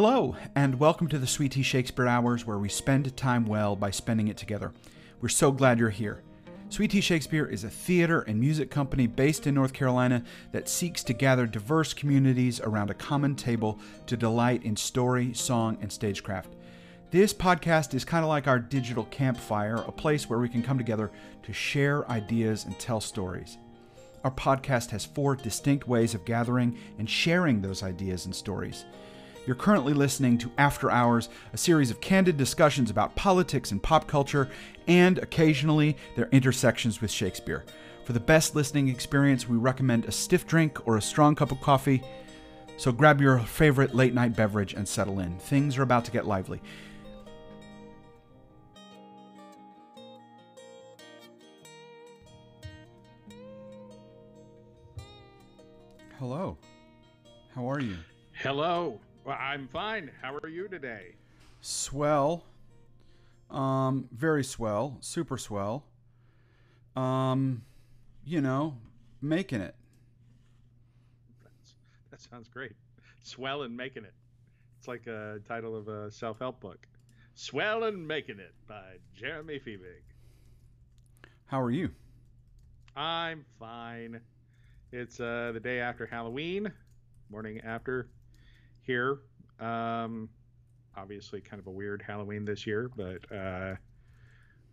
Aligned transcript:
Hello, 0.00 0.36
and 0.54 0.78
welcome 0.78 1.08
to 1.08 1.18
the 1.18 1.26
Sweet 1.26 1.50
Tea 1.50 1.64
Shakespeare 1.64 2.06
Hours, 2.06 2.46
where 2.46 2.58
we 2.58 2.68
spend 2.68 3.16
time 3.16 3.44
well 3.44 3.74
by 3.74 3.90
spending 3.90 4.28
it 4.28 4.36
together. 4.36 4.72
We're 5.20 5.28
so 5.28 5.50
glad 5.50 5.80
you're 5.80 5.90
here. 5.90 6.22
Sweet 6.68 6.92
Tea 6.92 7.00
Shakespeare 7.00 7.46
is 7.46 7.64
a 7.64 7.68
theater 7.68 8.20
and 8.20 8.38
music 8.38 8.70
company 8.70 9.08
based 9.08 9.48
in 9.48 9.56
North 9.56 9.72
Carolina 9.72 10.22
that 10.52 10.68
seeks 10.68 11.02
to 11.02 11.12
gather 11.12 11.48
diverse 11.48 11.94
communities 11.94 12.60
around 12.60 12.90
a 12.90 12.94
common 12.94 13.34
table 13.34 13.80
to 14.06 14.16
delight 14.16 14.62
in 14.62 14.76
story, 14.76 15.34
song, 15.34 15.76
and 15.80 15.90
stagecraft. 15.90 16.54
This 17.10 17.34
podcast 17.34 17.92
is 17.92 18.04
kind 18.04 18.22
of 18.22 18.28
like 18.28 18.46
our 18.46 18.60
digital 18.60 19.06
campfire, 19.06 19.78
a 19.78 19.90
place 19.90 20.30
where 20.30 20.38
we 20.38 20.48
can 20.48 20.62
come 20.62 20.78
together 20.78 21.10
to 21.42 21.52
share 21.52 22.08
ideas 22.08 22.66
and 22.66 22.78
tell 22.78 23.00
stories. 23.00 23.58
Our 24.22 24.30
podcast 24.30 24.90
has 24.90 25.04
four 25.04 25.34
distinct 25.34 25.88
ways 25.88 26.14
of 26.14 26.24
gathering 26.24 26.78
and 27.00 27.10
sharing 27.10 27.60
those 27.60 27.82
ideas 27.82 28.26
and 28.26 28.34
stories. 28.36 28.84
You're 29.48 29.56
currently 29.56 29.94
listening 29.94 30.36
to 30.38 30.52
After 30.58 30.90
Hours, 30.90 31.30
a 31.54 31.56
series 31.56 31.90
of 31.90 32.02
candid 32.02 32.36
discussions 32.36 32.90
about 32.90 33.16
politics 33.16 33.70
and 33.70 33.82
pop 33.82 34.06
culture, 34.06 34.50
and 34.86 35.16
occasionally 35.16 35.96
their 36.16 36.28
intersections 36.32 37.00
with 37.00 37.10
Shakespeare. 37.10 37.64
For 38.04 38.12
the 38.12 38.20
best 38.20 38.54
listening 38.54 38.88
experience, 38.88 39.48
we 39.48 39.56
recommend 39.56 40.04
a 40.04 40.12
stiff 40.12 40.46
drink 40.46 40.86
or 40.86 40.98
a 40.98 41.00
strong 41.00 41.34
cup 41.34 41.50
of 41.50 41.62
coffee. 41.62 42.02
So 42.76 42.92
grab 42.92 43.22
your 43.22 43.38
favorite 43.38 43.94
late 43.94 44.12
night 44.12 44.36
beverage 44.36 44.74
and 44.74 44.86
settle 44.86 45.18
in. 45.18 45.38
Things 45.38 45.78
are 45.78 45.82
about 45.82 46.04
to 46.04 46.10
get 46.10 46.26
lively. 46.26 46.60
Hello. 56.18 56.58
How 57.54 57.70
are 57.70 57.80
you? 57.80 57.96
Hello. 58.34 59.00
Well, 59.28 59.36
I'm 59.38 59.68
fine. 59.68 60.10
How 60.22 60.34
are 60.42 60.48
you 60.48 60.68
today? 60.68 61.14
Swell. 61.60 62.46
Um, 63.50 64.08
very 64.10 64.42
swell. 64.42 64.96
Super 65.00 65.36
swell. 65.36 65.84
Um, 66.96 67.60
you 68.24 68.40
know, 68.40 68.78
making 69.20 69.60
it. 69.60 69.74
That's, 71.42 71.74
that 72.10 72.20
sounds 72.22 72.48
great. 72.48 72.72
Swell 73.22 73.64
and 73.64 73.76
making 73.76 74.04
it. 74.04 74.14
It's 74.78 74.88
like 74.88 75.06
a 75.06 75.40
title 75.46 75.76
of 75.76 75.88
a 75.88 76.10
self-help 76.10 76.58
book. 76.58 76.86
Swell 77.34 77.84
and 77.84 78.08
making 78.08 78.38
it 78.38 78.54
by 78.66 78.94
Jeremy 79.14 79.60
Fiebig. 79.60 80.04
How 81.44 81.60
are 81.60 81.70
you? 81.70 81.90
I'm 82.96 83.44
fine. 83.58 84.22
It's 84.90 85.20
uh, 85.20 85.50
the 85.52 85.60
day 85.60 85.80
after 85.80 86.06
Halloween, 86.06 86.72
morning 87.28 87.60
after 87.60 88.08
here. 88.88 89.20
Um, 89.60 90.28
obviously, 90.96 91.40
kind 91.40 91.60
of 91.60 91.68
a 91.68 91.70
weird 91.70 92.02
Halloween 92.04 92.44
this 92.44 92.66
year, 92.66 92.90
but 92.96 93.30
uh, 93.30 93.76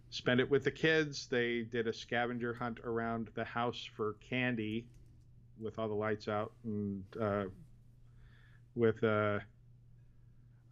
spend 0.09 0.39
it 0.39 0.49
with 0.49 0.63
the 0.63 0.71
kids. 0.71 1.27
They 1.27 1.61
did 1.61 1.87
a 1.87 1.93
scavenger 1.93 2.53
hunt 2.53 2.79
around 2.83 3.29
the 3.35 3.43
house 3.43 3.87
for 3.95 4.15
candy 4.27 4.87
with 5.59 5.77
all 5.77 5.87
the 5.87 5.93
lights 5.93 6.27
out 6.27 6.53
and 6.63 7.03
uh, 7.21 7.43
with 8.75 9.03
uh, 9.03 9.39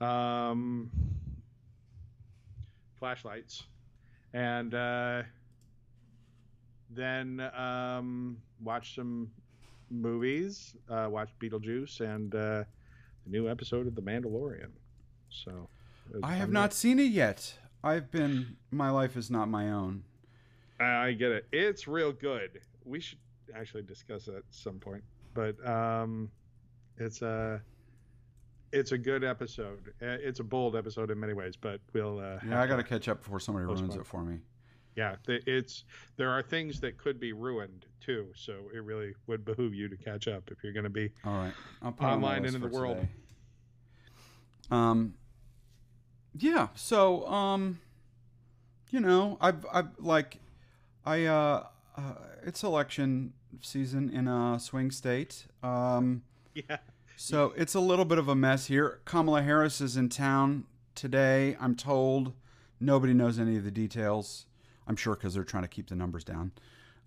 um, 0.03 0.89
flashlights. 2.95 3.64
And 4.33 4.73
uh, 4.73 5.23
then 6.89 7.39
um, 7.55 8.38
watch 8.61 8.95
some 8.95 9.30
movies, 9.89 10.75
uh, 10.89 11.08
watch 11.09 11.30
Beetlejuice 11.39 11.99
and 11.99 12.33
uh, 12.33 12.64
the 13.26 13.32
new 13.32 13.50
episode 13.50 13.88
of 13.88 13.95
The 13.95 14.02
Mandalorian. 14.02 14.70
So 15.30 15.67
I 16.22 16.36
have 16.36 16.52
not 16.52 16.73
seen 16.73 17.00
it 17.00 17.11
yet. 17.11 17.56
I've 17.84 18.11
been 18.11 18.56
my 18.72 18.89
life 18.89 19.17
is 19.17 19.30
not 19.32 19.50
my 19.50 19.72
own. 19.72 20.04
I 20.80 21.14
get 21.14 21.32
it. 21.32 21.45
It's 21.52 21.88
real 21.88 22.12
good. 22.12 22.60
We 22.86 23.00
should 23.00 23.20
actually 23.56 23.83
discuss 23.83 24.28
it 24.28 24.36
at 24.36 24.44
some 24.52 24.80
point. 24.80 25.04
But 25.33 25.66
um, 25.67 26.30
it's 26.98 27.22
a 27.22 27.62
it's 28.72 28.92
a 28.92 28.98
good 28.98 29.23
episode. 29.23 29.94
Uh, 30.02 30.17
It's 30.20 30.39
a 30.39 30.44
bold 30.44 30.76
episode 30.76 31.12
in 31.12 31.20
many 31.20 31.33
ways, 31.33 31.56
but 31.56 31.80
we'll. 31.94 32.20
Uh, 32.20 32.39
Yeah, 32.48 32.62
I 32.62 32.67
got 32.67 32.78
to 32.78 32.83
catch 32.83 33.08
up 33.08 33.22
before 33.23 33.39
somebody 33.39 33.66
ruins 33.66 33.95
it 33.95 34.06
for 34.06 34.23
me. 34.23 34.39
Yeah, 34.95 35.15
it's 35.27 35.86
there 36.17 36.30
are 36.30 36.42
things 36.42 36.80
that 36.81 36.98
could 36.98 37.20
be 37.20 37.33
ruined 37.33 37.86
too, 37.99 38.27
so 38.36 38.54
it 38.73 38.83
really 38.83 39.14
would 39.27 39.43
behoove 39.43 39.73
you 39.73 39.89
to 39.89 39.98
catch 39.98 40.27
up 40.27 40.49
if 40.52 40.64
you're 40.64 40.73
going 40.73 40.83
to 40.83 40.89
be 40.89 41.09
All 41.26 41.33
right, 41.33 41.54
I'll 41.81 41.92
put 41.92 42.05
it 42.05 42.09
on 42.09 42.21
my 42.21 42.36
Online 42.36 42.45
and 42.45 42.55
in 42.55 42.61
the 42.61 42.67
world. 42.67 42.98
today. 42.98 43.09
Um, 44.71 45.14
yeah. 46.37 46.67
So, 46.76 47.27
um, 47.27 47.80
you 48.89 48.99
know, 48.99 49.37
I've, 49.42 49.65
I've 49.71 49.89
like, 49.99 50.39
I, 51.05 51.26
uh, 51.26 51.65
uh, 51.98 52.02
it's 52.45 52.64
election 52.64 53.33
season 53.61 54.09
in 54.09 54.27
a 54.27 54.59
swing 54.59 54.92
state. 54.92 55.45
Um, 55.61 56.23
yeah. 56.53 56.77
so 57.15 57.53
it's 57.55 57.76
a 57.76 57.80
little 57.80 58.05
bit 58.05 58.17
of 58.17 58.27
a 58.27 58.36
mess 58.36 58.67
here. 58.67 58.99
Kamala 59.05 59.43
Harris 59.43 59.82
is 59.82 59.95
in 59.98 60.09
town 60.09 60.65
today. 60.95 61.55
I'm 61.59 61.76
told 61.76 62.33
nobody 62.80 63.14
knows 63.14 63.39
any 63.39 63.58
of 63.58 63.64
the 63.64 63.71
details. 63.71 64.45
I'm 64.88 64.95
sure 64.95 65.16
because 65.16 65.33
they're 65.33 65.44
trying 65.44 65.64
to 65.64 65.70
keep 65.70 65.88
the 65.88 65.95
numbers 65.95 66.23
down. 66.23 66.52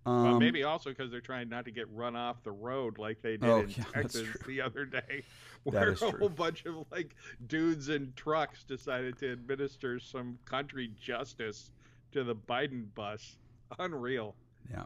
Um, 0.04 0.22
Well, 0.22 0.41
maybe 0.41 0.62
also 0.62 0.91
because 0.91 1.10
they're 1.10 1.20
trying 1.20 1.48
not 1.48 1.64
to 1.64 1.70
get 1.72 1.88
run 1.92 2.14
off 2.14 2.42
the 2.44 2.53
road 2.53 2.98
like 2.98 3.20
they 3.22 3.37
did 3.37 3.44
Oh, 3.48 3.60
in 3.60 3.70
yeah, 3.70 3.84
Texas 3.94 4.28
the 4.47 4.60
other 4.60 4.84
day, 4.84 5.25
where 5.64 5.91
a 5.91 5.94
whole 5.97 6.28
bunch 6.28 6.64
of 6.64 6.87
like 6.92 7.16
dudes 7.47 7.88
in 7.88 8.12
trucks 8.14 8.62
decided 8.62 9.19
to 9.19 9.32
administer 9.32 9.98
some 9.98 10.38
country 10.44 10.92
justice 11.00 11.70
to 12.12 12.22
the 12.22 12.37
Biden 12.37 12.87
bus. 12.94 13.37
Unreal. 13.81 14.37
Yeah. 14.70 14.84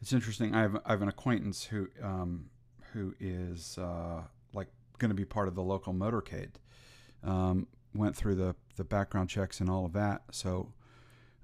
It's 0.00 0.12
interesting. 0.12 0.54
I 0.54 0.62
have 0.62 0.76
I 0.84 0.92
have 0.92 1.02
an 1.02 1.08
acquaintance 1.08 1.64
who 1.64 1.88
um, 2.02 2.50
who 2.92 3.14
is 3.18 3.78
uh, 3.78 4.22
like 4.52 4.68
going 4.98 5.08
to 5.08 5.14
be 5.14 5.24
part 5.24 5.48
of 5.48 5.54
the 5.56 5.62
local 5.62 5.92
motorcade. 5.92 6.50
Um, 7.24 7.66
went 7.94 8.14
through 8.14 8.36
the 8.36 8.54
the 8.76 8.84
background 8.84 9.28
checks 9.28 9.58
and 9.58 9.68
all 9.68 9.84
of 9.84 9.92
that. 9.94 10.22
So 10.30 10.72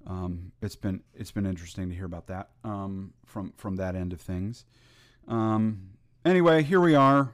um, 0.07 0.51
it's 0.61 0.75
been 0.75 1.01
it's 1.13 1.31
been 1.31 1.45
interesting 1.45 1.89
to 1.89 1.95
hear 1.95 2.05
about 2.05 2.27
that 2.27 2.49
um, 2.63 3.13
from 3.25 3.53
from 3.57 3.75
that 3.77 3.95
end 3.95 4.13
of 4.13 4.21
things. 4.21 4.65
Um, 5.27 5.89
anyway, 6.25 6.63
here 6.63 6.81
we 6.81 6.95
are. 6.95 7.31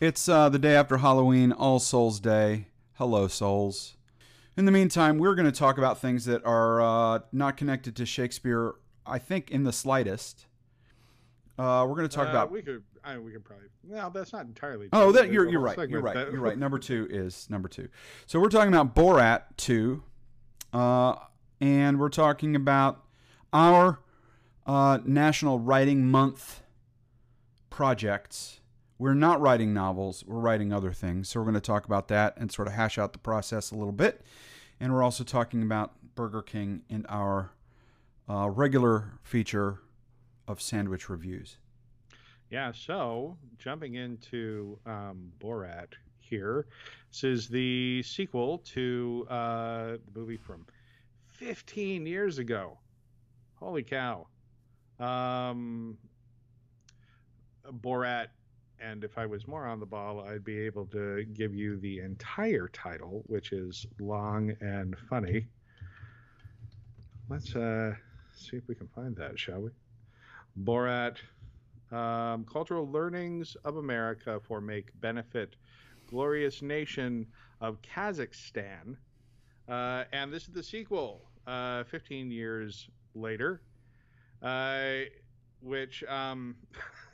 It's 0.00 0.28
uh, 0.28 0.48
the 0.48 0.58
day 0.58 0.74
after 0.74 0.98
Halloween, 0.98 1.52
All 1.52 1.78
Souls 1.78 2.20
Day. 2.20 2.68
Hello, 2.94 3.26
souls. 3.28 3.96
In 4.56 4.66
the 4.66 4.72
meantime, 4.72 5.18
we're 5.18 5.34
going 5.34 5.50
to 5.50 5.58
talk 5.58 5.78
about 5.78 5.98
things 6.00 6.26
that 6.26 6.44
are 6.44 6.80
uh, 6.80 7.20
not 7.32 7.56
connected 7.56 7.96
to 7.96 8.06
Shakespeare, 8.06 8.74
I 9.06 9.18
think, 9.18 9.50
in 9.50 9.64
the 9.64 9.72
slightest. 9.72 10.46
Uh, 11.58 11.84
we're 11.88 11.96
going 11.96 12.08
to 12.08 12.14
talk 12.14 12.26
Uh, 12.28 12.30
about. 12.30 12.50
we 12.52 12.62
could. 12.62 12.82
I 13.02 13.18
we 13.18 13.32
could 13.32 13.44
probably. 13.44 13.66
No, 13.82 14.10
that's 14.12 14.32
not 14.32 14.46
entirely. 14.46 14.88
Oh, 14.92 15.12
that 15.12 15.30
you're 15.32 15.48
you're 15.48 15.60
right. 15.60 15.76
You're 15.88 16.00
right. 16.00 16.14
that- 16.14 16.32
You're 16.32 16.40
right. 16.40 16.58
Number 16.58 16.78
two 16.78 17.06
is 17.10 17.48
number 17.50 17.68
two. 17.68 17.88
So 18.26 18.40
we're 18.40 18.48
talking 18.48 18.72
about 18.74 18.94
Borat 18.94 19.42
two, 19.56 20.02
uh, 20.72 21.14
and 21.64 21.98
we're 21.98 22.10
talking 22.10 22.54
about 22.54 23.02
our 23.50 23.98
uh, 24.66 24.98
National 25.06 25.58
Writing 25.58 26.06
Month 26.06 26.60
projects. 27.70 28.60
We're 28.98 29.14
not 29.14 29.40
writing 29.40 29.72
novels. 29.72 30.24
We're 30.26 30.40
writing 30.40 30.74
other 30.74 30.92
things. 30.92 31.30
So 31.30 31.40
we're 31.40 31.44
going 31.44 31.54
to 31.54 31.62
talk 31.62 31.86
about 31.86 32.08
that 32.08 32.36
and 32.36 32.52
sort 32.52 32.68
of 32.68 32.74
hash 32.74 32.98
out 32.98 33.14
the 33.14 33.18
process 33.18 33.70
a 33.70 33.76
little 33.76 33.94
bit. 33.94 34.20
And 34.78 34.92
we're 34.92 35.02
also 35.02 35.24
talking 35.24 35.62
about 35.62 35.92
Burger 36.14 36.42
King 36.42 36.82
in 36.90 37.06
our 37.08 37.52
uh, 38.28 38.50
regular 38.50 39.12
feature 39.22 39.80
of 40.46 40.60
sandwich 40.60 41.08
reviews. 41.08 41.56
Yeah, 42.50 42.72
so 42.72 43.38
jumping 43.56 43.94
into 43.94 44.78
um, 44.84 45.32
Borat 45.40 45.94
here, 46.18 46.66
this 47.10 47.24
is 47.24 47.48
the 47.48 48.02
sequel 48.02 48.58
to 48.58 49.26
uh, 49.30 49.86
the 50.12 50.20
movie 50.20 50.36
from 50.36 50.66
15 51.44 52.06
years 52.06 52.38
ago. 52.38 52.78
Holy 53.56 53.82
cow. 53.82 54.26
Um, 54.98 55.98
Borat, 57.82 58.28
and 58.80 59.04
if 59.04 59.18
I 59.18 59.26
was 59.26 59.46
more 59.46 59.66
on 59.66 59.78
the 59.78 59.84
ball, 59.84 60.20
I'd 60.20 60.42
be 60.42 60.58
able 60.60 60.86
to 60.86 61.22
give 61.34 61.54
you 61.54 61.76
the 61.76 61.98
entire 61.98 62.68
title, 62.68 63.24
which 63.26 63.52
is 63.52 63.84
long 64.00 64.56
and 64.62 64.96
funny. 65.10 65.46
Let's 67.28 67.54
uh, 67.54 67.92
see 68.34 68.56
if 68.56 68.66
we 68.66 68.74
can 68.74 68.88
find 68.88 69.14
that, 69.16 69.38
shall 69.38 69.60
we? 69.60 69.70
Borat 70.62 71.16
um, 71.92 72.46
cultural 72.50 72.90
learnings 72.90 73.54
of 73.66 73.76
America 73.76 74.40
for 74.48 74.62
make 74.62 74.98
benefit 75.02 75.56
glorious 76.08 76.62
nation 76.62 77.26
of 77.60 77.82
Kazakhstan. 77.82 78.96
Uh, 79.68 80.04
and 80.10 80.32
this 80.32 80.44
is 80.44 80.54
the 80.54 80.62
sequel, 80.62 81.28
uh, 81.46 81.84
15 81.84 82.30
years 82.30 82.88
later, 83.14 83.60
uh, 84.42 85.00
which 85.60 86.04
um, 86.04 86.56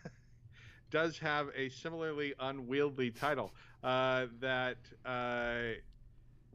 does 0.91 1.19
have 1.19 1.49
a 1.57 1.69
similarly 1.69 2.35
unwieldy 2.41 3.11
title 3.11 3.53
uh, 3.83 4.27
that 4.41 4.79
uh, 5.07 5.75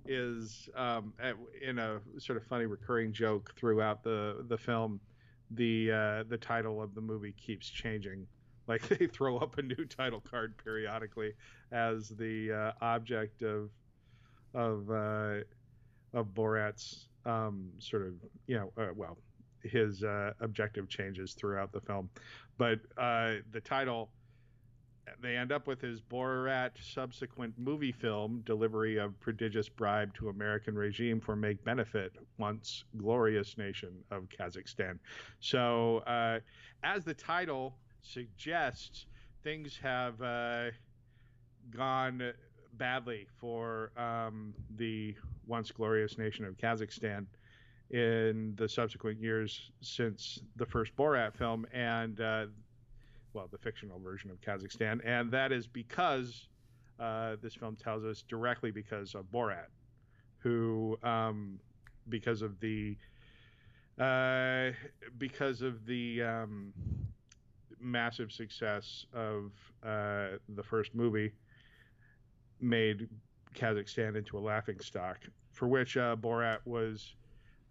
is 0.07 0.69
um, 0.75 1.13
in 1.62 1.80
a 1.80 2.00
sort 2.18 2.38
of 2.38 2.44
funny 2.45 2.66
recurring 2.66 3.12
joke 3.12 3.54
throughout 3.57 4.04
the 4.04 4.45
the 4.48 4.57
film. 4.57 5.00
The 5.51 5.92
uh, 5.92 6.24
the 6.27 6.38
title 6.38 6.81
of 6.81 6.95
the 6.95 7.01
movie 7.01 7.33
keeps 7.33 7.69
changing. 7.69 8.27
Like 8.68 8.88
they 8.88 9.06
throw 9.06 9.38
up 9.38 9.60
a 9.60 9.62
new 9.62 9.86
title 9.86 10.19
card 10.19 10.56
periodically 10.57 11.33
as 11.72 12.10
the 12.10 12.51
uh, 12.51 12.72
object 12.83 13.44
of 13.44 13.69
of 14.56 14.89
uh, 14.89 15.42
of 16.16 16.33
Borat's 16.33 17.07
um, 17.25 17.72
sort 17.80 18.04
of 18.04 18.13
you 18.48 18.56
know 18.56 18.72
uh, 18.77 18.89
well 18.95 19.18
his 19.63 20.04
uh, 20.04 20.31
objective 20.42 20.88
changes 20.88 21.33
throughout 21.33 21.72
the 21.72 21.81
film, 21.81 22.10
but 22.57 22.80
uh, 22.98 23.36
the 23.51 23.62
title 23.62 24.10
they 25.22 25.38
end 25.38 25.51
up 25.51 25.68
with 25.68 25.81
his 25.81 26.01
Borat 26.01 26.72
subsequent 26.81 27.54
movie 27.57 27.92
film 27.92 28.42
delivery 28.45 28.98
of 28.98 29.19
prodigious 29.19 29.69
bribe 29.69 30.13
to 30.16 30.30
American 30.30 30.75
regime 30.75 31.19
for 31.19 31.36
make 31.36 31.63
benefit 31.63 32.13
once 32.38 32.83
glorious 32.98 33.57
nation 33.57 33.92
of 34.12 34.27
Kazakhstan. 34.30 34.98
So 35.39 36.00
uh, 36.07 36.39
as 36.83 37.04
the 37.04 37.13
title 37.13 37.75
suggests, 38.01 39.06
things 39.44 39.80
have 39.81 40.22
uh, 40.22 40.72
gone 41.69 42.33
badly 42.77 43.27
for 43.39 43.92
um, 43.98 44.54
the 44.77 45.16
once 45.48 45.72
glorious 45.72 46.18
nation 46.18 46.45
of 46.45 46.57
Kazakhstan 46.57 47.25
in 47.92 48.54
the 48.57 48.68
subsequent 48.68 49.19
years 49.19 49.72
since 49.81 50.39
the 50.56 50.66
first 50.66 50.95
Borat 50.95 51.36
film 51.36 51.68
and 51.74 52.19
uh, 52.19 52.45
well 53.33 53.48
the 53.51 53.57
fictional 53.57 54.00
version 54.00 54.31
of 54.31 54.42
Kazakhstan. 54.42 55.00
And 55.06 55.31
that 55.31 55.51
is 55.51 55.68
because 55.68 56.48
uh, 57.00 57.36
this 57.42 57.54
film 57.54 57.75
tells 57.75 58.04
us 58.04 58.24
directly 58.27 58.72
because 58.72 59.16
of 59.16 59.25
Borat 59.31 59.68
who 60.45 60.95
um, 61.01 61.60
because 62.07 62.44
of 62.44 62.60
the 62.60 62.95
uh, 64.00 64.69
because 65.18 65.63
of 65.63 65.86
the 65.88 66.22
um, 66.22 66.72
massive 67.80 68.31
success 68.31 69.07
of 69.12 69.51
uh, 69.83 70.38
the 70.50 70.63
first 70.63 70.94
movie 70.94 71.31
made 72.62 73.07
Kazakhstan 73.56 74.16
into 74.16 74.38
a 74.38 74.40
laughing 74.40 74.80
stock 74.80 75.19
for 75.52 75.68
which 75.68 75.96
uh, 75.98 76.16
Borat 76.16 76.60
was 76.66 77.16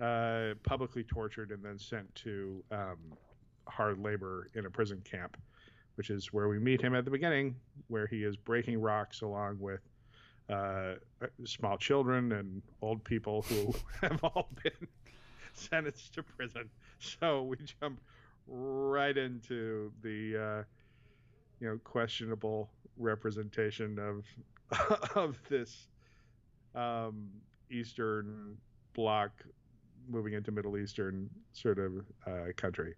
uh, 0.00 0.54
publicly 0.62 1.04
tortured 1.04 1.50
and 1.50 1.62
then 1.62 1.78
sent 1.78 2.12
to 2.14 2.64
um, 2.70 2.96
hard 3.68 3.98
labor 3.98 4.48
in 4.54 4.66
a 4.66 4.70
prison 4.70 5.02
camp, 5.04 5.36
which 5.96 6.10
is 6.10 6.32
where 6.32 6.48
we 6.48 6.58
meet 6.58 6.80
him 6.80 6.94
at 6.94 7.04
the 7.04 7.10
beginning, 7.10 7.54
where 7.88 8.06
he 8.06 8.24
is 8.24 8.36
breaking 8.36 8.80
rocks 8.80 9.20
along 9.20 9.58
with 9.60 9.80
uh, 10.50 10.94
small 11.44 11.76
children 11.76 12.32
and 12.32 12.62
old 12.82 13.02
people 13.04 13.42
who 13.42 13.74
have 14.00 14.22
all 14.24 14.48
been 14.62 14.88
sentenced 15.52 16.14
to 16.14 16.22
prison. 16.22 16.68
So 16.98 17.42
we 17.42 17.56
jump 17.80 18.00
right 18.46 19.16
into 19.16 19.92
the 20.02 20.36
uh, 20.36 20.62
you 21.60 21.68
know 21.68 21.78
questionable 21.84 22.68
representation 22.96 23.98
of 23.98 24.24
of 25.14 25.36
this 25.48 25.88
um, 26.74 27.30
Eastern 27.70 28.56
Bloc 28.94 29.30
moving 30.08 30.34
into 30.34 30.50
Middle 30.52 30.76
Eastern 30.76 31.30
sort 31.52 31.78
of 31.78 31.92
uh, 32.26 32.52
country. 32.56 32.94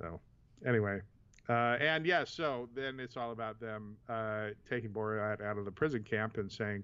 So 0.00 0.20
anyway, 0.66 1.00
uh, 1.48 1.76
and 1.80 2.06
yes, 2.06 2.36
yeah, 2.38 2.46
so 2.46 2.68
then 2.74 2.98
it's 2.98 3.16
all 3.16 3.32
about 3.32 3.60
them 3.60 3.96
uh, 4.08 4.48
taking 4.68 4.90
Borat 4.90 5.42
out 5.42 5.58
of 5.58 5.64
the 5.64 5.72
prison 5.72 6.02
camp 6.02 6.38
and 6.38 6.50
saying, 6.50 6.82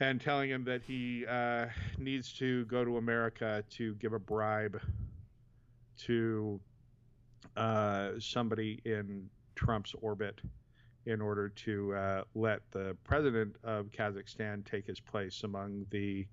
and 0.00 0.20
telling 0.20 0.50
him 0.50 0.64
that 0.64 0.82
he 0.82 1.24
uh, 1.26 1.66
needs 1.98 2.32
to 2.34 2.64
go 2.66 2.84
to 2.84 2.96
America 2.96 3.64
to 3.70 3.94
give 3.94 4.12
a 4.12 4.18
bribe 4.18 4.80
to 5.98 6.60
uh, 7.56 8.10
somebody 8.18 8.80
in 8.84 9.28
Trump's 9.54 9.94
orbit 10.00 10.40
in 11.08 11.22
order 11.22 11.48
to 11.48 11.94
uh, 11.94 12.22
let 12.34 12.60
the 12.70 12.94
president 13.02 13.56
of 13.64 13.86
Kazakhstan 13.86 14.62
take 14.70 14.86
his 14.86 15.00
place 15.00 15.42
among 15.42 15.86
the 15.90 16.26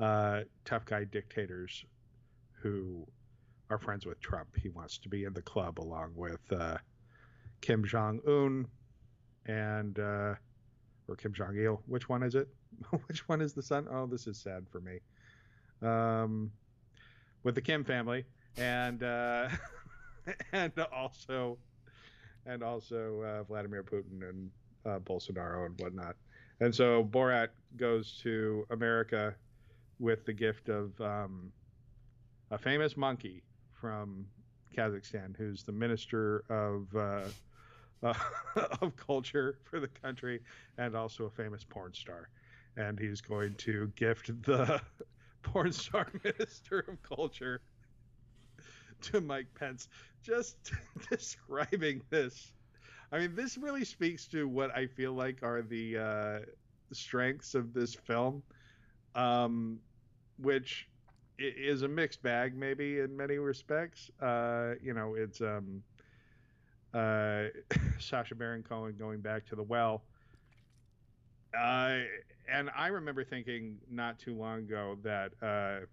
uh, 0.00 0.40
tough 0.64 0.86
guy 0.86 1.04
dictators 1.04 1.84
who 2.62 3.06
are 3.68 3.76
friends 3.76 4.06
with 4.06 4.18
Trump. 4.20 4.48
He 4.56 4.70
wants 4.70 4.96
to 4.98 5.10
be 5.10 5.24
in 5.24 5.34
the 5.34 5.42
club 5.42 5.78
along 5.78 6.12
with 6.14 6.40
uh, 6.50 6.78
Kim 7.60 7.84
Jong 7.84 8.20
Un 8.26 8.66
and 9.44 9.98
uh, 9.98 10.34
or 11.08 11.16
Kim 11.16 11.34
Jong 11.34 11.54
Il. 11.58 11.82
Which 11.86 12.08
one 12.08 12.22
is 12.22 12.34
it? 12.34 12.48
Which 13.06 13.28
one 13.28 13.42
is 13.42 13.52
the 13.52 13.62
son? 13.62 13.86
Oh, 13.90 14.06
this 14.06 14.26
is 14.26 14.38
sad 14.38 14.66
for 14.72 14.80
me. 14.80 15.00
Um, 15.82 16.50
with 17.42 17.54
the 17.54 17.60
Kim 17.60 17.84
family 17.84 18.24
and 18.56 19.02
uh, 19.02 19.50
and 20.52 20.72
also 20.90 21.58
and 22.46 22.62
also 22.62 23.22
uh, 23.22 23.42
Vladimir 23.44 23.82
Putin 23.82 24.28
and 24.28 24.50
uh, 24.84 24.98
Bolsonaro 25.00 25.66
and 25.66 25.78
whatnot. 25.80 26.16
And 26.60 26.74
so 26.74 27.04
Borat 27.04 27.48
goes 27.76 28.18
to 28.22 28.66
America 28.70 29.34
with 29.98 30.24
the 30.24 30.32
gift 30.32 30.68
of 30.68 30.98
um, 31.00 31.52
a 32.50 32.58
famous 32.58 32.96
monkey 32.96 33.42
from 33.72 34.26
Kazakhstan, 34.76 35.36
who's 35.36 35.62
the 35.62 35.72
minister 35.72 36.44
of 36.48 36.94
uh, 36.96 37.28
uh, 38.06 38.14
of 38.82 38.94
culture 38.96 39.58
for 39.64 39.80
the 39.80 39.88
country 39.88 40.40
and 40.78 40.94
also 40.94 41.24
a 41.24 41.30
famous 41.30 41.64
porn 41.64 41.94
star. 41.94 42.28
And 42.76 42.98
he's 42.98 43.20
going 43.22 43.54
to 43.54 43.90
gift 43.96 44.30
the 44.42 44.80
porn 45.42 45.72
star 45.72 46.06
minister 46.24 46.80
of 46.88 47.02
culture 47.02 47.62
to 49.02 49.20
Mike 49.20 49.48
Pence. 49.54 49.88
Just 50.22 50.72
describing 51.10 52.02
this. 52.10 52.52
I 53.12 53.18
mean, 53.18 53.34
this 53.34 53.56
really 53.56 53.84
speaks 53.84 54.26
to 54.28 54.48
what 54.48 54.74
I 54.76 54.86
feel 54.86 55.12
like 55.12 55.42
are 55.42 55.62
the 55.62 55.98
uh, 55.98 56.38
strengths 56.92 57.54
of 57.54 57.72
this 57.72 57.94
film 57.94 58.42
um, 59.14 59.80
which 60.38 60.88
is 61.38 61.82
a 61.82 61.88
mixed 61.88 62.22
bag, 62.22 62.56
maybe 62.56 63.00
in 63.00 63.16
many 63.16 63.38
respects. 63.38 64.10
Uh, 64.20 64.74
you 64.82 64.94
know, 64.94 65.14
it's 65.14 65.40
um, 65.40 65.82
uh, 66.94 67.44
Sacha 67.98 68.34
Baron 68.34 68.62
Cohen 68.62 68.96
going 68.98 69.20
back 69.20 69.46
to 69.46 69.56
the 69.56 69.62
well. 69.62 70.04
Uh, 71.56 72.00
and 72.48 72.70
I 72.76 72.88
remember 72.88 73.24
thinking 73.24 73.78
not 73.90 74.18
too 74.18 74.34
long 74.34 74.60
ago 74.60 74.98
that 75.02 75.32
uh, 75.42 75.86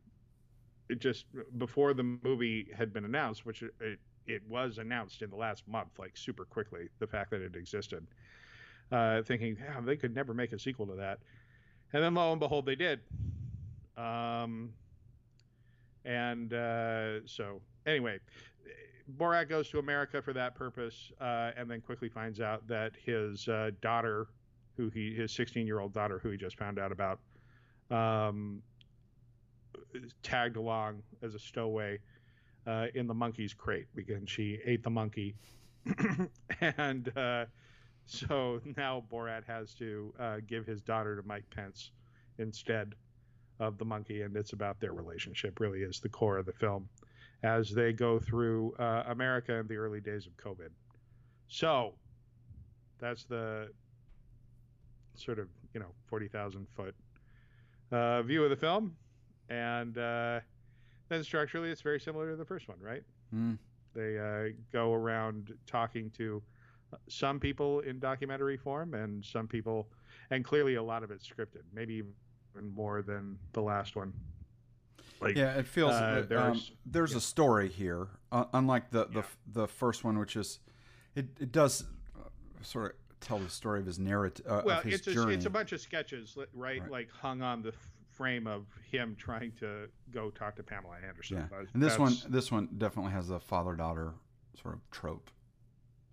just 0.98 1.26
before 1.58 1.94
the 1.94 2.04
movie 2.04 2.68
had 2.76 2.94
been 2.94 3.06
announced, 3.06 3.46
which 3.46 3.64
it, 3.64 4.00
it 4.28 4.42
was 4.48 4.78
announced 4.78 5.22
in 5.22 5.30
the 5.30 5.36
last 5.36 5.68
month, 5.68 5.90
like 5.98 6.16
super 6.16 6.46
quickly, 6.46 6.90
the 7.00 7.08
fact 7.08 7.32
that 7.32 7.42
it 7.42 7.56
existed, 7.56 8.06
uh, 8.92 9.22
thinking, 9.24 9.58
yeah, 9.60 9.82
they 9.82 9.96
could 9.96 10.16
never 10.16 10.34
make 10.34 10.52
a 10.52 10.60
sequel 10.60 10.86
to 10.88 10.96
that. 10.96 11.20
And 11.94 12.04
then 12.04 12.14
lo 12.14 12.32
and 12.32 12.40
behold, 12.40 12.66
they 12.66 12.76
did. 12.76 13.00
Um, 13.98 14.74
and 16.06 16.54
uh, 16.54 17.26
so, 17.26 17.62
anyway, 17.86 18.20
Borat 19.18 19.50
goes 19.50 19.70
to 19.70 19.80
America 19.80 20.22
for 20.22 20.34
that 20.34 20.56
purpose, 20.56 21.12
uh, 21.22 21.52
and 21.56 21.70
then 21.70 21.82
quickly 21.82 22.10
finds 22.10 22.40
out 22.40 22.68
that 22.68 22.94
his 23.04 23.48
uh, 23.48 23.72
daughter, 23.82 24.28
who 24.78 24.90
he 24.90 25.14
his 25.14 25.32
16 25.32 25.68
year 25.68 25.80
old 25.80 25.94
daughter, 25.94 26.20
who 26.20 26.30
he 26.30 26.38
just 26.38 26.58
found 26.58 26.80
out 26.80 26.92
about, 26.92 27.20
um, 27.92 28.62
tagged 30.22 30.58
along 30.58 31.02
as 31.22 31.36
a 31.36 31.40
stowaway 31.40 32.00
uh, 32.66 32.88
in 32.96 33.08
the 33.08 33.14
monkey's 33.14 33.54
crate 33.54 33.88
because 33.96 34.30
she 34.30 34.60
ate 34.66 34.84
the 34.84 34.90
monkey, 34.90 35.36
and 36.78 37.16
uh, 37.18 37.46
so 38.06 38.62
now 38.78 39.04
Borat 39.12 39.44
has 39.46 39.74
to 39.76 40.14
uh, 40.20 40.38
give 40.48 40.66
his 40.66 40.82
daughter 40.82 41.16
to 41.16 41.28
Mike 41.28 41.46
Pence 41.50 41.92
instead 42.38 42.96
of 43.60 43.78
the 43.78 43.86
monkey, 43.86 44.22
and 44.22 44.36
it's 44.36 44.54
about 44.54 44.80
their 44.80 44.94
relationship. 44.94 45.60
Really, 45.60 45.80
is 45.80 46.00
the 46.00 46.10
core 46.10 46.38
of 46.38 46.46
the 46.46 46.54
film 46.54 46.88
as 47.44 47.70
they 47.70 47.92
go 47.92 48.20
through 48.20 48.74
uh, 48.80 49.04
America 49.08 49.54
in 49.56 49.68
the 49.68 49.76
early 49.76 50.00
days 50.00 50.26
of 50.26 50.36
COVID. 50.38 50.70
So 51.48 51.94
that's 53.00 53.26
the 53.26 53.70
sort 55.16 55.40
of 55.40 55.48
you 55.74 55.80
know 55.80 55.94
forty 56.08 56.28
thousand 56.28 56.68
foot 56.70 56.96
uh, 57.92 58.22
view 58.24 58.44
of 58.44 58.50
the 58.50 58.56
film, 58.56 58.96
and 59.50 59.98
uh, 59.98 60.40
then 61.10 61.24
structurally 61.24 61.70
it's 61.70 61.82
very 61.82 62.00
similar 62.00 62.32
to 62.32 62.36
the 62.36 62.46
first 62.46 62.68
one, 62.68 62.78
right? 62.80 63.04
Mm. 63.34 63.58
They 63.94 64.18
uh, 64.18 64.54
go 64.72 64.94
around 64.94 65.54
talking 65.68 66.10
to 66.18 66.42
some 67.08 67.40
people 67.40 67.82
in 67.82 68.00
documentary 68.00 68.58
form 68.58 68.94
and 68.94 69.24
some 69.24 69.48
people, 69.48 69.88
and 70.30 70.44
clearly 70.44 70.76
a 70.76 70.84
lot 70.84 71.04
of 71.04 71.12
it's 71.12 71.28
scripted, 71.28 71.64
maybe 71.74 71.96
even 71.96 72.74
more 72.76 73.02
than 73.02 73.38
the 73.54 73.62
last 73.62 73.96
one. 73.96 74.14
Like, 75.22 75.36
yeah, 75.36 75.54
it 75.54 75.68
feels 75.68 75.94
uh, 75.94 76.26
there's, 76.28 76.42
um, 76.42 76.62
there's 76.86 77.12
yeah. 77.12 77.18
a 77.18 77.22
story 77.22 77.70
here, 77.70 78.08
uh, 78.32 78.46
unlike 78.54 78.90
the, 78.92 79.06
the 79.06 79.20
yeah. 79.20 79.24
the 79.54 79.68
first 79.68 80.04
one, 80.04 80.20
which 80.20 80.36
is 80.36 80.60
it 81.16 81.28
it 81.40 81.52
does 81.52 81.86
uh, 82.20 82.28
sort 82.62 82.92
of 82.92 82.98
tell 83.22 83.40
the 83.40 83.50
story 83.50 83.80
of 83.80 83.86
his 83.86 84.00
narrative. 84.00 84.46
Uh, 84.48 84.62
well, 84.66 84.80
of 84.80 84.84
his 84.84 85.08
it's 85.08 85.18
a, 85.18 85.30
it's 85.30 85.46
a 85.46 85.50
bunch 85.50 85.72
of 85.72 85.80
sketches, 85.80 86.38
right? 86.54 86.82
Right. 86.82 86.92
Like 86.92 87.10
hung 87.10 87.42
on 87.42 87.62
the 87.62 87.74
frame 88.14 88.48
of 88.48 88.66
him 88.92 89.16
trying 89.18 89.52
to 89.60 89.88
go 90.12 90.30
talk 90.30 90.56
to 90.58 90.64
Pamela 90.64 90.96
Anderson. 91.08 91.38
yeah, 91.38 91.48
That's- 91.50 91.70
and 91.74 91.82
this 91.82 91.98
one 91.98 92.16
this 92.30 92.52
one 92.52 92.70
definitely 92.78 93.12
has 93.12 93.30
a 93.30 93.40
father 93.40 93.76
daughter 93.76 94.14
sort 94.62 94.76
of 94.76 94.82
trope. 94.92 95.30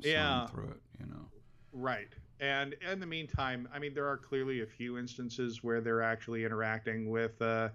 Yeah. 0.00 0.46
through 0.46 0.68
it, 0.68 0.80
you 0.98 1.06
know. 1.06 1.26
Right. 1.72 2.08
And 2.40 2.74
in 2.90 3.00
the 3.00 3.06
meantime, 3.06 3.68
I 3.72 3.78
mean, 3.78 3.92
there 3.92 4.08
are 4.08 4.16
clearly 4.16 4.62
a 4.62 4.66
few 4.66 4.96
instances 4.96 5.62
where 5.62 5.82
they're 5.82 6.00
actually 6.02 6.44
interacting 6.46 7.10
with 7.10 7.40
uh, 7.42 7.68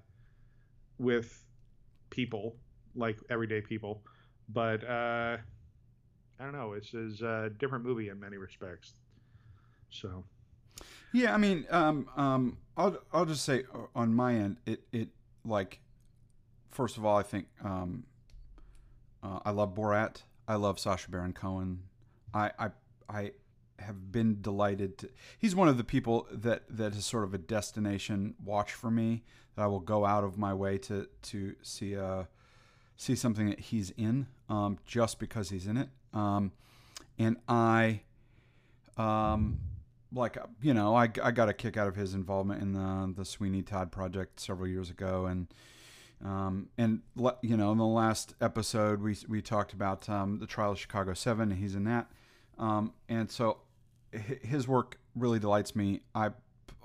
with 0.97 1.45
people, 2.09 2.55
like 2.95 3.19
everyday 3.29 3.61
people. 3.61 4.01
But 4.49 4.83
uh, 4.83 5.37
I 6.39 6.43
don't 6.43 6.53
know. 6.53 6.73
It's, 6.73 6.89
it's 6.93 7.21
a 7.21 7.51
different 7.59 7.85
movie 7.85 8.09
in 8.09 8.19
many 8.19 8.37
respects. 8.37 8.93
So 9.91 10.23
Yeah, 11.13 11.33
I 11.33 11.37
mean, 11.37 11.65
um, 11.69 12.09
um, 12.17 12.57
I'll 12.77 12.97
I'll 13.13 13.25
just 13.25 13.45
say 13.45 13.63
uh, 13.73 13.87
on 13.95 14.13
my 14.13 14.35
end, 14.35 14.57
it 14.65 14.81
it 14.91 15.09
like, 15.43 15.79
first 16.71 16.97
of 16.97 17.05
all, 17.05 17.17
I 17.17 17.23
think 17.23 17.47
um, 17.63 18.05
uh, 19.23 19.39
I 19.45 19.51
love 19.51 19.73
Borat. 19.75 20.23
I 20.47 20.55
love 20.55 20.79
Sacha 20.79 21.09
Baron 21.09 21.33
Cohen. 21.33 21.83
I 22.33 22.51
I 22.59 22.69
I 23.09 23.31
have 23.79 24.11
been 24.11 24.41
delighted 24.41 24.97
to. 24.99 25.09
He's 25.37 25.55
one 25.55 25.67
of 25.67 25.77
the 25.77 25.83
people 25.83 26.27
that 26.31 26.63
that 26.69 26.95
is 26.95 27.05
sort 27.05 27.23
of 27.23 27.33
a 27.33 27.37
destination 27.37 28.35
watch 28.43 28.73
for 28.73 28.91
me. 28.91 29.23
That 29.55 29.63
I 29.63 29.67
will 29.67 29.79
go 29.79 30.05
out 30.05 30.23
of 30.23 30.37
my 30.37 30.53
way 30.53 30.77
to 30.79 31.07
to 31.23 31.55
see 31.61 31.97
uh 31.97 32.23
see 32.97 33.15
something 33.15 33.49
that 33.49 33.59
he's 33.59 33.89
in, 33.91 34.27
um, 34.49 34.77
just 34.85 35.19
because 35.19 35.49
he's 35.49 35.67
in 35.67 35.77
it. 35.77 35.89
Um, 36.13 36.51
and 37.17 37.37
I, 37.47 38.01
um, 38.97 39.59
like 40.13 40.37
you 40.61 40.73
know, 40.73 40.95
I, 40.95 41.09
I 41.23 41.31
got 41.31 41.49
a 41.49 41.53
kick 41.53 41.77
out 41.77 41.87
of 41.87 41.95
his 41.95 42.13
involvement 42.13 42.61
in 42.61 42.73
the 42.73 43.13
the 43.15 43.25
Sweeney 43.25 43.61
Todd 43.61 43.91
project 43.91 44.39
several 44.39 44.67
years 44.67 44.89
ago, 44.89 45.25
and 45.25 45.47
um, 46.23 46.69
and 46.77 47.01
you 47.41 47.57
know, 47.57 47.71
in 47.71 47.77
the 47.77 47.85
last 47.85 48.35
episode 48.41 49.01
we 49.01 49.15
we 49.27 49.41
talked 49.41 49.73
about 49.73 50.07
um, 50.09 50.39
the 50.39 50.47
trial 50.47 50.71
of 50.71 50.79
Chicago 50.79 51.13
Seven. 51.13 51.51
He's 51.51 51.75
in 51.75 51.83
that, 51.85 52.09
um, 52.57 52.93
and 53.09 53.29
so 53.29 53.59
his 54.11 54.67
work 54.67 54.97
really 55.15 55.39
delights 55.39 55.75
me. 55.75 56.01
I, 56.13 56.31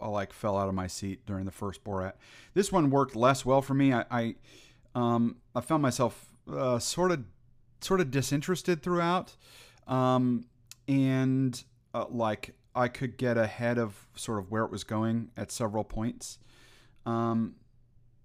I 0.00 0.08
like 0.08 0.32
fell 0.32 0.56
out 0.56 0.68
of 0.68 0.74
my 0.74 0.86
seat 0.86 1.26
during 1.26 1.44
the 1.44 1.52
first 1.52 1.84
Borat. 1.84 2.14
This 2.54 2.72
one 2.72 2.90
worked 2.90 3.14
less 3.14 3.44
well 3.44 3.62
for 3.62 3.74
me. 3.74 3.92
I 3.92 4.04
I, 4.10 4.34
um, 4.94 5.36
I 5.54 5.60
found 5.60 5.82
myself 5.82 6.30
uh, 6.52 6.78
sort 6.78 7.12
of 7.12 7.24
sort 7.80 8.00
of 8.00 8.10
disinterested 8.10 8.82
throughout, 8.82 9.36
um, 9.86 10.46
and 10.88 11.62
uh, 11.94 12.06
like 12.10 12.54
I 12.74 12.88
could 12.88 13.16
get 13.16 13.36
ahead 13.36 13.78
of 13.78 14.08
sort 14.14 14.38
of 14.38 14.50
where 14.50 14.64
it 14.64 14.70
was 14.70 14.84
going 14.84 15.30
at 15.36 15.50
several 15.50 15.84
points. 15.84 16.38
Um, 17.06 17.56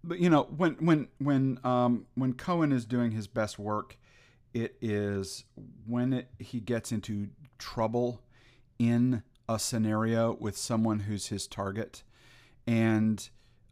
but 0.04 0.20
you 0.20 0.30
know 0.30 0.44
when 0.56 0.74
when 0.74 1.08
when 1.18 1.60
um, 1.64 2.06
when 2.16 2.34
Cohen 2.34 2.72
is 2.72 2.86
doing 2.86 3.12
his 3.12 3.28
best 3.28 3.58
work, 3.58 3.98
it 4.54 4.78
is 4.82 5.46
when 5.88 6.14
it, 6.14 6.30
he 6.40 6.60
gets 6.60 6.92
into 6.92 7.30
trouble 7.58 8.22
in 8.78 9.24
a 9.50 9.60
scenario 9.60 10.34
with 10.40 10.58
someone 10.58 11.02
who's 11.02 11.28
his 11.28 11.48
target 11.48 12.04
and 12.68 13.30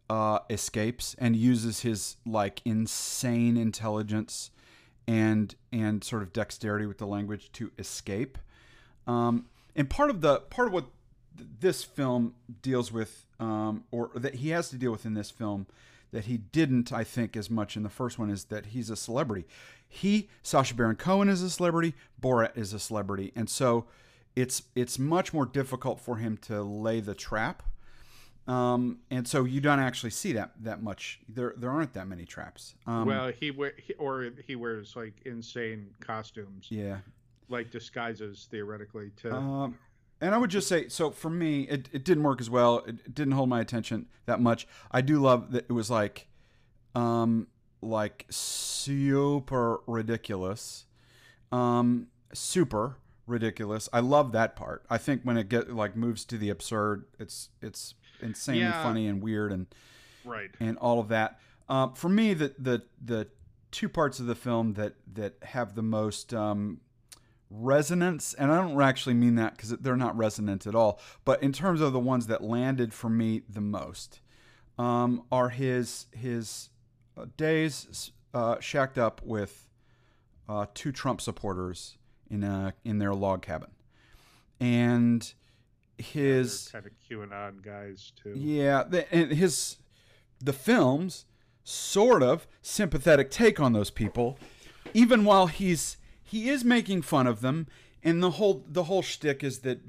uh, 0.09 0.39
escapes 0.49 1.15
and 1.19 1.35
uses 1.35 1.81
his 1.81 2.17
like 2.25 2.61
insane 2.65 3.57
intelligence 3.57 4.51
and 5.07 5.55
and 5.71 6.03
sort 6.03 6.21
of 6.21 6.33
dexterity 6.33 6.85
with 6.85 6.97
the 6.97 7.07
language 7.07 7.51
to 7.53 7.71
escape. 7.77 8.37
Um, 9.07 9.45
and 9.75 9.89
part 9.89 10.09
of 10.09 10.21
the 10.21 10.39
part 10.39 10.67
of 10.67 10.73
what 10.73 10.85
th- 11.37 11.49
this 11.59 11.83
film 11.83 12.35
deals 12.61 12.91
with, 12.91 13.25
um, 13.39 13.83
or 13.91 14.11
that 14.15 14.35
he 14.35 14.49
has 14.49 14.69
to 14.69 14.77
deal 14.77 14.91
with 14.91 15.05
in 15.05 15.13
this 15.13 15.31
film, 15.31 15.67
that 16.11 16.25
he 16.25 16.37
didn't, 16.37 16.91
I 16.93 17.03
think, 17.03 17.35
as 17.35 17.49
much 17.49 17.75
in 17.75 17.83
the 17.83 17.89
first 17.89 18.19
one, 18.19 18.29
is 18.29 18.45
that 18.45 18.67
he's 18.67 18.89
a 18.89 18.95
celebrity. 18.95 19.45
He, 19.87 20.29
Sacha 20.41 20.73
Baron 20.75 20.95
Cohen, 20.95 21.29
is 21.29 21.41
a 21.41 21.49
celebrity. 21.49 21.93
Borat 22.21 22.57
is 22.57 22.73
a 22.73 22.79
celebrity, 22.79 23.31
and 23.35 23.49
so 23.49 23.85
it's 24.35 24.63
it's 24.75 24.97
much 24.97 25.33
more 25.33 25.45
difficult 25.45 25.99
for 25.99 26.17
him 26.17 26.37
to 26.37 26.63
lay 26.63 26.99
the 26.99 27.13
trap. 27.13 27.61
Um, 28.45 28.99
and 29.09 29.25
so 29.25 29.45
you 29.45 29.61
don't 29.61 29.79
actually 29.79 30.09
see 30.09 30.33
that 30.33 30.51
that 30.61 30.81
much. 30.83 31.19
There 31.29 31.53
there 31.55 31.69
aren't 31.69 31.93
that 31.93 32.07
many 32.07 32.25
traps. 32.25 32.75
Um, 32.85 33.05
well, 33.05 33.31
he, 33.31 33.51
we- 33.51 33.71
he 33.77 33.93
or 33.93 34.31
he 34.45 34.55
wears 34.55 34.95
like 34.95 35.13
insane 35.25 35.91
costumes, 36.01 36.67
yeah. 36.69 36.97
Like 37.53 37.71
disguises 37.71 38.47
theoretically 38.51 39.11
to. 39.21 39.33
Um, 39.33 39.77
and 40.19 40.35
I 40.35 40.37
would 40.37 40.49
just 40.49 40.67
say, 40.67 40.89
so 40.89 41.09
for 41.11 41.29
me, 41.29 41.61
it, 41.63 41.87
it 41.93 42.03
didn't 42.03 42.23
work 42.23 42.41
as 42.41 42.49
well. 42.49 42.79
It, 42.79 42.95
it 43.05 43.15
didn't 43.15 43.33
hold 43.33 43.47
my 43.49 43.61
attention 43.61 44.07
that 44.25 44.41
much. 44.41 44.67
I 44.91 44.99
do 45.01 45.19
love 45.19 45.51
that 45.51 45.65
it 45.69 45.71
was 45.73 45.89
like, 45.89 46.27
um, 46.95 47.47
like 47.81 48.25
super 48.29 49.81
ridiculous, 49.87 50.85
um, 51.51 52.07
super 52.33 52.97
ridiculous. 53.27 53.89
I 53.93 53.99
love 53.99 54.31
that 54.33 54.55
part. 54.55 54.85
I 54.89 54.97
think 54.97 55.21
when 55.23 55.37
it 55.37 55.49
get 55.49 55.73
like 55.73 55.95
moves 55.95 56.25
to 56.25 56.37
the 56.37 56.49
absurd, 56.49 57.05
it's 57.19 57.49
it's 57.61 57.95
insanely 58.21 58.61
Yeah. 58.61 58.83
funny 58.83 59.07
and 59.07 59.21
weird 59.21 59.51
and 59.51 59.67
right. 60.25 60.51
and 60.59 60.77
all 60.77 60.99
of 60.99 61.09
that. 61.09 61.39
Um, 61.69 61.93
for 61.93 62.09
me, 62.09 62.33
the 62.33 62.53
the 62.57 62.83
the 63.03 63.27
two 63.71 63.89
parts 63.89 64.19
of 64.19 64.25
the 64.27 64.35
film 64.35 64.73
that 64.73 64.95
that 65.13 65.35
have 65.43 65.75
the 65.75 65.81
most 65.81 66.33
um, 66.33 66.79
resonance, 67.53 68.33
and 68.33 68.51
I 68.51 68.57
don't 68.61 68.81
actually 68.81 69.13
mean 69.13 69.35
that 69.35 69.55
because 69.55 69.69
they're 69.69 69.95
not 69.95 70.17
resonant 70.17 70.65
at 70.65 70.75
all, 70.75 70.99
but 71.23 71.41
in 71.43 71.53
terms 71.53 71.81
of 71.81 71.93
the 71.93 71.99
ones 71.99 72.27
that 72.27 72.43
landed 72.43 72.93
for 72.93 73.09
me 73.09 73.43
the 73.47 73.61
most, 73.61 74.19
um, 74.77 75.23
are 75.31 75.49
his 75.49 76.07
his 76.11 76.69
uh, 77.17 77.25
days 77.37 78.11
uh, 78.33 78.59
shacked 78.59 78.97
up 78.97 79.21
with 79.23 79.69
uh, 80.49 80.65
two 80.73 80.91
Trump 80.91 81.21
supporters 81.21 81.97
in 82.29 82.43
a 82.43 82.73
in 82.83 82.97
their 82.97 83.13
log 83.13 83.41
cabin, 83.43 83.69
and 84.59 85.33
his 85.97 86.65
They're 86.65 86.81
kind 86.81 86.91
of 86.91 87.29
QAnon 87.29 87.61
guys 87.61 88.11
too. 88.21 88.33
yeah, 88.35 88.83
the, 88.83 89.13
and 89.13 89.31
his 89.31 89.77
the 90.41 90.53
film's 90.53 91.25
sort 91.63 92.23
of 92.23 92.47
sympathetic 92.61 93.29
take 93.29 93.59
on 93.59 93.73
those 93.73 93.91
people, 93.91 94.37
even 94.93 95.23
while 95.23 95.47
he's 95.47 95.97
he 96.33 96.49
is 96.49 96.65
making 96.65 97.03
fun 97.03 97.27
of 97.27 97.41
them, 97.41 97.67
and 98.03 98.21
the 98.23 98.31
whole 98.31 98.65
the 98.67 98.85
whole 98.85 99.03
shtick 99.03 99.43
is 99.43 99.59
that 99.59 99.79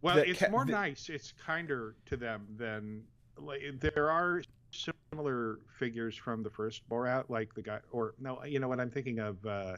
Well, 0.00 0.16
that 0.16 0.26
it's 0.28 0.40
ca- 0.40 0.48
more 0.48 0.64
that- 0.66 0.72
nice. 0.72 1.08
It's 1.08 1.32
kinder 1.32 1.94
to 2.06 2.16
them 2.16 2.46
than 2.56 3.04
like 3.38 3.60
there 3.78 4.10
are 4.10 4.42
similar 4.72 5.60
figures 5.78 6.16
from 6.16 6.42
the 6.42 6.50
first 6.50 6.88
Borat, 6.88 7.30
like 7.30 7.54
the 7.54 7.62
guy, 7.62 7.78
or 7.92 8.14
no, 8.18 8.42
you 8.44 8.58
know 8.58 8.68
what 8.68 8.80
I'm 8.80 8.90
thinking 8.90 9.20
of. 9.20 9.46
Uh, 9.46 9.76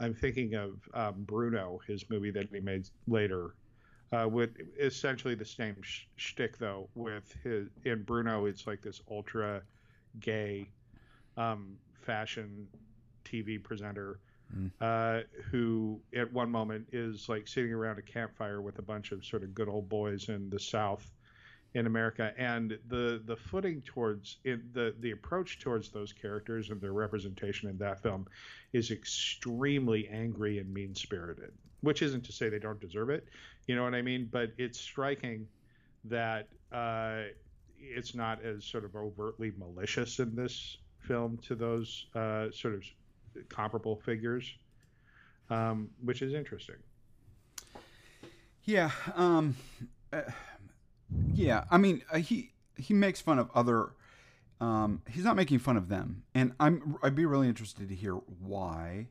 I'm 0.00 0.14
thinking 0.14 0.54
of 0.54 0.70
um, 0.94 1.14
Bruno, 1.24 1.78
his 1.86 2.08
movie 2.08 2.30
that 2.32 2.48
he 2.50 2.60
made 2.60 2.88
later, 3.06 3.54
uh, 4.12 4.26
with 4.28 4.56
essentially 4.80 5.34
the 5.34 5.44
same 5.44 5.76
sh- 5.82 6.06
shtick 6.16 6.56
though. 6.58 6.88
With 6.94 7.32
his 7.44 7.68
in 7.84 8.02
Bruno, 8.02 8.46
it's 8.46 8.66
like 8.66 8.80
this 8.80 9.02
ultra 9.10 9.62
gay 10.20 10.70
um, 11.36 11.76
fashion 12.00 12.66
TV 13.26 13.62
presenter 13.62 14.20
Mm. 14.54 14.70
uh, 14.80 15.24
who 15.50 16.00
at 16.14 16.32
one 16.32 16.50
moment 16.50 16.86
is 16.92 17.28
like 17.28 17.48
sitting 17.48 17.72
around 17.72 17.98
a 17.98 18.02
campfire 18.02 18.60
with 18.60 18.78
a 18.78 18.82
bunch 18.82 19.10
of 19.10 19.24
sort 19.24 19.42
of 19.42 19.52
good 19.54 19.68
old 19.68 19.88
boys 19.88 20.28
in 20.28 20.48
the 20.48 20.60
South 20.60 21.10
in 21.74 21.86
America, 21.86 22.32
and 22.38 22.78
the 22.86 23.20
the 23.24 23.36
footing 23.36 23.82
towards 23.82 24.38
it, 24.44 24.72
the 24.72 24.94
the 25.00 25.10
approach 25.10 25.58
towards 25.58 25.90
those 25.90 26.12
characters 26.12 26.70
and 26.70 26.80
their 26.80 26.92
representation 26.92 27.68
in 27.68 27.76
that 27.78 28.00
film 28.00 28.26
is 28.72 28.92
extremely 28.92 30.08
angry 30.08 30.58
and 30.58 30.72
mean 30.72 30.94
spirited. 30.94 31.50
Which 31.80 32.00
isn't 32.00 32.24
to 32.24 32.32
say 32.32 32.48
they 32.48 32.60
don't 32.60 32.80
deserve 32.80 33.10
it, 33.10 33.26
you 33.66 33.74
know 33.74 33.82
what 33.82 33.94
I 33.94 34.02
mean? 34.02 34.28
But 34.30 34.52
it's 34.56 34.78
striking 34.80 35.48
that 36.04 36.48
uh, 36.72 37.24
it's 37.78 38.14
not 38.14 38.44
as 38.44 38.64
sort 38.64 38.84
of 38.84 38.94
overtly 38.94 39.52
malicious 39.58 40.20
in 40.20 40.36
this 40.36 40.78
film 41.00 41.38
to 41.38 41.54
those 41.54 42.06
uh, 42.14 42.50
sort 42.52 42.74
of 42.74 42.84
comparable 43.48 43.96
figures, 43.96 44.52
um, 45.50 45.90
which 46.02 46.22
is 46.22 46.34
interesting. 46.34 46.76
yeah, 48.64 48.90
um, 49.14 49.56
uh, 50.12 50.22
yeah. 51.34 51.64
I 51.70 51.78
mean, 51.78 52.02
uh, 52.12 52.18
he 52.18 52.52
he 52.76 52.94
makes 52.94 53.20
fun 53.20 53.38
of 53.38 53.50
other. 53.54 53.90
Um, 54.60 55.02
he's 55.10 55.24
not 55.24 55.36
making 55.36 55.58
fun 55.58 55.76
of 55.76 55.88
them, 55.88 56.22
and 56.34 56.52
I'm 56.60 56.96
I'd 57.02 57.14
be 57.14 57.26
really 57.26 57.48
interested 57.48 57.88
to 57.88 57.94
hear 57.94 58.14
why. 58.14 59.08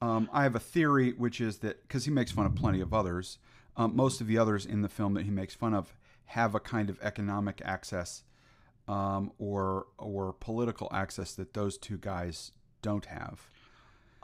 Um, 0.00 0.28
I 0.32 0.44
have 0.44 0.54
a 0.54 0.60
theory, 0.60 1.12
which 1.12 1.40
is 1.40 1.58
that 1.58 1.82
because 1.82 2.04
he 2.04 2.10
makes 2.10 2.30
fun 2.30 2.46
of 2.46 2.54
plenty 2.54 2.80
of 2.80 2.94
others, 2.94 3.38
um, 3.76 3.96
most 3.96 4.20
of 4.20 4.26
the 4.26 4.38
others 4.38 4.64
in 4.64 4.82
the 4.82 4.88
film 4.88 5.14
that 5.14 5.24
he 5.24 5.30
makes 5.30 5.54
fun 5.54 5.74
of 5.74 5.94
have 6.26 6.54
a 6.54 6.60
kind 6.60 6.90
of 6.90 6.98
economic 7.02 7.60
access 7.64 8.22
um, 8.86 9.32
or 9.38 9.86
or 9.98 10.32
political 10.32 10.88
access 10.92 11.34
that 11.34 11.54
those 11.54 11.78
two 11.78 11.98
guys 11.98 12.52
don't 12.82 13.06
have. 13.06 13.48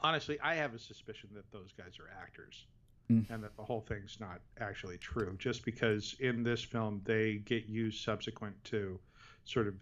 Honestly, 0.01 0.39
I 0.43 0.55
have 0.55 0.75
a 0.75 0.79
suspicion 0.79 1.31
that 1.35 1.51
those 1.53 1.73
guys 1.77 1.99
are 1.99 2.11
actors. 2.23 2.67
mm. 3.11 3.29
and 3.31 3.43
that 3.43 3.57
the 3.57 3.63
whole 3.63 3.81
thing's 3.81 4.19
not 4.21 4.41
actually 4.61 4.99
true. 4.99 5.35
Just 5.39 5.65
because 5.65 6.17
in 6.21 6.43
this 6.43 6.63
film 6.63 7.01
they 7.05 7.37
get 7.45 7.67
used 7.67 8.03
subsequent 8.03 8.63
to 8.65 8.99
sort 9.45 9.69
of 9.69 9.75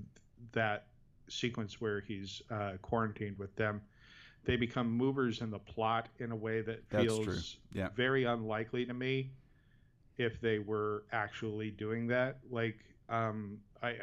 that 0.52 0.86
sequence 1.28 1.80
where 1.80 2.00
he's 2.00 2.42
uh, 2.50 2.72
quarantined 2.82 3.38
with 3.38 3.54
them, 3.56 3.80
they 4.44 4.56
become 4.56 4.90
movers 4.90 5.40
in 5.40 5.50
the 5.50 5.58
plot 5.58 6.08
in 6.18 6.32
a 6.32 6.36
way 6.36 6.62
that 6.62 6.84
feels 6.88 7.58
yeah. 7.72 7.88
very 7.94 8.24
unlikely 8.24 8.84
to 8.84 8.94
me 8.94 9.30
if 10.18 10.40
they 10.40 10.58
were 10.58 11.04
actually 11.12 11.70
doing 11.70 12.08
that. 12.08 12.38
Like, 12.50 12.78
um, 13.08 13.58
I, 13.82 13.90
uh, 13.90 13.94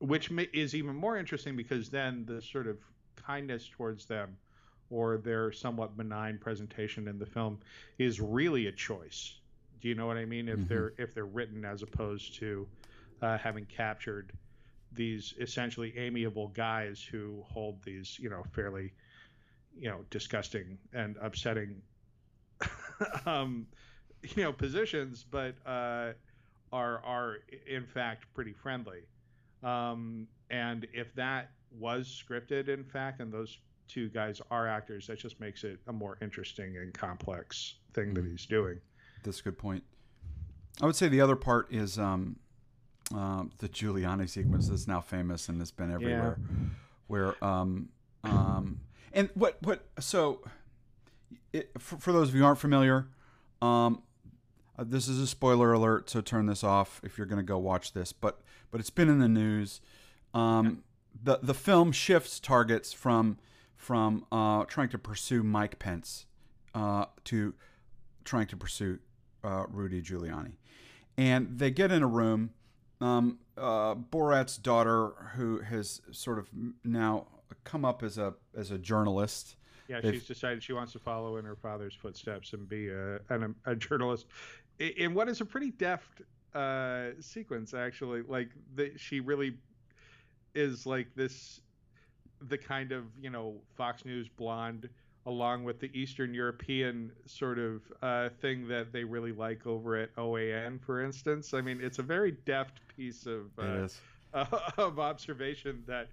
which 0.00 0.30
is 0.52 0.74
even 0.74 0.96
more 0.96 1.16
interesting 1.16 1.56
because 1.56 1.88
then 1.88 2.24
the 2.26 2.42
sort 2.42 2.66
of 2.66 2.78
kindness 3.14 3.68
towards 3.68 4.06
them 4.06 4.36
or 4.90 5.18
their 5.18 5.52
somewhat 5.52 5.96
benign 5.96 6.38
presentation 6.38 7.08
in 7.08 7.18
the 7.18 7.26
film 7.26 7.58
is 7.98 8.20
really 8.20 8.66
a 8.66 8.72
choice. 8.72 9.34
Do 9.80 9.88
you 9.88 9.94
know 9.94 10.06
what 10.06 10.16
I 10.16 10.24
mean? 10.24 10.48
If 10.48 10.60
mm-hmm. 10.60 10.68
they're 10.68 10.92
if 10.98 11.14
they're 11.14 11.24
written 11.24 11.64
as 11.64 11.82
opposed 11.82 12.34
to 12.36 12.66
uh, 13.22 13.38
having 13.38 13.66
captured 13.66 14.32
these 14.92 15.34
essentially 15.40 15.96
amiable 15.98 16.48
guys 16.48 17.02
who 17.02 17.42
hold 17.48 17.82
these 17.82 18.18
you 18.18 18.30
know 18.30 18.44
fairly 18.52 18.92
you 19.76 19.88
know 19.88 20.04
disgusting 20.10 20.78
and 20.92 21.16
upsetting 21.20 21.82
um, 23.26 23.66
you 24.22 24.42
know 24.42 24.52
positions, 24.52 25.24
but 25.30 25.54
uh, 25.66 26.12
are 26.72 27.02
are 27.04 27.38
in 27.66 27.86
fact 27.86 28.26
pretty 28.34 28.52
friendly. 28.52 29.00
Um, 29.62 30.28
and 30.50 30.86
if 30.92 31.14
that 31.14 31.50
was 31.78 32.06
scripted, 32.08 32.68
in 32.68 32.84
fact, 32.84 33.20
and 33.20 33.32
those 33.32 33.58
two 33.88 34.08
guys 34.08 34.40
are 34.50 34.68
actors, 34.68 35.06
that 35.06 35.18
just 35.18 35.40
makes 35.40 35.64
it 35.64 35.78
a 35.86 35.92
more 35.92 36.18
interesting 36.22 36.76
and 36.76 36.92
complex 36.94 37.74
thing 37.92 38.06
mm-hmm. 38.06 38.14
that 38.14 38.24
he's 38.26 38.46
doing. 38.46 38.80
That's 39.22 39.40
a 39.40 39.42
good 39.42 39.58
point. 39.58 39.84
I 40.82 40.86
would 40.86 40.96
say 40.96 41.08
the 41.08 41.20
other 41.20 41.36
part 41.36 41.72
is 41.72 41.98
um, 41.98 42.36
uh, 43.14 43.44
the 43.58 43.68
Giuliani 43.68 44.28
sequence 44.28 44.68
that's 44.68 44.88
now 44.88 45.00
famous 45.00 45.48
and 45.48 45.60
has 45.60 45.70
been 45.70 45.92
everywhere. 45.92 46.38
Yeah. 46.38 46.66
Where 47.06 47.44
um, 47.44 47.90
um, 48.24 48.80
and 49.12 49.28
what 49.34 49.58
what 49.62 49.86
so 50.00 50.40
it, 51.52 51.70
for, 51.78 51.96
for, 51.98 52.12
those 52.12 52.30
of 52.30 52.34
you 52.34 52.40
who 52.40 52.46
aren't 52.46 52.58
familiar, 52.58 53.06
um, 53.62 54.02
uh, 54.78 54.84
this 54.84 55.06
is 55.06 55.20
a 55.20 55.26
spoiler 55.26 55.72
alert, 55.72 56.10
so 56.10 56.20
turn 56.20 56.46
this 56.46 56.64
off 56.64 57.00
if 57.04 57.18
you're 57.18 57.26
going 57.26 57.38
to 57.38 57.44
go 57.44 57.58
watch 57.58 57.92
this. 57.92 58.12
But 58.12 58.40
but 58.70 58.80
it's 58.80 58.90
been 58.90 59.08
in 59.08 59.18
the 59.18 59.28
news. 59.28 59.80
Um, 60.32 60.82
the 61.22 61.38
the 61.42 61.54
film 61.54 61.92
shifts 61.92 62.40
targets 62.40 62.92
from 62.92 63.38
from 63.84 64.24
uh, 64.32 64.64
trying 64.64 64.88
to 64.88 64.96
pursue 64.96 65.42
Mike 65.42 65.78
Pence 65.78 66.24
uh, 66.74 67.04
to 67.24 67.52
trying 68.24 68.46
to 68.46 68.56
pursue 68.56 68.98
uh, 69.44 69.64
Rudy 69.68 70.00
Giuliani, 70.00 70.52
and 71.18 71.58
they 71.58 71.70
get 71.70 71.92
in 71.92 72.02
a 72.02 72.06
room. 72.06 72.50
Um, 73.02 73.40
uh, 73.58 73.94
Borat's 73.94 74.56
daughter, 74.56 75.10
who 75.36 75.58
has 75.58 76.00
sort 76.12 76.38
of 76.38 76.48
now 76.82 77.26
come 77.64 77.84
up 77.84 78.02
as 78.02 78.16
a 78.16 78.32
as 78.56 78.70
a 78.70 78.78
journalist. 78.78 79.56
Yeah, 79.88 80.00
They've, 80.00 80.14
she's 80.14 80.24
decided 80.24 80.62
she 80.62 80.72
wants 80.72 80.92
to 80.92 80.98
follow 80.98 81.36
in 81.36 81.44
her 81.44 81.56
father's 81.56 81.94
footsteps 81.94 82.54
and 82.54 82.66
be 82.66 82.88
a, 82.88 83.16
a, 83.28 83.50
a 83.66 83.76
journalist 83.76 84.24
in 84.78 85.12
what 85.12 85.28
is 85.28 85.42
a 85.42 85.44
pretty 85.44 85.72
deft 85.72 86.22
uh, 86.54 87.08
sequence, 87.20 87.74
actually. 87.74 88.22
Like 88.22 88.48
the, 88.76 88.92
she 88.96 89.20
really 89.20 89.58
is 90.54 90.86
like 90.86 91.08
this, 91.14 91.60
the 92.48 92.58
kind 92.58 92.92
of 92.92 93.04
you 93.20 93.30
know 93.30 93.56
Fox 93.76 94.04
News 94.04 94.28
blonde, 94.28 94.88
along 95.26 95.64
with 95.64 95.80
the 95.80 95.90
Eastern 95.98 96.34
European 96.34 97.12
sort 97.26 97.58
of 97.58 97.82
uh, 98.02 98.28
thing 98.40 98.68
that 98.68 98.92
they 98.92 99.04
really 99.04 99.32
like 99.32 99.66
over 99.66 99.96
at 99.96 100.14
OAN, 100.16 100.80
for 100.80 101.02
instance. 101.02 101.54
I 101.54 101.60
mean, 101.60 101.80
it's 101.80 101.98
a 101.98 102.02
very 102.02 102.32
deft 102.44 102.80
piece 102.96 103.26
of 103.26 103.50
uh, 103.58 103.88
of 104.78 104.98
observation 104.98 105.82
that 105.86 106.08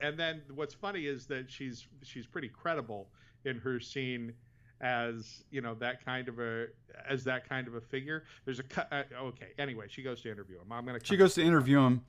and 0.00 0.18
then 0.18 0.42
what's 0.54 0.74
funny 0.74 1.06
is 1.06 1.26
that 1.26 1.50
she's 1.50 1.86
she's 2.02 2.26
pretty 2.26 2.48
credible 2.48 3.08
in 3.44 3.58
her 3.58 3.80
scene 3.80 4.32
as 4.80 5.44
you 5.50 5.60
know 5.60 5.74
that 5.74 6.04
kind 6.04 6.28
of 6.28 6.38
a 6.40 6.66
as 7.08 7.24
that 7.24 7.48
kind 7.48 7.66
of 7.68 7.74
a 7.74 7.80
figure. 7.80 8.24
There's 8.44 8.60
a 8.60 8.94
uh, 8.94 9.02
okay. 9.22 9.48
Anyway, 9.58 9.86
she 9.88 10.02
goes 10.02 10.20
to 10.22 10.30
interview 10.30 10.56
him. 10.56 10.70
I'm 10.70 10.84
gonna. 10.84 10.98
She 11.02 11.16
goes 11.16 11.34
to 11.34 11.42
interview 11.42 11.80
him. 11.80 12.02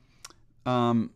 Um, 0.64 1.10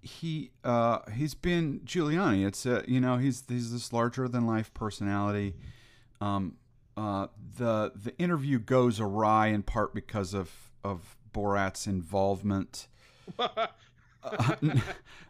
he, 0.00 0.50
uh 0.62 0.98
he's 1.12 1.34
been 1.34 1.80
Giuliani. 1.84 2.46
It's 2.46 2.66
uh, 2.66 2.82
you 2.86 3.00
know 3.00 3.16
he's 3.16 3.44
he's 3.48 3.72
this 3.72 3.92
larger 3.92 4.28
than 4.28 4.46
life 4.46 4.72
personality. 4.74 5.54
Um, 6.20 6.56
uh, 6.96 7.28
the 7.58 7.92
the 7.94 8.16
interview 8.18 8.58
goes 8.58 9.00
awry 9.00 9.48
in 9.48 9.62
part 9.62 9.94
because 9.94 10.34
of 10.34 10.50
of 10.82 11.16
Borat's 11.32 11.86
involvement. 11.86 12.88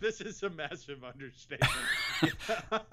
this 0.01 0.21
is 0.21 0.43
a 0.43 0.51
massive 0.51 1.03
understatement. 1.03 1.73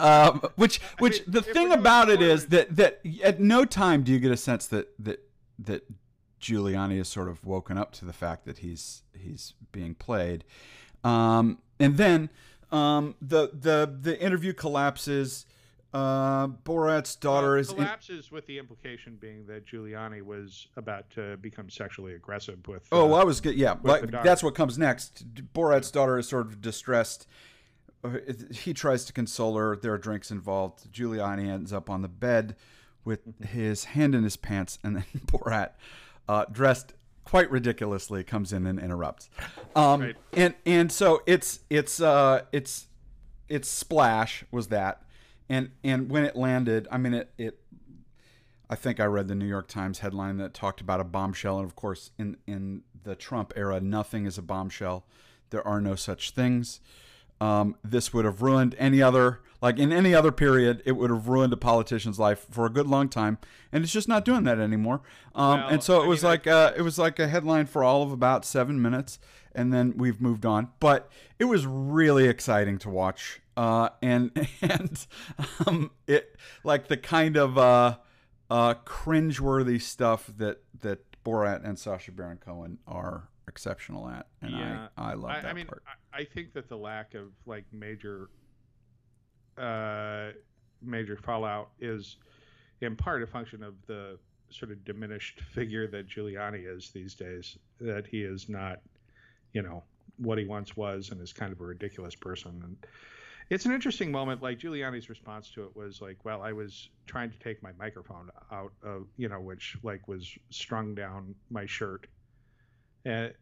um, 0.00 0.42
which, 0.56 0.80
which 0.98 1.20
I 1.20 1.24
mean, 1.24 1.30
the 1.32 1.42
thing 1.42 1.72
about 1.72 2.08
it 2.08 2.22
is 2.22 2.46
that 2.46 2.74
that 2.76 3.00
at 3.22 3.40
no 3.40 3.64
time 3.64 4.02
do 4.02 4.12
you 4.12 4.18
get 4.18 4.32
a 4.32 4.36
sense 4.36 4.66
that 4.68 4.88
that 4.98 5.20
that 5.58 5.84
Giuliani 6.40 7.00
is 7.00 7.08
sort 7.08 7.28
of 7.28 7.44
woken 7.44 7.78
up 7.78 7.92
to 7.92 8.04
the 8.04 8.12
fact 8.12 8.44
that 8.46 8.58
he's 8.58 9.02
he's 9.16 9.54
being 9.70 9.94
played, 9.94 10.44
um, 11.04 11.58
and 11.78 11.96
then 11.96 12.30
um, 12.70 13.14
the 13.20 13.50
the 13.52 13.98
the 14.00 14.20
interview 14.20 14.52
collapses. 14.52 15.46
Uh, 15.94 16.48
Borat's 16.48 17.14
daughter 17.16 17.50
well, 17.50 17.60
is 17.60 17.68
collapses 17.68 18.28
in... 18.30 18.34
with 18.34 18.46
the 18.46 18.58
implication 18.58 19.18
being 19.20 19.44
that 19.44 19.66
Giuliani 19.66 20.22
was 20.22 20.68
about 20.78 21.10
to 21.10 21.36
become 21.36 21.68
sexually 21.68 22.14
aggressive 22.14 22.66
with. 22.66 22.88
Oh, 22.90 23.12
uh, 23.12 23.20
I 23.20 23.24
was 23.24 23.42
good. 23.42 23.56
Yeah, 23.56 23.74
like, 23.82 24.10
that's 24.10 24.42
what 24.42 24.54
comes 24.54 24.78
next. 24.78 25.22
Borat's 25.52 25.90
daughter 25.90 26.18
is 26.18 26.26
sort 26.26 26.46
of 26.46 26.62
distressed. 26.62 27.26
He 28.54 28.72
tries 28.72 29.04
to 29.04 29.12
console 29.12 29.58
her. 29.58 29.76
There 29.76 29.92
are 29.92 29.98
drinks 29.98 30.30
involved. 30.30 30.90
Giuliani 30.90 31.46
ends 31.46 31.74
up 31.74 31.90
on 31.90 32.00
the 32.00 32.08
bed 32.08 32.56
with 33.04 33.28
mm-hmm. 33.28 33.44
his 33.44 33.84
hand 33.84 34.14
in 34.14 34.24
his 34.24 34.36
pants, 34.36 34.78
and 34.82 34.96
then 34.96 35.04
Borat, 35.26 35.72
uh, 36.26 36.46
dressed 36.50 36.94
quite 37.24 37.50
ridiculously, 37.50 38.24
comes 38.24 38.52
in 38.52 38.66
and 38.66 38.78
interrupts. 38.78 39.28
Um, 39.74 40.02
right. 40.02 40.16
And 40.34 40.54
and 40.66 40.92
so 40.92 41.22
it's 41.24 41.60
it's 41.70 41.98
uh, 41.98 42.42
it's 42.52 42.88
it's 43.48 43.66
splash 43.70 44.44
was 44.50 44.66
that 44.66 45.02
and 45.52 45.70
and 45.84 46.10
when 46.10 46.24
it 46.24 46.34
landed, 46.34 46.88
I 46.90 46.98
mean 46.98 47.14
it 47.14 47.32
it. 47.36 47.58
I 48.70 48.74
think 48.74 49.00
I 49.00 49.04
read 49.04 49.28
the 49.28 49.34
New 49.34 49.46
York 49.46 49.68
Times 49.68 49.98
headline 49.98 50.38
that 50.38 50.54
talked 50.54 50.80
about 50.80 50.98
a 50.98 51.04
bombshell, 51.04 51.58
and 51.58 51.66
of 51.66 51.76
course, 51.76 52.10
in 52.18 52.38
in 52.46 52.82
the 53.04 53.14
Trump 53.14 53.52
era, 53.54 53.78
nothing 53.78 54.24
is 54.24 54.38
a 54.38 54.42
bombshell. 54.42 55.04
There 55.50 55.66
are 55.66 55.80
no 55.80 55.94
such 55.94 56.30
things. 56.30 56.80
Um, 57.38 57.76
this 57.84 58.14
would 58.14 58.24
have 58.24 58.40
ruined 58.40 58.74
any 58.78 59.02
other, 59.02 59.40
like 59.62 59.78
in 59.78 59.92
any 59.92 60.14
other 60.14 60.32
period, 60.32 60.82
it 60.84 60.92
would 60.92 61.10
have 61.10 61.28
ruined 61.28 61.52
a 61.52 61.56
politician's 61.56 62.18
life 62.18 62.46
for 62.50 62.66
a 62.66 62.70
good 62.70 62.86
long 62.86 63.08
time, 63.08 63.38
and 63.70 63.82
it's 63.82 63.92
just 63.92 64.08
not 64.08 64.24
doing 64.24 64.44
that 64.44 64.58
anymore. 64.58 65.00
Um, 65.34 65.60
well, 65.60 65.68
and 65.68 65.82
so 65.82 66.02
it 66.02 66.04
I 66.04 66.08
was 66.08 66.22
mean, 66.22 66.30
like 66.30 66.46
uh, 66.46 66.72
it 66.76 66.82
was 66.82 66.98
like 66.98 67.18
a 67.18 67.28
headline 67.28 67.66
for 67.66 67.82
all 67.82 68.02
of 68.02 68.12
about 68.12 68.44
seven 68.44 68.82
minutes, 68.82 69.18
and 69.54 69.72
then 69.72 69.94
we've 69.96 70.20
moved 70.20 70.44
on. 70.44 70.68
But 70.80 71.10
it 71.38 71.44
was 71.44 71.64
really 71.64 72.28
exciting 72.28 72.76
to 72.78 72.90
watch 72.90 73.40
uh, 73.56 73.90
and 74.00 74.30
and 74.62 75.06
um, 75.66 75.90
it 76.06 76.36
like 76.64 76.88
the 76.88 76.96
kind 76.96 77.36
of 77.36 77.58
uh, 77.58 77.96
uh, 78.50 78.74
cringeworthy 78.84 79.80
stuff 79.80 80.30
that 80.38 80.62
that 80.80 81.00
Borat 81.24 81.64
and 81.64 81.78
Sacha 81.78 82.12
Baron 82.12 82.38
Cohen 82.38 82.78
are 82.86 83.28
exceptional 83.48 84.08
at, 84.08 84.26
and 84.40 84.52
yeah. 84.52 84.88
I 84.96 85.12
I 85.12 85.14
love 85.14 85.30
I, 85.30 85.40
that 85.40 85.48
I 85.48 85.52
mean, 85.52 85.66
part. 85.66 85.82
I 86.12 86.24
think 86.24 86.52
that 86.54 86.68
the 86.68 86.76
lack 86.76 87.14
of 87.14 87.28
like 87.46 87.64
major 87.72 88.28
uh, 89.58 90.30
major 90.80 91.16
fallout 91.16 91.70
is 91.80 92.16
in 92.80 92.96
part 92.96 93.22
a 93.22 93.26
function 93.26 93.62
of 93.62 93.74
the 93.86 94.18
sort 94.50 94.70
of 94.70 94.84
diminished 94.84 95.40
figure 95.40 95.86
that 95.88 96.08
Giuliani 96.08 96.64
is 96.66 96.90
these 96.90 97.14
days. 97.14 97.58
That 97.80 98.06
he 98.06 98.22
is 98.22 98.48
not, 98.48 98.80
you 99.52 99.62
know, 99.62 99.82
what 100.18 100.38
he 100.38 100.44
once 100.44 100.76
was, 100.76 101.10
and 101.10 101.20
is 101.20 101.32
kind 101.32 101.52
of 101.52 101.60
a 101.60 101.64
ridiculous 101.64 102.14
person. 102.14 102.60
And 102.64 102.76
it's 103.50 103.66
an 103.66 103.72
interesting 103.72 104.12
moment. 104.12 104.42
Like 104.42 104.58
Giuliani's 104.58 105.08
response 105.08 105.50
to 105.50 105.64
it 105.64 105.76
was 105.76 106.00
like, 106.00 106.24
"Well, 106.24 106.42
I 106.42 106.52
was 106.52 106.90
trying 107.06 107.30
to 107.30 107.38
take 107.38 107.62
my 107.62 107.72
microphone 107.78 108.30
out 108.50 108.72
of, 108.82 109.06
you 109.16 109.28
know, 109.28 109.40
which 109.40 109.76
like 109.82 110.06
was 110.08 110.30
strung 110.50 110.94
down 110.94 111.34
my 111.50 111.66
shirt, 111.66 112.06
and 113.04 113.32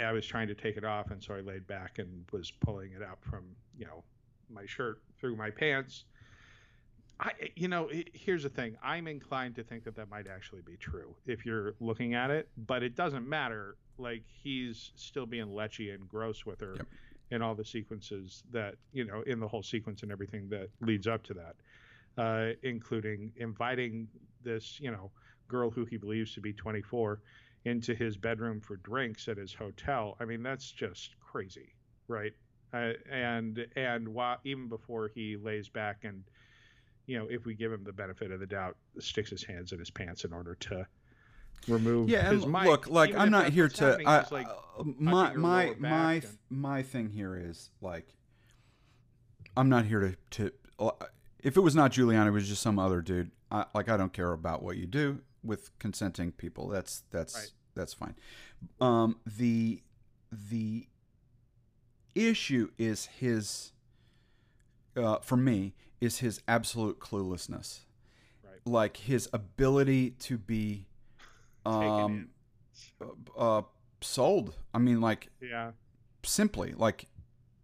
I 0.00 0.12
was 0.12 0.26
trying 0.26 0.48
to 0.48 0.54
take 0.54 0.76
it 0.76 0.84
off, 0.84 1.10
and 1.10 1.22
so 1.22 1.34
I 1.34 1.40
laid 1.40 1.66
back 1.66 1.98
and 1.98 2.24
was 2.32 2.50
pulling 2.50 2.92
it 2.92 3.02
out 3.02 3.18
from, 3.22 3.44
you 3.78 3.86
know, 3.86 4.02
my 4.48 4.66
shirt 4.66 5.00
through 5.20 5.36
my 5.36 5.50
pants." 5.50 6.04
I, 7.20 7.32
you 7.54 7.68
know, 7.68 7.90
here's 8.14 8.44
the 8.44 8.48
thing. 8.48 8.76
I'm 8.82 9.06
inclined 9.06 9.54
to 9.56 9.62
think 9.64 9.84
that 9.84 9.94
that 9.96 10.08
might 10.08 10.26
actually 10.26 10.62
be 10.62 10.76
true 10.78 11.16
if 11.26 11.44
you're 11.44 11.74
looking 11.80 12.14
at 12.14 12.30
it, 12.30 12.48
but 12.56 12.82
it 12.82 12.94
doesn't 12.96 13.28
matter. 13.28 13.76
Like 13.98 14.24
he's 14.26 14.92
still 14.96 15.26
being 15.26 15.46
lechy 15.48 15.94
and 15.94 16.08
gross 16.08 16.46
with 16.46 16.60
her. 16.60 16.76
Yep 16.76 16.88
in 17.32 17.42
all 17.42 17.54
the 17.54 17.64
sequences 17.64 18.42
that 18.50 18.74
you 18.92 19.04
know 19.04 19.22
in 19.22 19.40
the 19.40 19.48
whole 19.48 19.62
sequence 19.62 20.02
and 20.02 20.12
everything 20.12 20.48
that 20.48 20.68
leads 20.80 21.06
up 21.06 21.22
to 21.24 21.34
that. 21.34 21.56
uh, 22.18 22.52
including 22.62 23.32
inviting 23.36 24.08
this, 24.42 24.78
you 24.80 24.90
know, 24.90 25.10
girl 25.48 25.70
who 25.70 25.84
he 25.84 25.96
believes 25.96 26.34
to 26.34 26.40
be 26.40 26.52
24 26.52 27.22
into 27.64 27.94
his 27.94 28.16
bedroom 28.16 28.60
for 28.60 28.76
drinks 28.78 29.28
at 29.28 29.36
his 29.38 29.54
hotel. 29.54 30.16
I 30.20 30.24
mean, 30.24 30.42
that's 30.42 30.70
just 30.72 31.18
crazy, 31.20 31.74
right? 32.08 32.32
Uh, 32.72 32.92
and 33.10 33.66
and 33.76 34.08
while, 34.08 34.38
even 34.44 34.68
before 34.68 35.10
he 35.14 35.36
lays 35.36 35.68
back 35.68 36.04
and 36.04 36.22
you 37.06 37.18
know, 37.18 37.26
if 37.28 37.44
we 37.44 37.54
give 37.54 37.72
him 37.72 37.82
the 37.82 37.92
benefit 37.92 38.30
of 38.30 38.38
the 38.38 38.46
doubt, 38.46 38.76
sticks 39.00 39.30
his 39.30 39.42
hands 39.42 39.72
in 39.72 39.78
his 39.80 39.90
pants 39.90 40.24
in 40.24 40.32
order 40.32 40.54
to 40.54 40.86
remove 41.68 42.08
yeah 42.08 42.30
his 42.30 42.44
and 42.44 42.52
mic. 42.52 42.64
look 42.64 42.88
like 42.88 43.10
Even 43.10 43.20
i'm 43.20 43.30
not 43.30 43.50
here 43.50 43.68
to 43.68 43.98
I, 44.06 44.24
like, 44.30 44.46
uh, 44.48 44.82
my 44.98 45.34
my 45.34 45.74
my 45.78 46.12
and- 46.14 46.38
my 46.48 46.82
thing 46.82 47.10
here 47.10 47.36
is 47.36 47.68
like 47.82 48.14
i'm 49.58 49.68
not 49.68 49.84
here 49.84 50.00
to 50.00 50.16
to 50.30 50.52
uh, 50.78 50.92
if 51.42 51.56
it 51.56 51.60
was 51.60 51.74
not 51.74 51.92
Giuliani, 51.92 52.28
it 52.28 52.30
was 52.30 52.48
just 52.48 52.62
some 52.62 52.78
other 52.78 53.00
dude. 53.00 53.30
I, 53.50 53.64
like 53.74 53.88
I 53.88 53.96
don't 53.96 54.12
care 54.12 54.32
about 54.32 54.62
what 54.62 54.76
you 54.76 54.86
do 54.86 55.20
with 55.42 55.78
consenting 55.78 56.32
people. 56.32 56.68
That's 56.68 57.02
that's 57.10 57.34
Right. 57.34 57.50
that's 57.74 57.94
fine. 57.94 58.14
Um, 58.80 59.16
the 59.26 59.82
the 60.30 60.86
issue 62.14 62.70
is 62.78 63.06
his 63.06 63.72
uh, 64.96 65.18
for 65.18 65.36
me 65.36 65.74
is 66.00 66.18
his 66.18 66.40
absolute 66.48 66.98
cluelessness 66.98 67.80
Right. 68.44 68.60
like 68.64 68.96
his 68.96 69.28
ability 69.32 70.10
to 70.20 70.38
be 70.38 70.86
um 71.66 72.28
uh 73.36 73.62
sold 74.00 74.56
i 74.74 74.78
mean 74.78 75.00
like 75.00 75.28
Yeah, 75.40 75.72
simply 76.24 76.72
like 76.76 77.04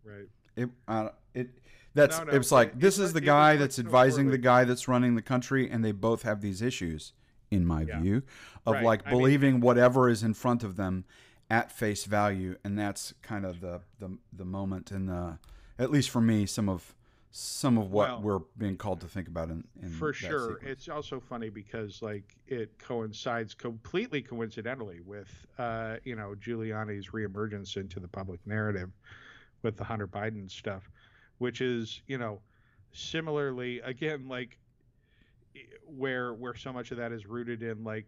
right. 0.04 0.28
it 0.54 0.68
uh, 0.86 1.08
it 1.34 1.48
that's 1.94 2.18
No, 2.18 2.24
no, 2.24 2.32
it's 2.32 2.52
like 2.52 2.78
this 2.78 2.98
is 2.98 3.14
the 3.14 3.22
guy 3.22 3.56
that's 3.56 3.78
advising 3.78 4.28
the 4.30 4.38
guy 4.38 4.64
that's 4.64 4.86
running 4.86 5.14
the 5.14 5.22
country 5.22 5.70
and 5.70 5.82
they 5.84 5.92
both 5.92 6.22
have 6.22 6.42
these 6.42 6.60
issues 6.60 7.12
in 7.50 7.64
my 7.64 7.82
Yeah. 7.82 8.00
view 8.00 8.22
of 8.66 8.74
Right. 8.74 8.84
like 8.84 9.02
I 9.06 9.10
mean- 9.10 9.18
believing 9.18 9.60
whatever 9.60 10.08
is 10.10 10.22
in 10.22 10.34
front 10.34 10.62
of 10.62 10.76
them 10.76 11.04
at 11.48 11.70
face 11.70 12.04
value 12.04 12.56
and 12.64 12.78
that's 12.78 13.14
kind 13.22 13.44
of 13.46 13.60
the 13.60 13.80
the, 14.00 14.18
the 14.32 14.44
moment 14.44 14.90
and 14.90 15.08
the 15.08 15.38
at 15.78 15.90
least 15.90 16.10
for 16.10 16.20
me 16.20 16.44
some 16.46 16.68
of 16.68 16.94
some 17.38 17.76
of 17.76 17.90
what 17.92 18.08
Well- 18.08 18.22
we're 18.22 18.38
being 18.56 18.78
called 18.78 19.02
to 19.02 19.06
think 19.06 19.28
about 19.28 19.50
in, 19.50 19.62
in 19.82 19.90
For 19.90 20.14
sure. 20.14 20.54
sequence. 20.54 20.64
It's 20.64 20.88
also 20.88 21.20
funny 21.20 21.50
because 21.50 22.00
like 22.00 22.34
it 22.46 22.78
coincides 22.78 23.52
completely 23.52 24.22
coincidentally 24.22 25.00
with 25.00 25.28
uh, 25.58 25.96
you 26.02 26.16
know, 26.16 26.34
Giuliani's 26.40 27.10
reemergence 27.10 27.76
into 27.76 28.00
the 28.00 28.08
public 28.08 28.40
narrative 28.46 28.90
with 29.62 29.76
the 29.76 29.84
Hunter 29.84 30.08
Biden 30.08 30.50
stuff, 30.50 30.88
which 31.36 31.60
is, 31.60 32.00
you 32.06 32.16
know, 32.16 32.40
similarly 32.92 33.80
again 33.80 34.26
like 34.28 34.56
where 35.84 36.32
where 36.32 36.54
so 36.54 36.72
much 36.72 36.90
of 36.90 36.96
that 36.96 37.12
is 37.12 37.26
rooted 37.26 37.62
in 37.62 37.84
like 37.84 38.06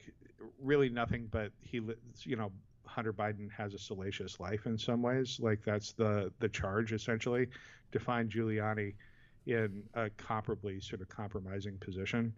really 0.62 0.88
nothing 0.88 1.28
but 1.30 1.52
he 1.60 1.82
you 2.24 2.36
know 2.36 2.50
Hunter 2.88 3.12
Biden 3.12 3.50
has 3.50 3.74
a 3.74 3.78
salacious 3.78 4.40
life 4.40 4.66
in 4.66 4.76
some 4.78 5.02
ways 5.02 5.38
like 5.40 5.60
that's 5.64 5.92
the 5.92 6.32
the 6.38 6.48
charge 6.48 6.92
essentially 6.92 7.46
to 7.92 7.98
find 7.98 8.30
Giuliani 8.30 8.94
in 9.46 9.82
a 9.94 10.10
comparably 10.10 10.82
sort 10.82 11.00
of 11.00 11.08
compromising 11.08 11.78
position 11.78 12.32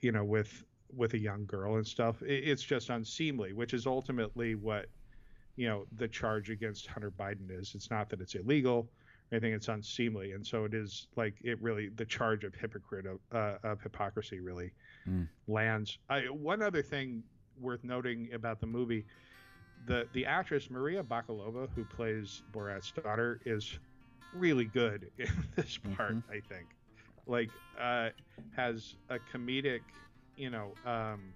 you 0.00 0.12
know 0.12 0.24
with 0.24 0.64
with 0.94 1.14
a 1.14 1.18
young 1.18 1.44
girl 1.46 1.76
and 1.76 1.86
stuff 1.86 2.22
it's 2.22 2.62
just 2.62 2.90
unseemly 2.90 3.52
which 3.52 3.74
is 3.74 3.86
ultimately 3.86 4.54
what 4.54 4.86
you 5.56 5.68
know 5.68 5.84
the 5.96 6.08
charge 6.08 6.50
against 6.50 6.86
Hunter 6.86 7.10
Biden 7.10 7.50
is 7.50 7.74
it's 7.74 7.90
not 7.90 8.08
that 8.10 8.20
it's 8.20 8.34
illegal 8.34 8.88
I 9.32 9.40
think 9.40 9.56
it's 9.56 9.68
unseemly, 9.68 10.32
and 10.32 10.46
so 10.46 10.64
it 10.64 10.74
is 10.74 11.08
like 11.16 11.34
it 11.42 11.60
really 11.60 11.88
the 11.88 12.04
charge 12.04 12.44
of 12.44 12.54
hypocrite 12.54 13.06
of, 13.06 13.18
uh, 13.32 13.56
of 13.64 13.80
hypocrisy 13.80 14.40
really 14.40 14.72
Mm. 15.08 15.28
lands. 15.48 15.98
I, 16.08 16.22
one 16.30 16.62
other 16.62 16.82
thing 16.82 17.22
worth 17.58 17.84
noting 17.84 18.32
about 18.32 18.60
the 18.60 18.66
movie, 18.66 19.06
the 19.86 20.08
the 20.12 20.26
actress 20.26 20.70
Maria 20.70 21.02
Bakalova, 21.02 21.68
who 21.74 21.84
plays 21.84 22.42
Borat's 22.52 22.92
daughter, 22.92 23.40
is 23.44 23.78
really 24.32 24.64
good 24.64 25.10
in 25.18 25.28
this 25.56 25.78
part. 25.78 26.14
Mhm. 26.14 26.22
I 26.30 26.40
think, 26.40 26.76
like, 27.26 27.50
uh, 27.78 28.10
has 28.56 28.96
a 29.08 29.18
comedic, 29.18 29.80
you 30.36 30.50
know, 30.50 30.72
um, 30.84 31.34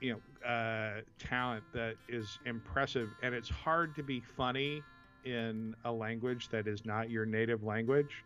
you 0.00 0.12
know, 0.12 0.48
uh, 0.48 1.00
talent 1.18 1.64
that 1.72 1.96
is 2.08 2.38
impressive, 2.44 3.08
and 3.22 3.34
it's 3.34 3.48
hard 3.48 3.94
to 3.96 4.02
be 4.02 4.20
funny 4.20 4.82
in 5.24 5.74
a 5.84 5.92
language 5.92 6.48
that 6.50 6.66
is 6.66 6.84
not 6.84 7.10
your 7.10 7.24
native 7.24 7.62
language 7.62 8.24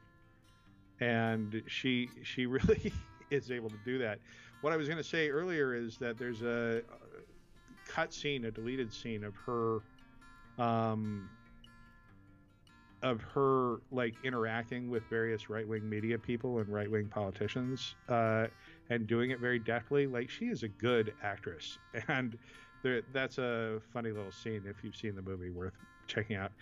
and 1.01 1.63
she 1.67 2.09
she 2.23 2.47
really 2.47 2.93
is 3.31 3.51
able 3.51 3.71
to 3.71 3.79
do 3.85 3.99
that 3.99 4.19
what 4.61 4.73
i 4.73 4.77
was 4.77 4.89
going 4.89 4.99
to 4.99 5.05
say 5.05 5.29
earlier 5.29 5.75
is 5.75 5.97
that 5.99 6.19
there's 6.19 6.43
a 6.43 6.83
cut 7.89 8.13
scene 8.13 8.45
a 8.45 8.51
deleted 8.51 8.93
scene 8.93 9.25
of 9.25 9.35
her 9.35 9.81
um 10.59 11.29
of 13.03 13.21
her 13.23 13.77
like 13.93 14.15
interacting 14.25 14.91
with 14.91 15.05
various 15.09 15.49
right-wing 15.49 15.89
media 15.89 16.19
people 16.19 16.59
and 16.59 16.69
right-wing 16.69 17.07
politicians 17.07 17.95
uh 18.09 18.47
and 18.91 19.07
doing 19.07 19.31
it 19.31 19.41
very 19.41 19.59
deftly 19.59 20.07
like 20.07 20.31
she 20.31 20.47
is 20.47 20.63
a 20.63 20.69
good 20.69 21.13
actress. 21.23 21.79
And 22.09 22.39
there, 22.83 23.03
that's 23.13 23.39
a 23.39 23.81
funny 23.93 24.13
little 24.13 24.33
scene 24.33 24.63
if 24.67 24.83
you've 24.83 24.97
seen 24.97 25.15
the 25.15 25.23
movie 25.23 25.51
worth 25.51 25.75
checking 26.07 26.37
out. 26.37 26.53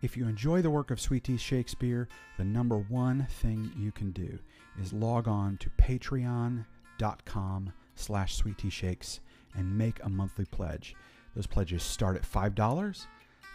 If 0.00 0.16
you 0.16 0.28
enjoy 0.28 0.62
the 0.62 0.70
work 0.70 0.90
of 0.90 1.00
Sweet 1.00 1.24
Tea 1.24 1.36
Shakespeare, 1.36 2.08
the 2.36 2.44
number 2.44 2.78
one 2.78 3.26
thing 3.28 3.72
you 3.76 3.90
can 3.90 4.12
do 4.12 4.38
is 4.80 4.92
log 4.92 5.28
on 5.28 5.56
to 5.58 5.70
patreon.com 5.70 7.72
slash 7.94 8.34
Sweet 8.34 8.58
Tea 8.58 8.70
Shakes 8.70 9.20
and 9.56 9.76
make 9.76 10.02
a 10.02 10.08
monthly 10.08 10.44
pledge. 10.44 10.94
Those 11.34 11.46
pledges 11.46 11.82
start 11.82 12.16
at 12.16 12.22
$5 12.22 13.06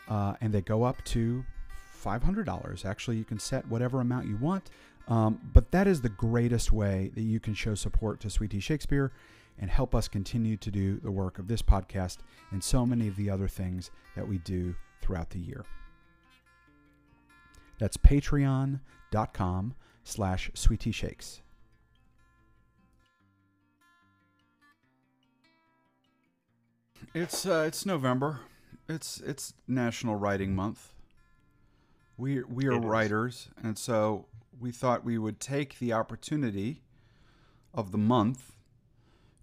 uh, 0.10 0.34
and 0.42 0.54
they 0.54 0.62
go 0.62 0.84
up 0.84 1.04
to 1.06 1.46
$500. 2.04 2.86
Actually, 2.86 3.18
you 3.18 3.24
can 3.24 3.40
set 3.40 3.68
whatever 3.68 4.02
amount 4.02 4.28
you 4.28 4.38
want, 4.38 4.70
um, 5.08 5.40
but 5.54 5.72
that 5.72 5.88
is 5.88 6.02
the 6.02 6.10
greatest 6.10 6.72
way 6.72 7.12
that 7.16 7.22
you 7.22 7.40
can 7.40 7.54
show 7.54 7.76
support 7.76 8.20
to 8.22 8.30
Sweet 8.30 8.52
Tea 8.52 8.60
Shakespeare 8.60 9.12
and 9.60 9.70
help 9.70 9.94
us 9.94 10.08
continue 10.08 10.58
to 10.58 10.72
do 10.72 10.98
the 10.98 11.12
work 11.12 11.40
of 11.40 11.48
this 11.48 11.62
podcast 11.62 12.18
and 12.52 12.64
so 12.64 12.86
many 12.86 13.08
of 13.08 13.16
the 13.16 13.30
other 13.30 13.48
things 13.48 13.92
that 14.16 14.28
we 14.28 14.40
do 14.40 14.76
throughout 15.02 15.30
the 15.30 15.40
year. 15.40 15.64
That's 17.80 17.98
patreon.com 17.98 19.76
slash 20.04 20.52
sweet 20.54 20.82
tea 20.82 20.92
shakes. 20.92 21.42
It's 27.14 27.46
uh, 27.46 27.66
it's 27.68 27.86
November. 27.86 28.40
It's 28.90 29.20
it's 29.22 29.54
National 29.68 30.16
Writing 30.16 30.56
Month. 30.56 30.94
We 32.18 32.44
we 32.44 32.68
are 32.68 32.74
It 32.74 32.80
is. 32.80 32.86
writers, 32.86 33.48
and 33.62 33.78
so 33.78 34.26
we 34.60 34.72
thought 34.72 35.04
we 35.04 35.18
would 35.18 35.40
take 35.40 35.80
the 35.80 35.94
opportunity 35.94 36.82
of 37.74 37.92
the 37.92 37.98
month 37.98 38.54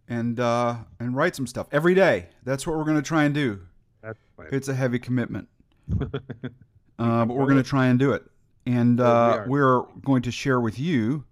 and 0.08 0.40
uh, 0.40 0.76
and 0.98 1.14
write 1.16 1.36
some 1.36 1.46
stuff 1.46 1.68
every 1.70 1.94
day. 1.94 2.28
That's 2.44 2.66
what 2.66 2.76
we're 2.76 2.84
going 2.84 2.96
to 2.96 3.02
try 3.02 3.24
and 3.24 3.34
do. 3.34 3.60
that's 4.02 4.18
fine. 4.36 4.48
It's 4.50 4.68
a 4.68 4.74
heavy 4.74 4.98
commitment, 4.98 5.48
uh, 6.00 7.24
but 7.24 7.28
we're 7.28 7.44
going 7.46 7.56
to 7.56 7.62
try 7.62 7.86
and 7.86 7.98
do 7.98 8.12
it. 8.12 8.24
And 8.66 8.98
we 8.98 9.04
uh, 9.04 9.08
are. 9.08 9.46
we're 9.48 9.82
going 10.04 10.22
to 10.22 10.30
share 10.30 10.60
with 10.60 10.78
you 10.78 11.24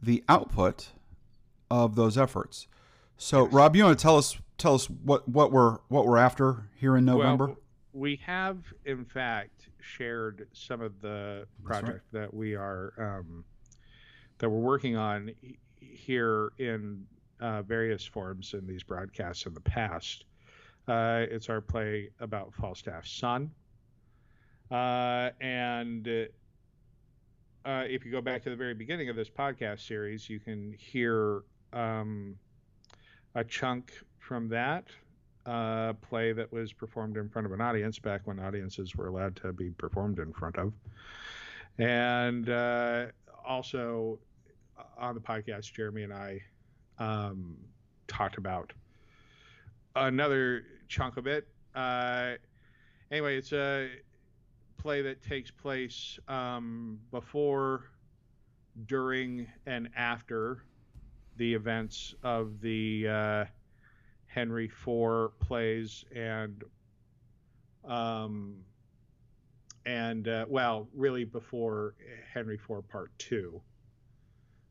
the 0.00 0.22
output 0.28 0.90
of 1.70 1.96
those 1.96 2.16
efforts. 2.16 2.68
So. 3.16 3.46
Rob, 3.46 3.74
you 3.76 3.84
want 3.84 3.98
to 3.98 4.02
tell 4.02 4.16
us 4.16 4.38
tell 4.58 4.74
us 4.74 4.86
what, 4.86 5.28
what 5.28 5.52
we're 5.52 5.78
what 5.88 6.06
we're 6.06 6.18
after 6.18 6.68
here 6.76 6.96
in 6.96 7.04
November? 7.04 7.46
Well, 7.48 7.56
we 7.92 8.16
have, 8.24 8.58
in 8.84 9.04
fact, 9.04 9.68
shared 9.80 10.48
some 10.52 10.80
of 10.80 11.00
the 11.00 11.46
That's 11.46 11.70
right. 11.70 11.82
project 11.82 12.04
that 12.12 12.32
we 12.32 12.54
are 12.54 12.92
um, 12.98 13.44
that 14.38 14.50
we're 14.50 14.58
working 14.58 14.96
on 14.96 15.32
here 15.80 16.52
in 16.58 17.06
uh, 17.40 17.62
various 17.62 18.04
forms 18.04 18.54
in 18.54 18.66
these 18.66 18.82
broadcasts 18.82 19.46
in 19.46 19.54
the 19.54 19.60
past. 19.60 20.24
Uh, 20.88 21.24
it's 21.30 21.48
our 21.48 21.60
play 21.60 22.10
about 22.20 22.52
Falstaff's 22.52 23.10
son, 23.10 23.50
uh, 24.70 25.30
and 25.40 26.28
uh, 27.64 27.84
if 27.88 28.04
you 28.04 28.10
go 28.10 28.20
back 28.20 28.42
to 28.44 28.50
the 28.50 28.56
very 28.56 28.74
beginning 28.74 29.08
of 29.08 29.16
this 29.16 29.30
podcast 29.30 29.86
series, 29.86 30.28
you 30.28 30.38
can 30.38 30.74
hear 30.78 31.42
um, 31.72 32.36
a 33.34 33.44
chunk 33.44 33.92
from 34.18 34.48
that 34.48 34.86
uh, 35.46 35.92
play 35.94 36.32
that 36.32 36.50
was 36.52 36.72
performed 36.72 37.16
in 37.16 37.28
front 37.28 37.46
of 37.46 37.52
an 37.52 37.60
audience 37.60 37.98
back 37.98 38.22
when 38.24 38.38
audiences 38.38 38.94
were 38.94 39.08
allowed 39.08 39.36
to 39.36 39.52
be 39.52 39.70
performed 39.70 40.18
in 40.18 40.32
front 40.32 40.56
of. 40.56 40.72
And 41.78 42.48
uh, 42.48 43.06
also 43.46 44.18
uh, 44.78 44.82
on 44.96 45.14
the 45.14 45.20
podcast, 45.20 45.72
Jeremy 45.72 46.04
and 46.04 46.12
I 46.12 46.40
um, 46.98 47.56
talked 48.06 48.38
about 48.38 48.72
another 49.96 50.64
chunk 50.88 51.16
of 51.16 51.26
it. 51.26 51.46
Uh, 51.74 52.34
anyway, 53.10 53.36
it's 53.36 53.52
a 53.52 53.88
play 54.84 55.00
that 55.00 55.22
takes 55.22 55.50
place 55.50 56.18
um, 56.28 57.00
before, 57.10 57.84
during, 58.84 59.46
and 59.64 59.88
after 59.96 60.62
the 61.38 61.54
events 61.54 62.14
of 62.22 62.60
the 62.60 63.08
uh, 63.08 63.44
Henry 64.26 64.66
IV 64.66 65.30
plays 65.40 66.04
and 66.14 66.62
um, 67.88 68.56
and 69.86 70.28
uh, 70.28 70.44
well, 70.48 70.86
really 70.94 71.24
before 71.24 71.94
Henry 72.32 72.56
IV 72.56 72.86
Part 72.88 73.10
Two. 73.16 73.62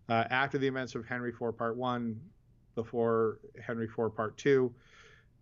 Uh, 0.10 0.26
after 0.30 0.60
the 0.60 0.68
events 0.68 0.94
of 0.94 1.08
Henry 1.08 1.32
IV 1.32 1.58
Part 1.58 1.76
One, 1.76 2.22
before 2.76 3.40
Henry 3.60 3.86
IV 3.86 4.16
Part 4.16 4.38
Two, 4.38 4.72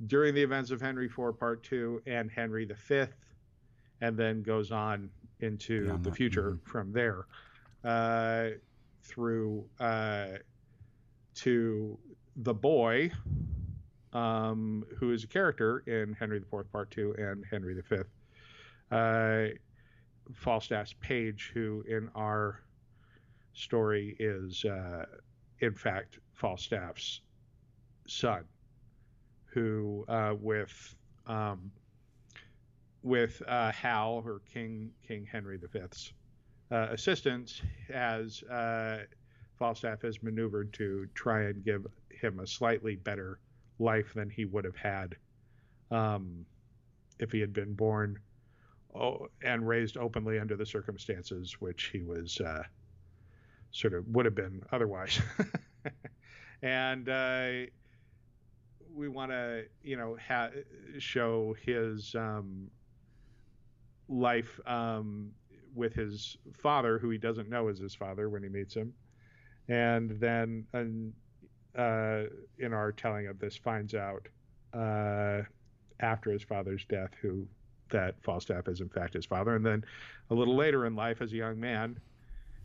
during 0.08 0.34
the 0.34 0.42
events 0.42 0.72
of 0.72 0.80
Henry 0.80 1.08
IV 1.08 1.38
Part 1.38 1.62
Two 1.62 2.02
and 2.06 2.32
Henry 2.32 2.64
V, 2.64 3.06
and 4.02 4.18
then 4.18 4.42
goes 4.42 4.72
on 4.72 5.10
into 5.40 5.86
Beyond 5.86 6.04
the 6.04 6.12
future 6.12 6.52
mhm. 6.52 6.70
from 6.70 6.92
there 6.92 7.26
uh, 7.84 8.50
through 9.04 9.66
uh, 9.80 10.28
to 11.36 11.98
the 12.38 12.54
boy, 12.54 13.12
um, 14.14 14.86
who 14.98 15.12
is 15.12 15.24
a 15.24 15.28
character 15.28 15.80
in 15.88 16.14
Henry 16.14 16.38
IV 16.38 16.72
Part 16.72 16.92
Two 16.92 17.16
and 17.18 17.44
Henry 17.50 17.76
V. 17.90 17.98
Uh, 18.92 19.48
Falstaff's 20.34 20.94
page, 21.00 21.52
who 21.54 21.84
in 21.88 22.10
our 22.16 22.62
story 23.54 24.16
is, 24.20 24.64
uh, 24.66 25.06
in 25.60 25.74
fact, 25.74 26.20
Falstaff's 26.34 27.22
son, 28.08 28.44
who 29.46 30.06
uh, 30.08 30.34
with 30.40 30.96
um, 31.28 31.72
with 33.04 33.42
uh, 33.48 33.72
Hal 33.72 34.24
or 34.26 34.42
King 34.54 34.92
King 35.08 35.26
Henry 35.30 35.58
V's 35.58 36.14
uh, 36.72 36.88
assistance, 36.92 37.62
has 37.92 38.44
uh, 38.44 39.00
Falstaff 39.58 40.02
has 40.02 40.22
maneuvered 40.24 40.74
to 40.74 41.08
try 41.14 41.44
and 41.44 41.64
give 41.64 41.86
him 42.10 42.40
a 42.40 42.48
slightly 42.48 42.96
better 42.96 43.40
life 43.80 44.14
than 44.14 44.30
he 44.30 44.46
would 44.46 44.66
have 44.66 44.76
had 44.76 45.16
um, 45.90 46.46
if 47.20 47.32
he 47.32 47.40
had 47.40 47.54
been 47.54 47.74
born 47.74 48.20
oh, 48.96 49.28
and 49.44 49.68
raised 49.68 49.98
openly 49.98 50.40
under 50.40 50.56
the 50.56 50.66
circumstances 50.66 51.58
which 51.60 51.90
he 51.92 52.02
was 52.02 52.40
uh, 52.42 52.64
sort 53.72 53.94
of 53.94 54.08
would 54.08 54.26
have 54.26 54.36
been 54.36 54.62
otherwise. 54.72 55.20
and 56.62 57.10
uh, 57.10 57.52
we 58.94 59.08
want 59.08 59.32
to, 59.32 59.66
you 59.84 59.98
know, 59.98 60.18
ha- 60.28 60.50
show 61.00 61.56
his 61.66 62.16
um, 62.16 62.70
life 64.12 64.60
um, 64.66 65.32
with 65.74 65.94
his 65.94 66.38
father, 66.54 67.00
who 67.00 67.10
he 67.10 67.18
doesn't 67.18 67.50
know 67.50 67.70
is 67.70 67.80
his 67.80 67.96
father 67.96 68.30
when 68.30 68.44
he 68.44 68.50
meets 68.50 68.76
him, 68.76 68.94
and 69.70 70.12
then 70.20 70.66
uh, 71.78 72.24
in 72.60 72.74
our 72.74 72.92
telling 72.92 73.28
of 73.28 73.40
this 73.40 73.56
finds 73.56 73.94
out 73.96 74.28
uh, 74.74 75.42
after 76.02 76.32
his 76.32 76.44
father's 76.44 76.84
death 76.86 77.12
who 77.22 77.48
that 77.90 78.16
Falstaff 78.24 78.68
is 78.68 78.82
in 78.82 78.90
fact 78.90 79.14
his 79.14 79.26
father, 79.26 79.56
and 79.56 79.66
then 79.66 79.84
a 80.30 80.34
little 80.34 80.56
later 80.56 80.86
in 80.86 80.96
life 80.96 81.22
as 81.22 81.32
a 81.34 81.36
young 81.38 81.60
man, 81.60 82.00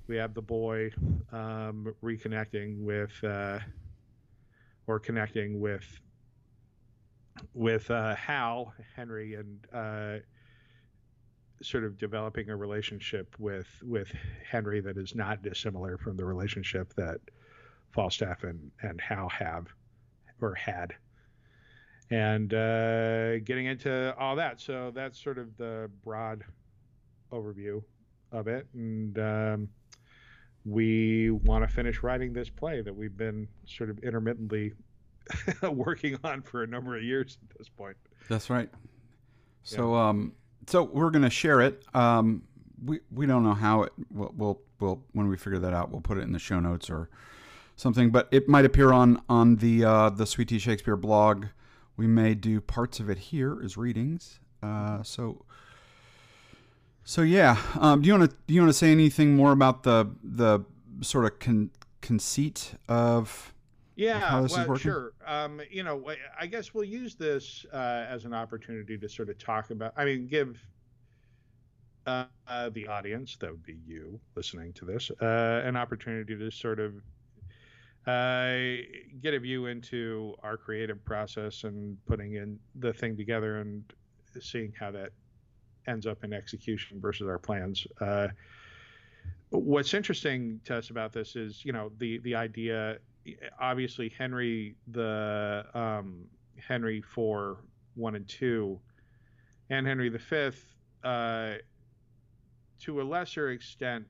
we 0.06 0.16
have 0.16 0.34
the 0.34 0.42
boy 0.42 0.90
um, 1.32 1.94
reconnecting 2.02 2.82
with 2.82 3.12
uh, 3.24 3.58
or 4.86 4.98
connecting 4.98 5.60
with 5.60 6.00
with 7.54 7.90
uh, 7.90 8.14
Hal 8.14 8.72
Henry 8.94 9.34
and 9.34 9.58
uh, 9.72 10.18
sort 11.62 11.84
of 11.84 11.98
developing 11.98 12.50
a 12.50 12.56
relationship 12.56 13.34
with 13.38 13.68
with 13.82 14.12
Henry 14.48 14.80
that 14.80 14.96
is 14.96 15.14
not 15.14 15.42
dissimilar 15.42 15.98
from 15.98 16.16
the 16.16 16.24
relationship 16.24 16.92
that 16.94 17.20
Falstaff 17.92 18.44
and 18.44 18.70
and 18.82 19.00
Hal 19.00 19.28
have 19.28 19.66
or 20.40 20.54
had 20.54 20.94
and 22.10 22.54
uh, 22.54 23.38
getting 23.40 23.66
into 23.66 24.14
all 24.18 24.36
that. 24.36 24.60
So 24.60 24.92
that's 24.94 25.22
sort 25.22 25.38
of 25.38 25.56
the 25.56 25.90
broad 26.04 26.44
overview 27.32 27.82
of 28.32 28.46
it. 28.46 28.66
And 28.74 29.18
um, 29.18 29.68
we 30.64 31.30
want 31.30 31.68
to 31.68 31.74
finish 31.74 32.02
writing 32.02 32.32
this 32.32 32.48
play 32.48 32.80
that 32.80 32.94
we've 32.94 33.16
been 33.16 33.48
sort 33.66 33.90
of 33.90 33.98
intermittently 34.00 34.72
working 35.62 36.18
on 36.22 36.42
for 36.42 36.62
a 36.62 36.66
number 36.66 36.96
of 36.96 37.02
years 37.02 37.38
at 37.50 37.58
this 37.58 37.68
point. 37.68 37.96
That's 38.28 38.50
right. 38.50 38.70
So, 39.64 39.96
um, 39.96 40.32
so 40.66 40.82
we're 40.82 41.10
gonna 41.10 41.30
share 41.30 41.60
it. 41.60 41.82
Um, 41.94 42.42
we 42.84 43.00
we 43.10 43.26
don't 43.26 43.42
know 43.42 43.54
how 43.54 43.82
it. 43.84 43.92
We'll, 44.10 44.32
we'll 44.36 44.60
we'll 44.80 45.02
when 45.12 45.28
we 45.28 45.36
figure 45.36 45.58
that 45.58 45.72
out, 45.72 45.90
we'll 45.90 46.00
put 46.00 46.18
it 46.18 46.22
in 46.22 46.32
the 46.32 46.38
show 46.38 46.60
notes 46.60 46.90
or 46.90 47.08
something. 47.76 48.10
But 48.10 48.28
it 48.30 48.48
might 48.48 48.64
appear 48.64 48.92
on 48.92 49.22
on 49.28 49.56
the 49.56 49.84
uh, 49.84 50.10
the 50.10 50.26
Sweet 50.26 50.48
Tea 50.48 50.58
Shakespeare 50.58 50.96
blog. 50.96 51.46
We 51.96 52.06
may 52.06 52.34
do 52.34 52.60
parts 52.60 53.00
of 53.00 53.08
it 53.08 53.18
here 53.18 53.58
as 53.64 53.76
readings. 53.76 54.40
Uh, 54.62 55.02
so. 55.02 55.44
So 57.08 57.22
yeah, 57.22 57.56
um, 57.78 58.02
do 58.02 58.08
you 58.08 58.18
want 58.18 58.32
to 58.32 58.36
do 58.48 58.54
you 58.54 58.60
want 58.60 58.70
to 58.70 58.76
say 58.76 58.90
anything 58.90 59.36
more 59.36 59.52
about 59.52 59.84
the 59.84 60.10
the 60.24 60.64
sort 61.02 61.24
of 61.24 61.38
con- 61.38 61.70
conceit 62.00 62.72
of 62.88 63.54
Yeah, 63.96 64.20
how 64.20 64.42
this 64.42 64.52
is 64.52 64.58
well, 64.58 64.76
sure. 64.76 65.14
Um, 65.24 65.60
you 65.70 65.82
know, 65.82 66.08
I- 66.10 66.18
I 66.40 66.46
guess 66.46 66.74
we'll 66.74 66.84
use 66.84 67.16
this 67.16 67.64
uh, 67.72 68.06
as 68.08 68.24
an 68.26 68.34
opportunity 68.34 68.98
to 68.98 69.08
sort 69.08 69.30
of 69.30 69.38
talk 69.38 69.70
about. 69.70 69.94
I 69.96 70.04
mean, 70.04 70.28
give 70.28 70.68
uh, 72.06 72.26
uh, 72.46 72.70
the 72.70 72.86
audience, 72.86 73.36
that 73.38 73.50
would 73.50 73.62
be 73.62 73.74
you 73.74 74.20
listening 74.36 74.72
to 74.74 74.84
this, 74.84 75.10
uh, 75.20 75.62
an 75.64 75.76
opportunity 75.76 76.36
to 76.36 76.50
sort 76.50 76.78
of 76.78 77.02
uh, 78.06 78.76
get 79.20 79.34
a 79.34 79.40
view 79.40 79.66
into 79.66 80.36
our 80.42 80.56
creative 80.56 81.04
process 81.04 81.64
and 81.64 82.04
putting 82.06 82.34
in 82.34 82.60
the 82.76 82.92
thing 82.92 83.16
together 83.16 83.58
and 83.60 83.92
seeing 84.40 84.72
how 84.72 84.90
that 84.92 85.12
ends 85.86 86.06
up 86.06 86.22
in 86.22 86.32
execution 86.32 87.00
versus 87.00 87.26
our 87.28 87.38
plans. 87.38 87.86
Uh, 88.00 88.28
what's 89.50 89.94
interesting 89.94 90.60
to 90.64 90.76
us 90.76 90.90
about 90.90 91.12
this 91.12 91.36
is, 91.36 91.64
you 91.64 91.72
know, 91.72 91.90
the 91.96 92.18
the 92.18 92.34
idea. 92.34 92.98
Obviously, 93.60 94.08
Henry 94.16 94.76
the 94.88 95.64
um, 95.74 96.26
Henry 96.56 97.00
four 97.00 97.58
one 97.94 98.14
and 98.14 98.28
two, 98.28 98.78
and 99.70 99.86
Henry 99.86 100.08
the 100.08 100.18
fifth, 100.18 100.74
uh, 101.04 101.54
to 102.80 103.00
a 103.00 103.04
lesser 103.04 103.50
extent, 103.50 104.06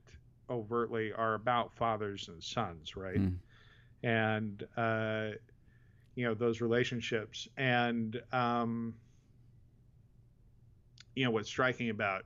overtly 0.51 1.13
are 1.13 1.35
about 1.35 1.75
fathers 1.75 2.29
and 2.29 2.43
sons, 2.43 2.97
right? 2.97 3.19
Mm. 3.19 3.37
And 4.03 4.67
uh, 4.77 5.37
you 6.15 6.25
know 6.25 6.35
those 6.35 6.61
relationships, 6.61 7.49
and 7.57 8.21
um, 8.33 8.95
you 11.15 11.25
know 11.25 11.31
what's 11.31 11.49
striking 11.49 11.91
about 11.91 12.25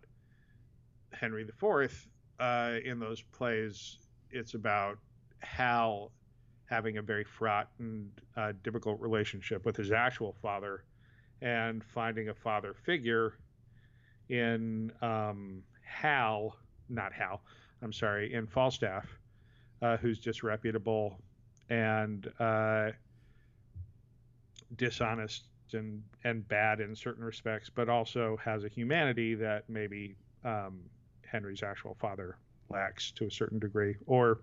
Henry 1.13 1.45
the 1.45 1.53
Fourth 1.53 2.09
uh, 2.39 2.77
in 2.85 2.99
those 2.99 3.21
plays, 3.21 3.99
it's 4.31 4.55
about 4.55 4.99
Hal 5.41 6.11
having 6.71 6.99
a 6.99 7.03
very 7.03 7.25
fraught 7.25 7.69
and 7.81 8.09
uh, 8.37 8.53
difficult 8.63 9.01
relationship 9.01 9.67
with 9.67 9.77
his 9.77 9.91
actual 9.91 10.37
father, 10.41 10.85
and 11.43 11.83
finding 11.83 12.29
a 12.29 12.35
father 12.35 12.75
figure 12.85 13.35
in 14.29 14.93
um, 15.03 15.63
Hal, 15.85 16.57
not 16.89 17.13
Hal, 17.13 17.43
I'm 17.83 17.93
sorry, 17.93 18.33
in 18.33 18.47
Falstaff, 18.47 19.07
uh, 19.83 19.97
who's 19.97 20.21
disreputable 20.21 21.19
and 21.69 22.31
uh, 22.39 22.91
dishonest 24.77 25.45
and 25.73 26.03
and 26.25 26.47
bad 26.49 26.81
in 26.81 26.95
certain 26.95 27.25
respects, 27.25 27.69
but 27.69 27.89
also 27.89 28.37
has 28.45 28.65
a 28.65 28.69
humanity 28.69 29.35
that 29.35 29.65
maybe 29.69 30.15
um, 30.45 30.81
Henry's 31.27 31.63
actual 31.63 31.97
father 32.01 32.37
lacks 32.69 33.11
to 33.13 33.27
a 33.27 33.31
certain 33.31 33.59
degree, 33.59 33.97
or 34.07 34.41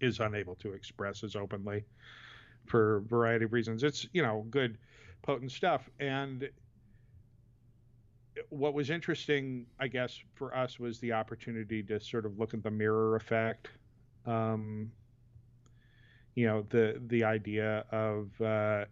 is 0.00 0.20
unable 0.20 0.54
to 0.56 0.72
express 0.72 1.22
as 1.24 1.36
openly 1.36 1.84
for 2.66 2.96
a 2.96 3.00
variety 3.02 3.44
of 3.44 3.52
reasons. 3.52 3.82
It's 3.82 4.06
you 4.12 4.22
know 4.22 4.46
good, 4.50 4.78
potent 5.22 5.52
stuff. 5.52 5.88
And 6.00 6.48
what 8.48 8.74
was 8.74 8.90
interesting, 8.90 9.66
I 9.78 9.88
guess, 9.88 10.18
for 10.34 10.54
us 10.56 10.78
was 10.78 10.98
the 10.98 11.12
opportunity 11.12 11.82
to 11.84 12.00
sort 12.00 12.26
of 12.26 12.38
look 12.38 12.54
at 12.54 12.62
the 12.62 12.70
mirror 12.70 13.16
effect. 13.16 13.68
Um, 14.26 14.90
you 16.34 16.46
know 16.46 16.64
the 16.68 17.00
the 17.06 17.24
idea 17.24 17.84
of 17.92 18.28
uh, 18.40 18.84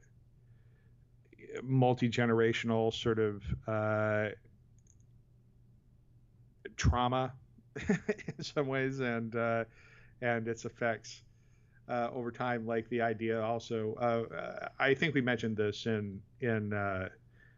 multi 1.62 2.08
generational 2.08 2.92
sort 2.92 3.18
of 3.18 3.42
uh, 3.66 4.28
trauma 6.76 7.32
in 7.88 8.44
some 8.44 8.66
ways, 8.68 9.00
and 9.00 9.34
uh, 9.34 9.64
and 10.22 10.48
its 10.48 10.64
effects 10.64 11.22
uh, 11.88 12.08
over 12.14 12.30
time. 12.30 12.66
Like 12.66 12.88
the 12.88 13.02
idea 13.02 13.42
also, 13.42 13.94
uh, 13.94 14.68
I 14.78 14.94
think 14.94 15.14
we 15.14 15.20
mentioned 15.20 15.56
this 15.56 15.86
in 15.86 16.22
in 16.40 16.72
uh, 16.72 17.08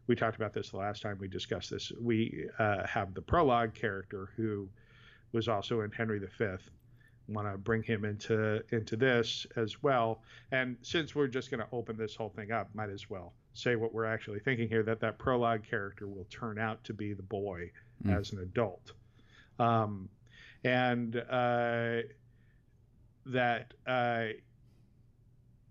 we 0.06 0.16
talked 0.16 0.36
about 0.36 0.52
this 0.52 0.70
the 0.70 0.78
last 0.78 1.02
time 1.02 1.18
we 1.20 1.28
discussed 1.28 1.70
this. 1.70 1.92
We 2.00 2.48
uh, 2.58 2.86
have 2.86 3.14
the 3.14 3.22
prologue 3.22 3.74
character 3.74 4.30
who 4.36 4.68
was 5.32 5.48
also 5.48 5.82
in 5.82 5.90
Henry 5.90 6.18
V. 6.18 6.44
Want 7.26 7.50
to 7.50 7.56
bring 7.56 7.82
him 7.82 8.04
into 8.04 8.62
into 8.70 8.96
this 8.96 9.46
as 9.56 9.82
well. 9.82 10.22
And 10.52 10.76
since 10.82 11.14
we're 11.14 11.28
just 11.28 11.50
going 11.50 11.60
to 11.60 11.68
open 11.72 11.96
this 11.96 12.14
whole 12.14 12.28
thing 12.28 12.52
up, 12.52 12.68
might 12.74 12.90
as 12.90 13.08
well 13.08 13.32
say 13.54 13.76
what 13.76 13.94
we're 13.94 14.04
actually 14.04 14.40
thinking 14.40 14.68
here. 14.68 14.82
That 14.82 15.00
that 15.00 15.18
prologue 15.18 15.62
character 15.64 16.06
will 16.06 16.26
turn 16.28 16.58
out 16.58 16.84
to 16.84 16.92
be 16.92 17.14
the 17.14 17.22
boy 17.22 17.70
mm. 18.04 18.14
as 18.14 18.32
an 18.32 18.40
adult, 18.40 18.92
um, 19.58 20.10
and 20.64 21.16
uh, 21.16 22.02
that 23.26 23.74
uh, 23.86 24.26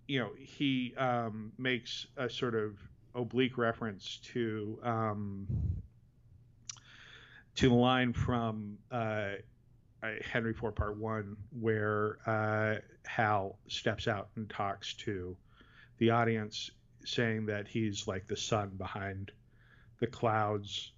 you 0.07 0.19
know 0.19 0.31
he 0.37 0.93
um, 0.97 1.51
makes 1.57 2.07
a 2.17 2.29
sort 2.29 2.55
of 2.55 2.77
oblique 3.15 3.57
reference 3.57 4.19
to 4.33 4.79
um, 4.83 5.47
to 7.55 7.69
the 7.69 7.75
line 7.75 8.13
from 8.13 8.77
uh, 8.91 9.31
Henry 10.31 10.51
IV 10.51 10.75
Part 10.75 10.97
One, 10.97 11.37
where 11.59 12.17
uh, 12.25 12.75
Hal 13.05 13.57
steps 13.67 14.07
out 14.07 14.29
and 14.35 14.49
talks 14.49 14.93
to 14.95 15.37
the 15.99 16.09
audience, 16.09 16.71
saying 17.05 17.45
that 17.45 17.67
he's 17.67 18.07
like 18.07 18.27
the 18.27 18.35
sun 18.35 18.71
behind 18.77 19.31
the 19.99 20.07
clouds, 20.07 20.91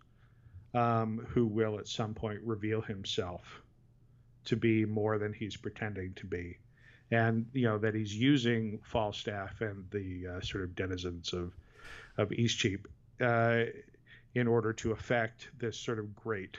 um, 0.73 1.25
who 1.29 1.45
will 1.45 1.77
at 1.77 1.87
some 1.87 2.13
point 2.13 2.39
reveal 2.43 2.81
himself 2.81 3.61
to 4.45 4.55
be 4.55 4.86
more 4.86 5.17
than 5.17 5.34
he's 5.34 5.55
pretending 5.55 6.13
to 6.15 6.25
be, 6.25 6.58
and 7.12 7.45
you 7.53 7.63
know 7.63 7.77
that 7.77 7.93
he's 7.93 8.15
using 8.15 8.79
Falstaff 8.84 9.62
and 9.62 9.89
the 9.91 10.27
uh, 10.27 10.41
sort 10.41 10.63
of 10.63 10.75
denizens 10.75 11.34
of 11.34 11.53
of 12.17 12.29
Eastcheap 12.29 12.86
uh, 13.21 13.65
in 14.34 14.47
order 14.47 14.73
to 14.73 14.91
effect 14.91 15.49
this 15.58 15.77
sort 15.77 15.99
of 15.99 16.15
great 16.15 16.58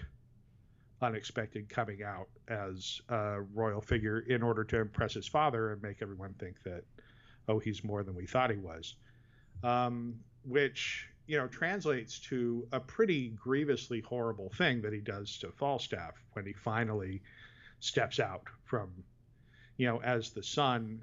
unexpected 1.03 1.69
coming 1.69 2.03
out 2.03 2.29
as 2.49 3.03
a 3.11 3.43
royal 3.55 3.81
figure 3.81 4.21
in 4.21 4.43
order 4.43 4.65
to 4.65 4.81
impress 4.81 5.13
his 5.13 5.29
father 5.29 5.73
and 5.73 5.83
make 5.83 6.01
everyone 6.01 6.33
think 6.39 6.63
that 6.63 6.83
oh 7.49 7.59
he's 7.59 7.85
more 7.85 8.03
than 8.03 8.15
we 8.15 8.27
thought 8.27 8.51
he 8.51 8.57
was. 8.57 8.95
Um, 9.63 10.17
which 10.45 11.09
you 11.27 11.37
know 11.37 11.49
translates 11.49 12.19
to 12.19 12.67
a 12.73 12.81
pretty 12.81 13.31
grievously 13.31 14.01
horrible 14.01 14.51
thing 14.51 14.81
that 14.83 14.93
he 14.93 15.01
does 15.01 15.39
to 15.39 15.51
falstaff 15.51 16.15
when 16.33 16.47
he 16.47 16.53
finally 16.53 17.21
steps 17.81 18.19
out 18.21 18.43
from 18.65 18.91
you 19.77 19.87
know 19.87 20.01
as 20.03 20.31
the 20.31 20.43
son 20.43 21.03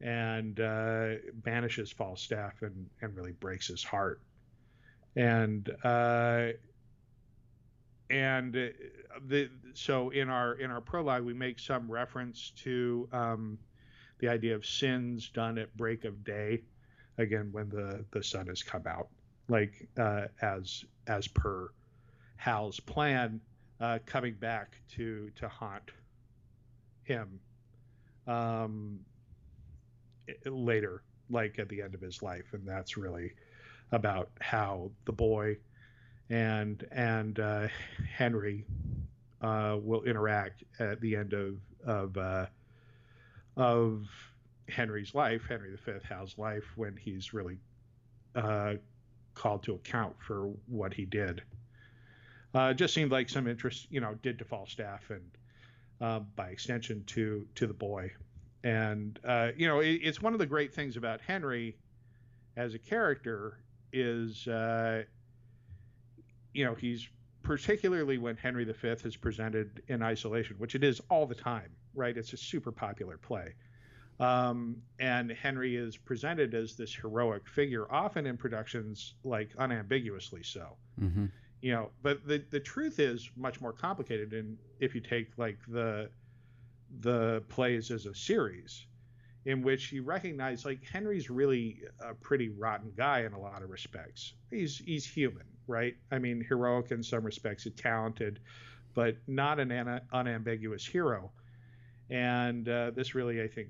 and 0.00 0.58
uh, 0.60 1.14
banishes 1.34 1.92
Falstaff 1.92 2.62
and, 2.62 2.88
and 3.02 3.14
really 3.16 3.32
breaks 3.32 3.66
his 3.66 3.84
heart. 3.84 4.20
And 5.16 5.68
uh, 5.84 6.48
and 8.08 8.54
the 9.26 9.50
so 9.74 10.10
in 10.10 10.28
our 10.28 10.54
in 10.54 10.70
our 10.70 10.80
prologue 10.80 11.24
we 11.24 11.34
make 11.34 11.58
some 11.58 11.90
reference 11.90 12.52
to 12.62 13.08
um, 13.12 13.58
the 14.18 14.28
idea 14.28 14.54
of 14.54 14.64
sins 14.64 15.28
done 15.28 15.58
at 15.58 15.76
break 15.76 16.04
of 16.04 16.24
day, 16.24 16.62
again 17.18 17.50
when 17.52 17.68
the 17.68 18.04
the 18.12 18.22
sun 18.22 18.46
has 18.46 18.62
come 18.62 18.86
out, 18.86 19.08
like 19.48 19.88
uh, 19.98 20.26
as 20.40 20.84
as 21.06 21.28
per 21.28 21.70
Hal's 22.36 22.80
plan, 22.80 23.40
uh, 23.80 23.98
coming 24.06 24.34
back 24.34 24.76
to 24.92 25.30
to 25.36 25.48
haunt 25.48 25.90
him. 27.10 27.40
Um, 28.28 29.00
later, 30.46 31.02
like 31.28 31.58
at 31.58 31.68
the 31.68 31.82
end 31.82 31.94
of 31.94 32.00
his 32.00 32.22
life, 32.22 32.52
and 32.52 32.66
that's 32.66 32.96
really 32.96 33.32
about 33.90 34.30
how 34.40 34.90
the 35.04 35.12
boy 35.12 35.56
and 36.28 36.86
and 36.92 37.40
uh, 37.40 37.66
Henry 38.16 38.64
uh, 39.42 39.76
will 39.82 40.04
interact 40.04 40.62
at 40.78 41.00
the 41.00 41.16
end 41.16 41.32
of 41.32 41.56
of 41.84 42.16
uh, 42.16 42.46
of 43.56 44.06
Henry's 44.68 45.12
life, 45.12 45.42
Henry 45.48 45.76
V, 45.84 45.92
Hal's 46.08 46.38
life, 46.38 46.64
when 46.76 46.96
he's 46.96 47.34
really 47.34 47.58
uh, 48.36 48.74
called 49.34 49.64
to 49.64 49.74
account 49.74 50.14
for 50.24 50.52
what 50.68 50.94
he 50.94 51.04
did. 51.04 51.42
Uh, 52.54 52.72
just 52.72 52.94
seemed 52.94 53.10
like 53.10 53.28
some 53.28 53.48
interest, 53.48 53.88
you 53.90 54.00
know, 54.00 54.14
did 54.22 54.38
to 54.38 54.44
Falstaff 54.44 55.10
and 55.10 55.22
uh, 56.00 56.20
by 56.36 56.48
extension 56.48 57.04
to 57.06 57.46
to 57.54 57.66
the 57.66 57.74
boy 57.74 58.10
and 58.62 59.18
uh, 59.24 59.48
you 59.56 59.66
know 59.66 59.80
it, 59.80 60.00
it's 60.02 60.20
one 60.20 60.32
of 60.32 60.38
the 60.38 60.46
great 60.46 60.74
things 60.74 60.96
about 60.96 61.20
Henry 61.20 61.76
as 62.56 62.74
a 62.74 62.78
character 62.78 63.58
is 63.92 64.46
uh, 64.46 65.02
you 66.52 66.64
know 66.64 66.74
he's 66.74 67.08
particularly 67.42 68.18
when 68.18 68.36
Henry 68.36 68.64
V 68.64 68.88
is 69.04 69.16
presented 69.16 69.82
in 69.88 70.02
isolation, 70.02 70.56
which 70.58 70.74
it 70.74 70.84
is 70.84 71.00
all 71.10 71.26
the 71.26 71.34
time, 71.34 71.70
right? 71.94 72.16
It's 72.16 72.32
a 72.32 72.36
super 72.36 72.70
popular 72.70 73.16
play. 73.16 73.54
Um, 74.18 74.76
and 74.98 75.30
Henry 75.30 75.76
is 75.76 75.96
presented 75.96 76.54
as 76.54 76.76
this 76.76 76.94
heroic 76.94 77.48
figure, 77.48 77.90
often 77.90 78.26
in 78.26 78.36
productions 78.36 79.14
like 79.24 79.50
unambiguously 79.58 80.42
so. 80.42 80.76
Mm-hmm. 81.00 81.26
You 81.60 81.72
know, 81.72 81.90
but 82.02 82.26
the 82.26 82.44
the 82.50 82.60
truth 82.60 82.98
is 82.98 83.30
much 83.36 83.60
more 83.60 83.72
complicated. 83.72 84.32
And 84.32 84.56
if 84.78 84.94
you 84.94 85.00
take 85.00 85.28
like 85.36 85.58
the 85.68 86.10
the 87.00 87.42
plays 87.48 87.90
as 87.90 88.06
a 88.06 88.14
series 88.14 88.86
in 89.44 89.62
which 89.62 89.92
you 89.92 90.02
recognize 90.02 90.64
like 90.64 90.82
Henry's 90.84 91.30
really 91.30 91.82
a 92.00 92.14
pretty 92.14 92.48
rotten 92.48 92.92
guy 92.96 93.20
in 93.20 93.32
a 93.32 93.40
lot 93.40 93.62
of 93.62 93.70
respects. 93.70 94.34
He's 94.50 94.78
he's 94.78 95.06
human, 95.06 95.46
right? 95.66 95.94
I 96.10 96.18
mean, 96.18 96.44
heroic 96.46 96.90
in 96.90 97.02
some 97.02 97.24
respects, 97.24 97.66
talented, 97.76 98.40
but 98.94 99.16
not 99.26 99.58
an 99.58 99.72
ana- 99.72 100.02
unambiguous 100.12 100.86
hero. 100.86 101.30
And 102.10 102.68
uh, 102.68 102.90
this 102.90 103.14
really, 103.14 103.40
I 103.40 103.48
think, 103.48 103.68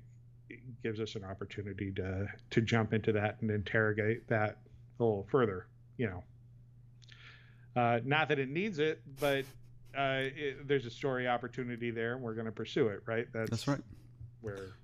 gives 0.83 0.99
us 0.99 1.15
an 1.15 1.23
opportunity 1.23 1.91
to 1.93 2.27
to 2.49 2.61
jump 2.61 2.93
into 2.93 3.11
that 3.13 3.37
and 3.41 3.49
interrogate 3.51 4.27
that 4.27 4.57
a 4.99 5.03
little 5.03 5.27
further. 5.29 5.67
You 5.97 6.07
know, 6.07 6.23
uh, 7.75 7.99
not 8.03 8.29
that 8.29 8.39
it 8.39 8.49
needs 8.49 8.79
it, 8.79 9.01
but 9.19 9.45
uh, 9.97 10.29
it, 10.35 10.67
there's 10.67 10.85
a 10.85 10.89
story 10.89 11.27
opportunity 11.27 11.91
there, 11.91 12.13
and 12.13 12.21
we're 12.21 12.33
going 12.33 12.45
to 12.45 12.51
pursue 12.51 12.87
it. 12.87 13.01
Right? 13.05 13.27
That's, 13.33 13.49
That's 13.49 13.67
right. 13.67 13.81
Where 14.41 14.75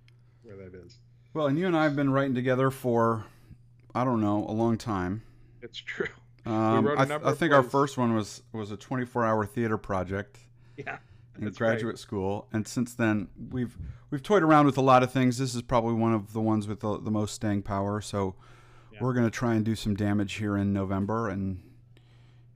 where 0.43 0.55
that 0.57 0.73
is. 0.73 0.97
Well, 1.33 1.47
and 1.47 1.57
you 1.57 1.67
and 1.67 1.75
I 1.75 1.83
have 1.83 1.95
been 1.95 2.11
writing 2.11 2.35
together 2.35 2.71
for 2.71 3.25
I 3.93 4.03
don't 4.03 4.21
know 4.21 4.45
a 4.47 4.53
long 4.53 4.77
time. 4.77 5.23
It's 5.61 5.77
true. 5.77 6.07
Um, 6.45 6.87
I, 6.97 7.03
th- 7.03 7.19
I 7.25 7.33
think 7.33 7.51
our 7.51 7.61
first 7.61 7.97
one 7.97 8.15
was 8.15 8.41
was 8.53 8.71
a 8.71 8.77
24 8.77 9.25
hour 9.25 9.45
theater 9.45 9.77
project. 9.77 10.39
Yeah. 10.77 10.99
In 11.37 11.49
graduate 11.49 11.95
right. 11.95 11.99
school, 11.99 12.47
and 12.53 12.65
since 12.65 12.93
then 12.93 13.27
we've 13.51 13.77
we've 14.09 14.23
toyed 14.23 14.43
around 14.43 14.65
with 14.65 14.77
a 14.77 14.81
lot 14.81 15.03
of 15.03 15.11
things. 15.11 15.37
This 15.37 15.53
is 15.53 15.61
probably 15.61 15.93
one 15.93 16.13
of 16.13 16.31
the 16.31 16.39
ones 16.39 16.65
with 16.65 16.79
the, 16.79 17.01
the 17.01 17.11
most 17.11 17.33
staying 17.33 17.63
power. 17.63 17.99
So 17.99 18.35
yeah. 18.93 18.99
we're 19.01 19.11
going 19.13 19.25
to 19.25 19.31
try 19.31 19.55
and 19.55 19.65
do 19.65 19.75
some 19.75 19.93
damage 19.93 20.35
here 20.35 20.55
in 20.55 20.71
November, 20.71 21.27
and 21.27 21.59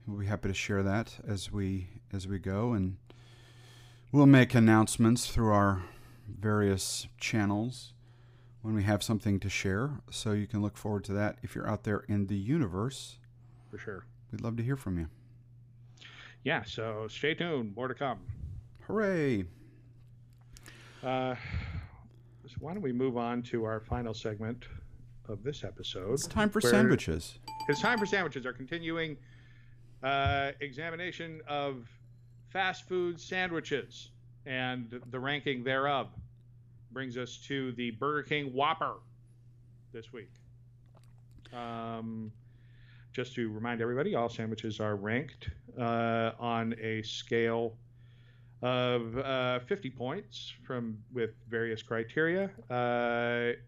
we'll 0.06 0.18
be 0.18 0.26
happy 0.26 0.48
to 0.48 0.54
share 0.54 0.82
that 0.82 1.14
as 1.26 1.50
we 1.50 1.88
as 2.12 2.26
we 2.26 2.38
go, 2.38 2.72
and 2.72 2.96
we'll 4.10 4.26
make 4.26 4.54
announcements 4.54 5.26
through 5.26 5.52
our 5.52 5.82
various 6.28 7.06
channels 7.18 7.92
when 8.62 8.74
we 8.74 8.82
have 8.84 9.02
something 9.02 9.40
to 9.40 9.48
share. 9.48 9.90
So 10.10 10.32
you 10.32 10.46
can 10.46 10.62
look 10.62 10.76
forward 10.76 11.04
to 11.04 11.12
that 11.14 11.38
if 11.42 11.54
you're 11.54 11.68
out 11.68 11.84
there 11.84 12.04
in 12.08 12.26
the 12.26 12.36
universe. 12.36 13.18
For 13.70 13.78
sure. 13.78 14.06
We'd 14.30 14.40
love 14.40 14.56
to 14.56 14.62
hear 14.62 14.76
from 14.76 14.98
you. 14.98 15.08
Yeah, 16.44 16.64
so 16.64 17.06
stay 17.08 17.34
tuned. 17.34 17.74
More 17.76 17.88
to 17.88 17.94
come. 17.94 18.20
Hooray. 18.86 19.44
Uh, 21.02 21.34
so 22.46 22.54
why 22.60 22.72
don't 22.72 22.82
we 22.82 22.92
move 22.92 23.16
on 23.16 23.42
to 23.44 23.64
our 23.64 23.80
final 23.80 24.14
segment 24.14 24.66
of 25.28 25.42
this 25.42 25.64
episode? 25.64 26.14
It's 26.14 26.26
time 26.26 26.50
for 26.50 26.60
sandwiches. 26.60 27.38
It's 27.68 27.80
time 27.80 27.98
for 27.98 28.06
sandwiches. 28.06 28.46
Our 28.46 28.52
continuing 28.52 29.16
uh, 30.02 30.52
examination 30.60 31.40
of 31.48 31.88
fast 32.50 32.88
food 32.88 33.20
sandwiches 33.20 34.10
and 34.46 35.00
the 35.10 35.18
ranking 35.18 35.62
thereof 35.62 36.08
brings 36.90 37.16
us 37.16 37.38
to 37.46 37.72
the 37.72 37.92
Burger 37.92 38.22
King 38.22 38.52
Whopper 38.52 38.94
this 39.92 40.12
week. 40.12 40.30
Um, 41.52 42.32
just 43.12 43.34
to 43.34 43.50
remind 43.50 43.80
everybody, 43.80 44.14
all 44.14 44.28
sandwiches 44.28 44.80
are 44.80 44.96
ranked 44.96 45.50
uh, 45.78 46.32
on 46.38 46.74
a 46.80 47.02
scale 47.02 47.74
of 48.62 49.18
uh, 49.18 49.60
50 49.60 49.90
points 49.90 50.52
from 50.66 50.98
with 51.12 51.30
various 51.48 51.82
criteria. 51.82 52.50
Uh, 52.70 53.58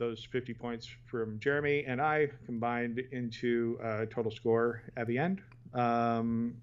those 0.00 0.24
50 0.32 0.54
points 0.54 0.88
from 1.06 1.38
Jeremy 1.38 1.84
and 1.86 2.00
I 2.00 2.30
combined 2.44 3.00
into 3.12 3.78
a 3.80 4.06
total 4.06 4.32
score 4.32 4.82
at 4.96 5.06
the 5.06 5.18
end. 5.18 5.42
Um, 5.74 6.56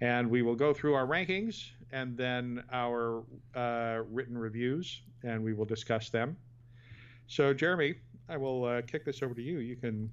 and 0.00 0.28
we 0.28 0.42
will 0.42 0.56
go 0.56 0.72
through 0.74 0.94
our 0.94 1.06
rankings 1.06 1.70
and 1.92 2.16
then 2.16 2.64
our 2.72 3.22
uh, 3.54 4.00
written 4.10 4.36
reviews, 4.36 5.02
and 5.22 5.42
we 5.42 5.52
will 5.52 5.64
discuss 5.64 6.10
them. 6.10 6.36
So, 7.26 7.52
Jeremy, 7.52 7.94
I 8.28 8.36
will 8.36 8.64
uh, 8.64 8.82
kick 8.82 9.04
this 9.04 9.22
over 9.22 9.34
to 9.34 9.42
you. 9.42 9.58
You 9.58 9.76
can 9.76 10.10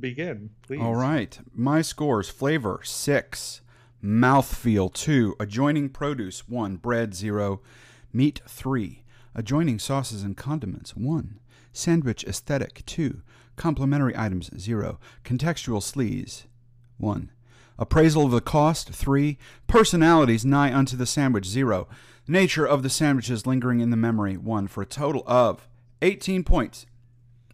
begin, 0.00 0.50
please. 0.62 0.80
All 0.80 0.94
right. 0.94 1.38
My 1.54 1.82
scores 1.82 2.28
flavor, 2.28 2.80
six. 2.84 3.60
Mouthfeel, 4.02 4.92
two. 4.92 5.36
Adjoining 5.38 5.90
produce, 5.90 6.48
one. 6.48 6.76
Bread, 6.76 7.14
zero. 7.14 7.60
Meat, 8.12 8.40
three. 8.48 9.04
Adjoining 9.34 9.78
sauces 9.78 10.22
and 10.22 10.36
condiments, 10.36 10.96
one. 10.96 11.38
Sandwich 11.72 12.24
aesthetic, 12.24 12.84
two. 12.86 13.22
Complementary 13.56 14.16
items, 14.16 14.50
zero. 14.58 14.98
Contextual 15.24 15.80
sleaze, 15.80 16.44
one. 16.98 17.30
Appraisal 17.78 18.26
of 18.26 18.32
the 18.32 18.40
cost, 18.40 18.90
three. 18.90 19.38
Personalities 19.66 20.44
nigh 20.44 20.74
unto 20.74 20.96
the 20.96 21.06
sandwich, 21.06 21.46
zero. 21.46 21.88
Nature 22.26 22.66
of 22.66 22.82
the 22.82 22.90
sandwiches 22.90 23.46
lingering 23.46 23.80
in 23.80 23.90
the 23.90 23.96
memory, 23.96 24.36
one. 24.36 24.66
For 24.66 24.82
a 24.82 24.86
total 24.86 25.22
of 25.26 25.68
18 26.02 26.44
points. 26.44 26.86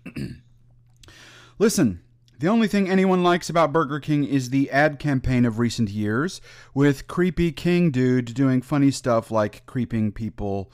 Listen, 1.58 2.00
the 2.38 2.48
only 2.48 2.68
thing 2.68 2.88
anyone 2.88 3.22
likes 3.22 3.48
about 3.48 3.72
Burger 3.72 3.98
King 3.98 4.24
is 4.24 4.50
the 4.50 4.70
ad 4.70 4.98
campaign 4.98 5.44
of 5.44 5.58
recent 5.58 5.88
years, 5.88 6.40
with 6.74 7.06
creepy 7.06 7.50
King 7.50 7.90
dude 7.90 8.34
doing 8.34 8.60
funny 8.60 8.90
stuff 8.90 9.30
like 9.30 9.64
creeping 9.64 10.12
people 10.12 10.70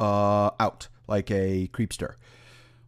uh, 0.00 0.50
out, 0.58 0.88
like 1.06 1.30
a 1.30 1.68
creepster. 1.72 2.14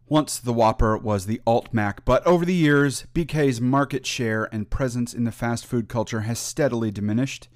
Once 0.09 0.37
the 0.37 0.51
Whopper 0.51 0.97
was 0.97 1.25
the 1.25 1.41
alt 1.47 1.69
Mac, 1.71 2.03
but 2.03 2.25
over 2.27 2.43
the 2.43 2.53
years, 2.53 3.05
BK's 3.13 3.61
market 3.61 4.05
share 4.05 4.49
and 4.51 4.69
presence 4.69 5.13
in 5.13 5.23
the 5.23 5.31
fast 5.31 5.65
food 5.65 5.87
culture 5.87 6.21
has 6.21 6.37
steadily 6.37 6.91
diminished. 6.91 7.47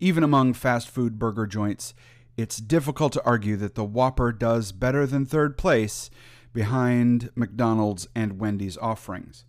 Even 0.00 0.24
among 0.24 0.52
fast 0.54 0.88
food 0.88 1.18
burger 1.18 1.46
joints, 1.46 1.94
it's 2.36 2.56
difficult 2.56 3.12
to 3.12 3.24
argue 3.24 3.56
that 3.56 3.76
the 3.76 3.84
Whopper 3.84 4.32
does 4.32 4.72
better 4.72 5.06
than 5.06 5.24
third 5.24 5.56
place 5.56 6.10
behind 6.52 7.30
McDonald's 7.36 8.08
and 8.14 8.40
Wendy's 8.40 8.76
offerings. 8.78 9.44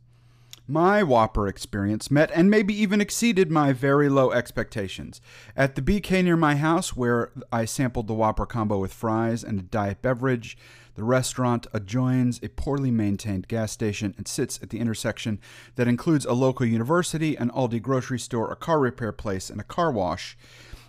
My 0.67 1.03
Whopper 1.03 1.49
experience 1.49 2.09
met 2.09 2.31
and 2.33 2.49
maybe 2.49 2.73
even 2.73 3.01
exceeded 3.01 3.51
my 3.51 3.73
very 3.73 4.07
low 4.07 4.31
expectations. 4.31 5.19
At 5.57 5.75
the 5.75 5.81
BK 5.81 6.23
near 6.23 6.37
my 6.37 6.55
house, 6.55 6.95
where 6.95 7.31
I 7.51 7.65
sampled 7.65 8.07
the 8.07 8.13
Whopper 8.13 8.45
combo 8.45 8.77
with 8.79 8.93
fries 8.93 9.43
and 9.43 9.59
a 9.59 9.63
diet 9.63 10.01
beverage, 10.01 10.57
the 10.95 11.03
restaurant 11.03 11.67
adjoins 11.73 12.39
a 12.41 12.47
poorly 12.47 12.91
maintained 12.91 13.49
gas 13.49 13.73
station 13.73 14.13
and 14.17 14.25
sits 14.25 14.57
at 14.63 14.69
the 14.69 14.79
intersection 14.79 15.41
that 15.75 15.89
includes 15.89 16.25
a 16.25 16.33
local 16.33 16.65
university, 16.65 17.35
an 17.35 17.49
Aldi 17.49 17.81
grocery 17.81 18.19
store, 18.19 18.49
a 18.49 18.55
car 18.55 18.79
repair 18.79 19.11
place, 19.11 19.49
and 19.49 19.59
a 19.59 19.65
car 19.65 19.91
wash. 19.91 20.37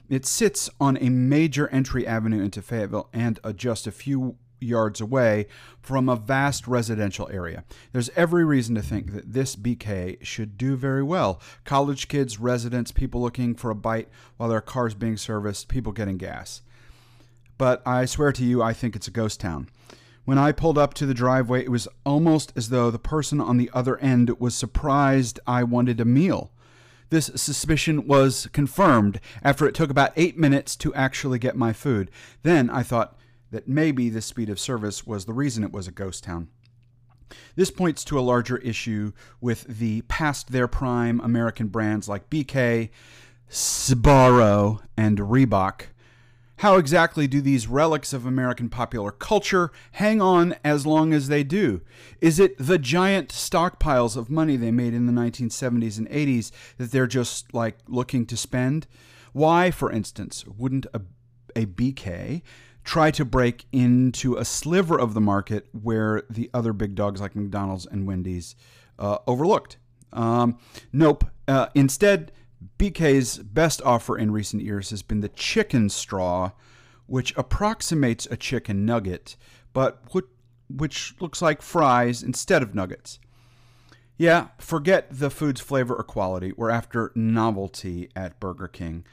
It 0.08 0.24
sits 0.24 0.70
on 0.78 0.98
a 1.00 1.08
major 1.08 1.66
entry 1.68 2.06
avenue 2.06 2.44
into 2.44 2.62
Fayetteville 2.62 3.08
and 3.12 3.40
a 3.42 3.52
just 3.52 3.88
a 3.88 3.92
few 3.92 4.36
yards 4.64 5.00
away 5.00 5.46
from 5.80 6.08
a 6.08 6.16
vast 6.16 6.66
residential 6.66 7.28
area. 7.30 7.64
There's 7.92 8.10
every 8.16 8.44
reason 8.44 8.74
to 8.74 8.82
think 8.82 9.12
that 9.12 9.32
this 9.32 9.56
BK 9.56 10.24
should 10.24 10.56
do 10.56 10.76
very 10.76 11.02
well. 11.02 11.40
College 11.64 12.08
kids, 12.08 12.40
residents, 12.40 12.90
people 12.90 13.20
looking 13.20 13.54
for 13.54 13.70
a 13.70 13.74
bite 13.74 14.08
while 14.36 14.48
their 14.48 14.60
car's 14.60 14.94
being 14.94 15.16
serviced, 15.16 15.68
people 15.68 15.92
getting 15.92 16.16
gas. 16.16 16.62
But 17.58 17.82
I 17.86 18.04
swear 18.04 18.32
to 18.32 18.44
you, 18.44 18.62
I 18.62 18.72
think 18.72 18.96
it's 18.96 19.08
a 19.08 19.12
ghost 19.12 19.40
town. 19.40 19.68
When 20.24 20.38
I 20.38 20.52
pulled 20.52 20.78
up 20.78 20.94
to 20.94 21.06
the 21.06 21.14
driveway, 21.14 21.64
it 21.64 21.70
was 21.70 21.86
almost 22.06 22.52
as 22.56 22.70
though 22.70 22.90
the 22.90 22.98
person 22.98 23.40
on 23.40 23.58
the 23.58 23.70
other 23.74 23.98
end 23.98 24.40
was 24.40 24.54
surprised 24.54 25.38
I 25.46 25.64
wanted 25.64 26.00
a 26.00 26.06
meal. 26.06 26.50
This 27.10 27.30
suspicion 27.36 28.06
was 28.06 28.48
confirmed 28.52 29.20
after 29.42 29.66
it 29.66 29.74
took 29.74 29.90
about 29.90 30.12
eight 30.16 30.38
minutes 30.38 30.74
to 30.76 30.94
actually 30.94 31.38
get 31.38 31.56
my 31.56 31.72
food. 31.72 32.10
Then 32.42 32.70
I 32.70 32.82
thought, 32.82 33.18
that 33.54 33.68
maybe 33.68 34.08
the 34.08 34.20
speed 34.20 34.50
of 34.50 34.58
service 34.58 35.06
was 35.06 35.24
the 35.24 35.32
reason 35.32 35.62
it 35.62 35.72
was 35.72 35.86
a 35.86 35.92
ghost 35.92 36.24
town. 36.24 36.48
This 37.54 37.70
points 37.70 38.02
to 38.04 38.18
a 38.18 38.20
larger 38.20 38.58
issue 38.58 39.12
with 39.40 39.64
the 39.78 40.02
past 40.02 40.50
their 40.50 40.66
prime 40.66 41.20
American 41.20 41.68
brands 41.68 42.08
like 42.08 42.28
BK, 42.28 42.90
Sbarro, 43.48 44.80
and 44.96 45.18
Reebok. 45.18 45.82
How 46.58 46.76
exactly 46.76 47.28
do 47.28 47.40
these 47.40 47.68
relics 47.68 48.12
of 48.12 48.26
American 48.26 48.68
popular 48.68 49.12
culture 49.12 49.70
hang 49.92 50.20
on 50.20 50.56
as 50.64 50.84
long 50.84 51.12
as 51.12 51.28
they 51.28 51.44
do? 51.44 51.80
Is 52.20 52.40
it 52.40 52.56
the 52.58 52.78
giant 52.78 53.28
stockpiles 53.28 54.16
of 54.16 54.30
money 54.30 54.56
they 54.56 54.72
made 54.72 54.94
in 54.94 55.06
the 55.06 55.12
1970s 55.12 55.96
and 55.96 56.08
80s 56.10 56.50
that 56.78 56.90
they're 56.90 57.06
just 57.06 57.54
like 57.54 57.78
looking 57.86 58.26
to 58.26 58.36
spend? 58.36 58.88
Why, 59.32 59.70
for 59.70 59.92
instance, 59.92 60.44
wouldn't 60.46 60.86
a, 60.92 61.02
a 61.54 61.66
BK 61.66 62.42
try 62.84 63.10
to 63.10 63.24
break 63.24 63.66
into 63.72 64.36
a 64.36 64.44
sliver 64.44 64.98
of 64.98 65.14
the 65.14 65.20
market 65.20 65.66
where 65.72 66.22
the 66.28 66.50
other 66.52 66.72
big 66.72 66.94
dogs 66.94 67.20
like 67.20 67.34
McDonald's 67.34 67.86
and 67.86 68.06
Wendy's 68.06 68.54
uh, 68.98 69.18
overlooked. 69.26 69.78
Um, 70.12 70.58
nope. 70.92 71.24
Uh, 71.48 71.68
instead, 71.74 72.30
BK's 72.78 73.38
best 73.38 73.82
offer 73.82 74.16
in 74.16 74.30
recent 74.30 74.62
years 74.62 74.90
has 74.90 75.02
been 75.02 75.20
the 75.20 75.28
chicken 75.28 75.88
straw, 75.88 76.52
which 77.06 77.36
approximates 77.36 78.26
a 78.30 78.36
chicken 78.36 78.84
nugget, 78.84 79.36
but 79.72 80.02
which 80.68 81.14
looks 81.20 81.42
like 81.42 81.62
fries 81.62 82.22
instead 82.22 82.62
of 82.62 82.74
nuggets. 82.74 83.18
Yeah, 84.16 84.48
forget 84.58 85.08
the 85.10 85.30
food's 85.30 85.60
flavor 85.60 85.94
or 85.94 86.04
quality. 86.04 86.52
We're 86.56 86.70
after 86.70 87.10
novelty 87.14 88.10
at 88.14 88.38
Burger 88.38 88.68
King. 88.68 89.04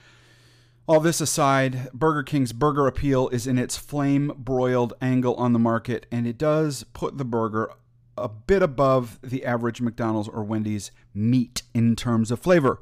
All 0.91 0.99
this 0.99 1.21
aside, 1.21 1.89
Burger 1.93 2.21
King's 2.21 2.51
burger 2.51 2.85
appeal 2.85 3.29
is 3.29 3.47
in 3.47 3.57
its 3.57 3.77
flame 3.77 4.33
broiled 4.35 4.93
angle 5.01 5.35
on 5.35 5.53
the 5.53 5.57
market, 5.57 6.05
and 6.11 6.27
it 6.27 6.37
does 6.37 6.83
put 6.91 7.17
the 7.17 7.23
burger 7.23 7.71
a 8.17 8.27
bit 8.27 8.61
above 8.61 9.17
the 9.23 9.45
average 9.45 9.79
McDonald's 9.79 10.27
or 10.27 10.43
Wendy's 10.43 10.91
meat 11.13 11.61
in 11.73 11.95
terms 11.95 12.29
of 12.29 12.41
flavor. 12.41 12.81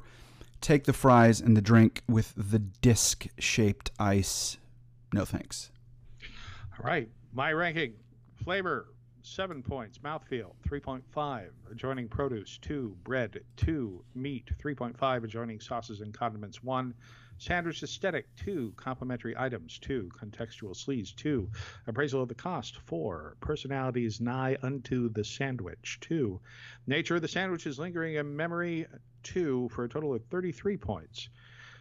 Take 0.60 0.86
the 0.86 0.92
fries 0.92 1.40
and 1.40 1.56
the 1.56 1.60
drink 1.60 2.02
with 2.08 2.34
the 2.36 2.58
disc 2.58 3.28
shaped 3.38 3.92
ice. 4.00 4.56
No 5.14 5.24
thanks. 5.24 5.70
All 6.76 6.84
right. 6.84 7.08
My 7.32 7.52
ranking 7.52 7.92
flavor, 8.42 8.88
seven 9.22 9.62
points. 9.62 9.98
Mouthfeel, 9.98 10.56
3.5. 10.68 11.50
Adjoining 11.70 12.08
produce, 12.08 12.58
two. 12.58 12.96
Bread, 13.04 13.38
two. 13.56 14.02
Meat, 14.16 14.50
3.5. 14.60 15.22
Adjoining 15.22 15.60
sauces 15.60 16.00
and 16.00 16.12
condiments, 16.12 16.60
one. 16.60 16.92
Sandwich 17.40 17.82
aesthetic, 17.82 18.26
two. 18.36 18.70
Complementary 18.76 19.34
items, 19.34 19.78
two. 19.78 20.10
Contextual 20.14 20.76
sleeves, 20.76 21.14
two. 21.14 21.48
Appraisal 21.86 22.20
of 22.20 22.28
the 22.28 22.34
cost, 22.34 22.76
four. 22.76 23.38
Personalities 23.40 24.20
nigh 24.20 24.58
unto 24.62 25.08
the 25.08 25.24
sandwich, 25.24 25.96
two. 26.02 26.38
Nature 26.86 27.16
of 27.16 27.22
the 27.22 27.28
sandwich 27.28 27.66
is 27.66 27.78
lingering 27.78 28.16
in 28.16 28.36
memory, 28.36 28.86
two, 29.22 29.70
for 29.70 29.84
a 29.84 29.88
total 29.88 30.12
of 30.12 30.22
33 30.26 30.76
points. 30.76 31.30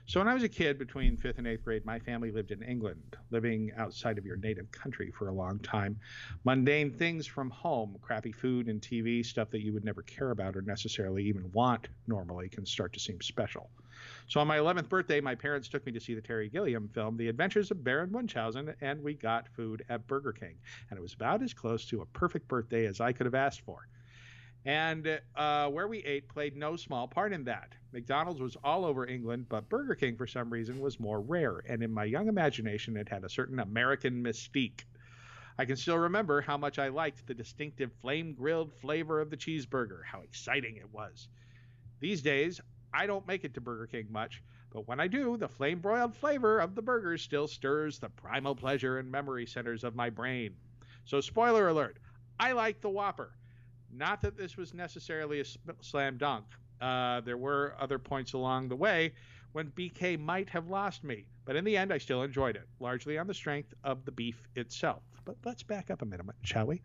So, 0.05 0.21
when 0.21 0.29
I 0.29 0.33
was 0.33 0.43
a 0.43 0.49
kid 0.49 0.79
between 0.79 1.17
fifth 1.17 1.39
and 1.39 1.45
eighth 1.45 1.65
grade, 1.65 1.85
my 1.85 1.99
family 1.99 2.31
lived 2.31 2.51
in 2.51 2.63
England, 2.63 3.17
living 3.29 3.73
outside 3.75 4.17
of 4.17 4.25
your 4.25 4.37
native 4.37 4.71
country 4.71 5.11
for 5.11 5.27
a 5.27 5.33
long 5.33 5.59
time. 5.59 5.99
Mundane 6.45 6.93
things 6.93 7.27
from 7.27 7.49
home, 7.49 7.97
crappy 8.01 8.31
food 8.31 8.69
and 8.69 8.81
TV, 8.81 9.25
stuff 9.25 9.49
that 9.49 9.59
you 9.59 9.73
would 9.73 9.83
never 9.83 10.03
care 10.03 10.31
about 10.31 10.55
or 10.55 10.61
necessarily 10.61 11.25
even 11.25 11.51
want 11.51 11.89
normally, 12.07 12.47
can 12.47 12.65
start 12.65 12.93
to 12.93 12.99
seem 13.01 13.19
special. 13.19 13.69
So 14.27 14.39
on 14.39 14.47
my 14.47 14.57
11th 14.57 14.89
birthday, 14.89 15.21
my 15.21 15.35
parents 15.35 15.67
took 15.67 15.85
me 15.85 15.91
to 15.91 15.99
see 15.99 16.13
the 16.13 16.21
Terry 16.21 16.49
Gilliam 16.49 16.87
film, 16.87 17.17
The 17.17 17.27
Adventures 17.27 17.71
of 17.71 17.83
Baron 17.83 18.11
Munchausen, 18.11 18.73
and 18.81 19.03
we 19.03 19.13
got 19.13 19.47
food 19.49 19.83
at 19.89 20.07
Burger 20.07 20.33
King. 20.33 20.55
And 20.89 20.97
it 20.97 21.01
was 21.01 21.13
about 21.13 21.41
as 21.41 21.53
close 21.53 21.85
to 21.87 22.01
a 22.01 22.05
perfect 22.05 22.47
birthday 22.47 22.85
as 22.85 23.01
I 23.01 23.11
could 23.11 23.25
have 23.25 23.35
asked 23.35 23.61
for. 23.61 23.87
And 24.65 25.19
uh, 25.35 25.69
where 25.69 25.87
we 25.87 25.99
ate 25.99 26.27
played 26.27 26.55
no 26.55 26.75
small 26.75 27.07
part 27.07 27.31
in 27.31 27.45
that. 27.45 27.73
McDonald's 27.93 28.41
was 28.41 28.57
all 28.63 28.85
over 28.85 29.07
England, 29.07 29.47
but 29.49 29.69
Burger 29.69 29.95
King, 29.95 30.17
for 30.17 30.27
some 30.27 30.49
reason, 30.49 30.79
was 30.79 30.99
more 30.99 31.21
rare. 31.21 31.63
And 31.67 31.81
in 31.81 31.91
my 31.91 32.03
young 32.03 32.27
imagination, 32.27 32.97
it 32.97 33.07
had 33.09 33.23
a 33.23 33.29
certain 33.29 33.59
American 33.59 34.21
mystique. 34.23 34.83
I 35.57 35.65
can 35.65 35.75
still 35.75 35.97
remember 35.97 36.41
how 36.41 36.57
much 36.57 36.77
I 36.77 36.89
liked 36.89 37.25
the 37.25 37.33
distinctive 37.33 37.91
flame 38.01 38.33
grilled 38.33 38.73
flavor 38.73 39.19
of 39.19 39.29
the 39.29 39.37
cheeseburger, 39.37 40.01
how 40.05 40.21
exciting 40.21 40.77
it 40.77 40.93
was. 40.93 41.27
These 41.99 42.21
days, 42.21 42.61
I 42.93 43.05
don't 43.05 43.27
make 43.27 43.43
it 43.43 43.53
to 43.55 43.61
Burger 43.61 43.87
King 43.87 44.07
much, 44.09 44.41
but 44.71 44.87
when 44.87 44.99
I 44.99 45.07
do, 45.07 45.37
the 45.37 45.47
flame 45.47 45.79
broiled 45.79 46.15
flavor 46.15 46.59
of 46.59 46.75
the 46.75 46.81
burgers 46.81 47.21
still 47.21 47.47
stirs 47.47 47.99
the 47.99 48.09
primal 48.09 48.55
pleasure 48.55 48.99
and 48.99 49.11
memory 49.11 49.45
centers 49.45 49.83
of 49.83 49.95
my 49.95 50.09
brain. 50.09 50.55
So, 51.05 51.21
spoiler 51.21 51.67
alert, 51.67 51.97
I 52.39 52.51
like 52.51 52.81
the 52.81 52.89
Whopper. 52.89 53.31
Not 53.91 54.21
that 54.21 54.37
this 54.37 54.57
was 54.57 54.73
necessarily 54.73 55.41
a 55.41 55.45
slam 55.81 56.17
dunk. 56.17 56.45
Uh, 56.79 57.21
there 57.21 57.37
were 57.37 57.75
other 57.79 57.99
points 57.99 58.33
along 58.33 58.69
the 58.69 58.75
way 58.75 59.13
when 59.51 59.71
BK 59.71 60.19
might 60.19 60.49
have 60.49 60.69
lost 60.69 61.03
me, 61.03 61.25
but 61.45 61.55
in 61.55 61.63
the 61.63 61.75
end, 61.75 61.91
I 61.91 61.97
still 61.97 62.21
enjoyed 62.21 62.55
it, 62.55 62.67
largely 62.79 63.17
on 63.17 63.27
the 63.27 63.33
strength 63.33 63.73
of 63.83 64.05
the 64.05 64.11
beef 64.11 64.47
itself. 64.55 65.01
But 65.25 65.37
let's 65.43 65.63
back 65.63 65.89
up 65.89 66.01
a 66.01 66.05
minute, 66.05 66.27
shall 66.43 66.67
we? 66.67 66.81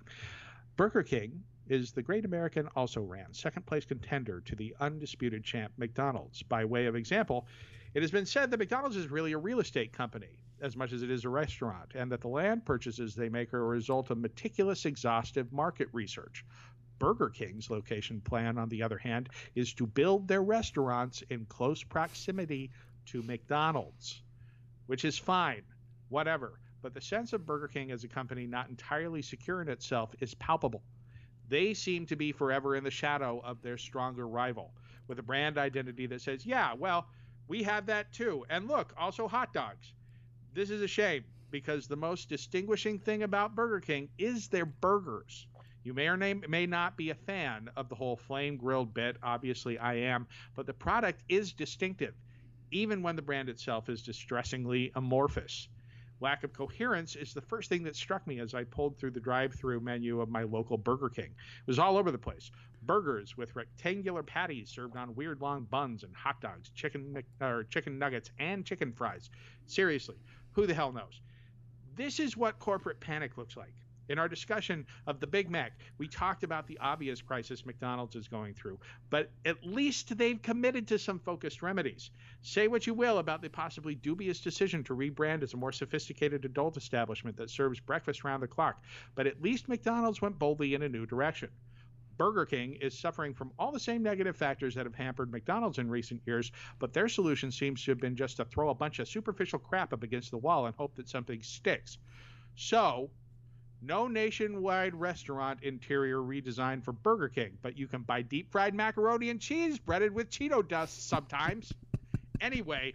Burger 0.76 1.02
King 1.02 1.42
is 1.68 1.92
the 1.92 2.02
Great 2.02 2.24
American 2.24 2.68
also 2.76 3.00
ran 3.00 3.32
second 3.32 3.66
place 3.66 3.84
contender 3.84 4.40
to 4.42 4.54
the 4.56 4.74
undisputed 4.80 5.44
champ 5.44 5.72
McDonald's. 5.76 6.42
By 6.42 6.64
way 6.64 6.86
of 6.86 6.96
example, 6.96 7.46
it 7.94 8.02
has 8.02 8.10
been 8.10 8.26
said 8.26 8.50
that 8.50 8.58
McDonald's 8.58 8.96
is 8.96 9.10
really 9.10 9.32
a 9.32 9.38
real 9.38 9.60
estate 9.60 9.92
company 9.92 10.38
as 10.60 10.76
much 10.76 10.92
as 10.92 11.02
it 11.02 11.10
is 11.10 11.24
a 11.24 11.28
restaurant, 11.28 11.92
and 11.94 12.10
that 12.10 12.20
the 12.20 12.28
land 12.28 12.64
purchases 12.64 13.14
they 13.14 13.28
make 13.28 13.52
are 13.52 13.60
a 13.60 13.66
result 13.66 14.10
of 14.10 14.18
meticulous, 14.18 14.86
exhaustive 14.86 15.52
market 15.52 15.88
research. 15.92 16.44
Burger 16.98 17.28
King's 17.28 17.70
location 17.70 18.20
plan, 18.20 18.56
on 18.56 18.68
the 18.68 18.82
other 18.82 18.96
hand, 18.96 19.28
is 19.54 19.74
to 19.74 19.86
build 19.86 20.26
their 20.26 20.42
restaurants 20.42 21.22
in 21.28 21.44
close 21.46 21.82
proximity 21.82 22.70
to 23.06 23.22
McDonald's, 23.22 24.22
which 24.86 25.04
is 25.04 25.18
fine, 25.18 25.62
whatever. 26.08 26.58
But 26.82 26.94
the 26.94 27.00
sense 27.00 27.32
of 27.32 27.46
Burger 27.46 27.68
King 27.68 27.90
as 27.90 28.04
a 28.04 28.08
company 28.08 28.46
not 28.46 28.68
entirely 28.68 29.22
secure 29.22 29.60
in 29.60 29.68
itself 29.68 30.14
is 30.20 30.34
palpable. 30.34 30.82
They 31.48 31.74
seem 31.74 32.06
to 32.06 32.16
be 32.16 32.32
forever 32.32 32.76
in 32.76 32.84
the 32.84 32.90
shadow 32.90 33.40
of 33.44 33.60
their 33.62 33.76
stronger 33.76 34.26
rival, 34.26 34.72
with 35.08 35.18
a 35.18 35.22
brand 35.22 35.58
identity 35.58 36.06
that 36.06 36.22
says, 36.22 36.46
yeah, 36.46 36.72
well, 36.74 37.06
we 37.48 37.62
have 37.62 37.86
that 37.86 38.12
too. 38.12 38.46
And 38.48 38.68
look, 38.68 38.94
also 38.96 39.28
hot 39.28 39.52
dogs. 39.52 39.92
This 40.54 40.70
is 40.70 40.80
a 40.80 40.88
shame 40.88 41.24
because 41.50 41.86
the 41.86 41.96
most 41.96 42.28
distinguishing 42.28 42.98
thing 42.98 43.22
about 43.22 43.54
Burger 43.54 43.80
King 43.80 44.08
is 44.18 44.48
their 44.48 44.64
burgers. 44.64 45.46
You 45.82 45.92
may 45.92 46.08
or 46.08 46.16
may 46.16 46.66
not 46.66 46.96
be 46.96 47.10
a 47.10 47.14
fan 47.14 47.68
of 47.76 47.90
the 47.90 47.94
whole 47.94 48.16
flame 48.16 48.56
grilled 48.56 48.94
bit. 48.94 49.18
Obviously, 49.22 49.78
I 49.78 49.94
am. 49.94 50.26
But 50.54 50.66
the 50.66 50.72
product 50.72 51.22
is 51.28 51.52
distinctive, 51.52 52.14
even 52.70 53.02
when 53.02 53.16
the 53.16 53.22
brand 53.22 53.50
itself 53.50 53.90
is 53.90 54.02
distressingly 54.02 54.92
amorphous. 54.94 55.68
Lack 56.20 56.44
of 56.44 56.52
coherence 56.52 57.16
is 57.16 57.34
the 57.34 57.40
first 57.40 57.68
thing 57.68 57.82
that 57.84 57.96
struck 57.96 58.26
me 58.26 58.40
as 58.40 58.54
I 58.54 58.64
pulled 58.64 58.96
through 58.96 59.10
the 59.10 59.20
drive 59.20 59.54
through 59.54 59.80
menu 59.80 60.20
of 60.20 60.28
my 60.28 60.44
local 60.44 60.78
Burger 60.78 61.08
King. 61.08 61.26
It 61.26 61.66
was 61.66 61.78
all 61.78 61.96
over 61.96 62.10
the 62.10 62.18
place 62.18 62.50
burgers 62.86 63.36
with 63.36 63.56
rectangular 63.56 64.22
patties 64.22 64.68
served 64.70 64.96
on 64.96 65.14
weird 65.14 65.40
long 65.40 65.64
buns 65.64 66.02
and 66.02 66.14
hot 66.14 66.40
dogs, 66.40 66.70
chicken 66.74 67.22
or 67.40 67.64
chicken 67.64 67.98
nuggets 67.98 68.30
and 68.38 68.64
chicken 68.64 68.92
fries. 68.92 69.30
Seriously, 69.66 70.16
who 70.52 70.66
the 70.66 70.74
hell 70.74 70.92
knows? 70.92 71.20
This 71.96 72.20
is 72.20 72.36
what 72.36 72.58
corporate 72.58 73.00
panic 73.00 73.36
looks 73.36 73.56
like. 73.56 73.74
In 74.08 74.18
our 74.18 74.28
discussion 74.28 74.86
of 75.06 75.18
the 75.18 75.26
Big 75.26 75.48
Mac, 75.48 75.72
we 75.96 76.06
talked 76.06 76.44
about 76.44 76.66
the 76.66 76.78
obvious 76.78 77.22
crisis 77.22 77.64
McDonald's 77.64 78.16
is 78.16 78.28
going 78.28 78.52
through, 78.52 78.78
but 79.08 79.30
at 79.46 79.64
least 79.64 80.18
they've 80.18 80.42
committed 80.42 80.86
to 80.88 80.98
some 80.98 81.18
focused 81.18 81.62
remedies. 81.62 82.10
Say 82.42 82.68
what 82.68 82.86
you 82.86 82.92
will 82.92 83.18
about 83.18 83.40
the 83.40 83.48
possibly 83.48 83.94
dubious 83.94 84.40
decision 84.40 84.84
to 84.84 84.94
rebrand 84.94 85.42
as 85.42 85.54
a 85.54 85.56
more 85.56 85.72
sophisticated 85.72 86.44
adult 86.44 86.76
establishment 86.76 87.36
that 87.38 87.48
serves 87.48 87.80
breakfast 87.80 88.24
round 88.24 88.42
the 88.42 88.46
clock, 88.46 88.82
but 89.14 89.26
at 89.26 89.40
least 89.40 89.68
McDonald's 89.68 90.20
went 90.20 90.38
boldly 90.38 90.74
in 90.74 90.82
a 90.82 90.88
new 90.88 91.06
direction. 91.06 91.48
Burger 92.16 92.44
King 92.44 92.74
is 92.74 92.96
suffering 92.96 93.34
from 93.34 93.52
all 93.58 93.72
the 93.72 93.80
same 93.80 94.02
negative 94.02 94.36
factors 94.36 94.74
that 94.74 94.86
have 94.86 94.94
hampered 94.94 95.32
McDonald's 95.32 95.78
in 95.78 95.90
recent 95.90 96.20
years, 96.26 96.52
but 96.78 96.92
their 96.92 97.08
solution 97.08 97.50
seems 97.50 97.82
to 97.84 97.90
have 97.90 97.98
been 97.98 98.16
just 98.16 98.36
to 98.36 98.44
throw 98.44 98.68
a 98.68 98.74
bunch 98.74 98.98
of 98.98 99.08
superficial 99.08 99.58
crap 99.58 99.92
up 99.92 100.02
against 100.02 100.30
the 100.30 100.38
wall 100.38 100.66
and 100.66 100.76
hope 100.76 100.94
that 100.94 101.08
something 101.08 101.42
sticks. 101.42 101.98
So, 102.54 103.10
no 103.86 104.08
nationwide 104.08 104.94
restaurant 104.94 105.62
interior 105.62 106.18
redesign 106.18 106.82
for 106.82 106.92
Burger 106.92 107.28
King, 107.28 107.58
but 107.62 107.76
you 107.76 107.86
can 107.86 108.02
buy 108.02 108.22
deep 108.22 108.50
fried 108.50 108.74
macaroni 108.74 109.30
and 109.30 109.40
cheese 109.40 109.78
breaded 109.78 110.14
with 110.14 110.30
Cheeto 110.30 110.66
dust 110.66 111.08
sometimes. 111.08 111.72
anyway, 112.40 112.94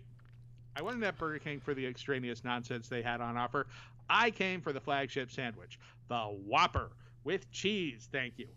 I 0.76 0.82
wasn't 0.82 1.04
at 1.04 1.18
Burger 1.18 1.40
King 1.40 1.60
for 1.60 1.74
the 1.74 1.86
extraneous 1.86 2.44
nonsense 2.44 2.88
they 2.88 3.02
had 3.02 3.22
on 3.22 3.38
offer. 3.38 3.68
I 4.10 4.32
came 4.32 4.62
for 4.62 4.74
the 4.74 4.80
flagship 4.80 5.32
sandwich, 5.32 5.80
the 6.08 6.20
Whopper 6.20 6.90
with 7.24 7.52
cheese, 7.52 8.10
thank 8.12 8.40
you. 8.40 8.48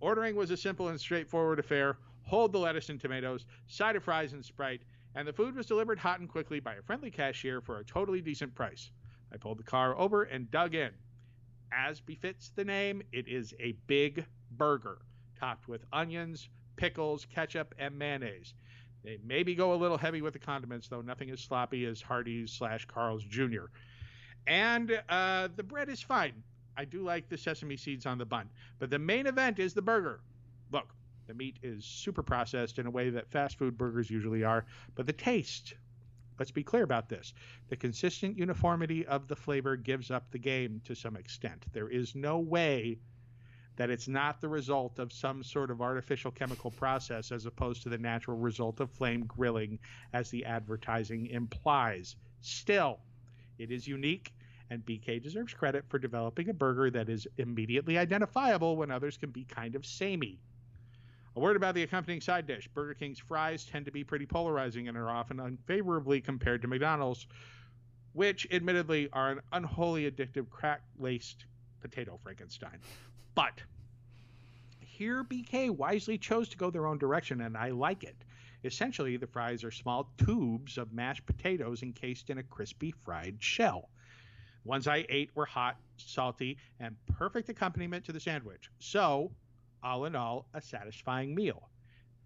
Ordering 0.00 0.34
was 0.34 0.50
a 0.50 0.56
simple 0.56 0.88
and 0.88 1.00
straightforward 1.00 1.58
affair. 1.58 1.98
Hold 2.22 2.52
the 2.52 2.58
lettuce 2.58 2.88
and 2.88 3.00
tomatoes, 3.00 3.46
side 3.68 3.94
of 3.94 4.02
fries 4.02 4.32
and 4.32 4.44
Sprite, 4.44 4.82
and 5.14 5.28
the 5.28 5.32
food 5.32 5.54
was 5.54 5.66
delivered 5.66 5.98
hot 5.98 6.18
and 6.18 6.28
quickly 6.28 6.58
by 6.58 6.74
a 6.74 6.82
friendly 6.82 7.10
cashier 7.10 7.60
for 7.60 7.78
a 7.78 7.84
totally 7.84 8.20
decent 8.20 8.54
price. 8.54 8.90
I 9.32 9.36
pulled 9.36 9.58
the 9.58 9.64
car 9.64 9.96
over 9.96 10.24
and 10.24 10.50
dug 10.50 10.74
in 10.74 10.90
as 11.72 12.00
befits 12.00 12.50
the 12.54 12.64
name, 12.64 13.02
it 13.12 13.28
is 13.28 13.54
a 13.60 13.72
big 13.86 14.24
burger 14.52 14.98
topped 15.38 15.68
with 15.68 15.84
onions, 15.92 16.48
pickles, 16.76 17.26
ketchup, 17.26 17.74
and 17.78 17.98
mayonnaise. 17.98 18.54
They 19.04 19.18
maybe 19.24 19.54
go 19.54 19.72
a 19.72 19.76
little 19.76 19.98
heavy 19.98 20.22
with 20.22 20.32
the 20.32 20.38
condiments, 20.38 20.88
though 20.88 21.00
nothing 21.00 21.30
as 21.30 21.40
sloppy 21.40 21.84
as 21.86 22.00
Hardee's 22.00 22.50
slash 22.50 22.86
Carl's 22.86 23.22
Jr. 23.24 23.66
And 24.46 25.00
uh, 25.08 25.48
the 25.54 25.62
bread 25.62 25.88
is 25.88 26.00
fine. 26.00 26.42
I 26.76 26.84
do 26.84 27.02
like 27.02 27.28
the 27.28 27.38
sesame 27.38 27.76
seeds 27.76 28.06
on 28.06 28.18
the 28.18 28.24
bun. 28.24 28.50
But 28.78 28.90
the 28.90 28.98
main 28.98 29.26
event 29.26 29.58
is 29.58 29.74
the 29.74 29.82
burger. 29.82 30.20
Look, 30.72 30.88
the 31.26 31.34
meat 31.34 31.56
is 31.62 31.84
super 31.84 32.22
processed 32.22 32.78
in 32.78 32.86
a 32.86 32.90
way 32.90 33.10
that 33.10 33.30
fast 33.30 33.58
food 33.58 33.78
burgers 33.78 34.10
usually 34.10 34.44
are, 34.44 34.64
but 34.94 35.06
the 35.06 35.12
taste, 35.12 35.74
Let's 36.38 36.50
be 36.50 36.62
clear 36.62 36.82
about 36.82 37.08
this. 37.08 37.32
The 37.68 37.76
consistent 37.76 38.36
uniformity 38.36 39.06
of 39.06 39.26
the 39.26 39.36
flavor 39.36 39.76
gives 39.76 40.10
up 40.10 40.30
the 40.30 40.38
game 40.38 40.80
to 40.84 40.94
some 40.94 41.16
extent. 41.16 41.64
There 41.72 41.88
is 41.88 42.14
no 42.14 42.38
way 42.38 42.98
that 43.76 43.90
it's 43.90 44.08
not 44.08 44.40
the 44.40 44.48
result 44.48 44.98
of 44.98 45.12
some 45.12 45.42
sort 45.42 45.70
of 45.70 45.82
artificial 45.82 46.30
chemical 46.30 46.70
process 46.70 47.30
as 47.30 47.46
opposed 47.46 47.82
to 47.82 47.88
the 47.88 47.98
natural 47.98 48.36
result 48.38 48.80
of 48.80 48.90
flame 48.90 49.24
grilling, 49.26 49.78
as 50.12 50.30
the 50.30 50.44
advertising 50.44 51.26
implies. 51.26 52.16
Still, 52.40 53.00
it 53.58 53.70
is 53.70 53.86
unique, 53.86 54.32
and 54.70 54.84
BK 54.84 55.22
deserves 55.22 55.54
credit 55.54 55.84
for 55.88 55.98
developing 55.98 56.48
a 56.48 56.54
burger 56.54 56.90
that 56.90 57.08
is 57.08 57.26
immediately 57.38 57.98
identifiable 57.98 58.76
when 58.76 58.90
others 58.90 59.16
can 59.16 59.30
be 59.30 59.44
kind 59.44 59.74
of 59.74 59.86
samey. 59.86 60.40
A 61.36 61.40
word 61.40 61.54
about 61.54 61.74
the 61.74 61.82
accompanying 61.82 62.22
side 62.22 62.46
dish. 62.46 62.66
Burger 62.72 62.94
King's 62.94 63.18
fries 63.18 63.66
tend 63.66 63.84
to 63.84 63.92
be 63.92 64.04
pretty 64.04 64.24
polarizing 64.24 64.88
and 64.88 64.96
are 64.96 65.10
often 65.10 65.38
unfavorably 65.38 66.22
compared 66.22 66.62
to 66.62 66.68
McDonald's, 66.68 67.26
which 68.14 68.46
admittedly 68.50 69.10
are 69.12 69.32
an 69.32 69.40
unholy 69.52 70.10
addictive 70.10 70.48
crack 70.48 70.80
laced 70.98 71.44
potato 71.82 72.18
Frankenstein. 72.22 72.78
But 73.34 73.62
here 74.80 75.22
BK 75.24 75.70
wisely 75.70 76.16
chose 76.16 76.48
to 76.48 76.56
go 76.56 76.70
their 76.70 76.86
own 76.86 76.96
direction, 76.96 77.42
and 77.42 77.54
I 77.54 77.68
like 77.68 78.02
it. 78.02 78.16
Essentially, 78.64 79.18
the 79.18 79.26
fries 79.26 79.62
are 79.62 79.70
small 79.70 80.10
tubes 80.16 80.78
of 80.78 80.94
mashed 80.94 81.26
potatoes 81.26 81.82
encased 81.82 82.30
in 82.30 82.38
a 82.38 82.42
crispy 82.42 82.94
fried 83.04 83.36
shell. 83.42 83.90
The 84.62 84.70
ones 84.70 84.88
I 84.88 85.04
ate 85.10 85.32
were 85.34 85.44
hot, 85.44 85.76
salty, 85.98 86.56
and 86.80 86.96
perfect 87.18 87.50
accompaniment 87.50 88.06
to 88.06 88.12
the 88.12 88.20
sandwich. 88.20 88.70
So, 88.78 89.32
all 89.86 90.04
in 90.04 90.16
all, 90.16 90.46
a 90.52 90.60
satisfying 90.60 91.34
meal. 91.34 91.70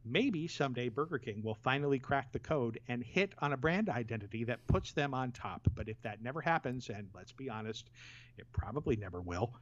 Maybe 0.05 0.49
someday 0.49 0.89
Burger 0.89 1.19
King 1.19 1.43
will 1.43 1.59
finally 1.63 1.99
crack 1.99 2.33
the 2.33 2.39
code 2.39 2.81
and 2.89 3.05
hit 3.05 3.35
on 3.41 3.53
a 3.53 3.57
brand 3.57 3.91
identity 3.91 4.45
that 4.45 4.67
puts 4.67 4.93
them 4.93 5.13
on 5.13 5.31
top. 5.31 5.69
But 5.75 5.89
if 5.89 6.01
that 6.01 6.23
never 6.23 6.41
happens, 6.41 6.89
and 6.89 7.09
let's 7.15 7.33
be 7.33 7.51
honest, 7.51 7.91
it 8.39 8.47
probably 8.51 8.97
never 8.97 9.21
will, 9.21 9.53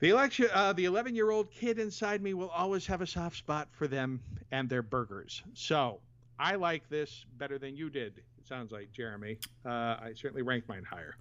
the 0.00 0.08
election, 0.08 0.48
uh, 0.52 0.72
the 0.72 0.86
11 0.86 1.14
year 1.14 1.30
old 1.30 1.50
kid 1.50 1.78
inside 1.78 2.22
me 2.22 2.32
will 2.32 2.48
always 2.48 2.86
have 2.86 3.02
a 3.02 3.06
soft 3.06 3.36
spot 3.36 3.68
for 3.72 3.86
them 3.86 4.20
and 4.50 4.68
their 4.68 4.82
burgers. 4.82 5.42
So 5.52 6.00
I 6.38 6.54
like 6.54 6.88
this 6.88 7.26
better 7.36 7.58
than 7.58 7.76
you 7.76 7.90
did. 7.90 8.18
It 8.38 8.46
sounds 8.46 8.72
like 8.72 8.90
Jeremy. 8.90 9.38
Uh, 9.64 9.68
I 9.68 10.12
certainly 10.16 10.42
rank 10.42 10.66
mine 10.66 10.84
higher. 10.84 11.16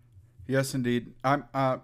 Yes, 0.47 0.73
indeed. 0.73 1.13
I'm. 1.23 1.45
Uh, 1.53 1.77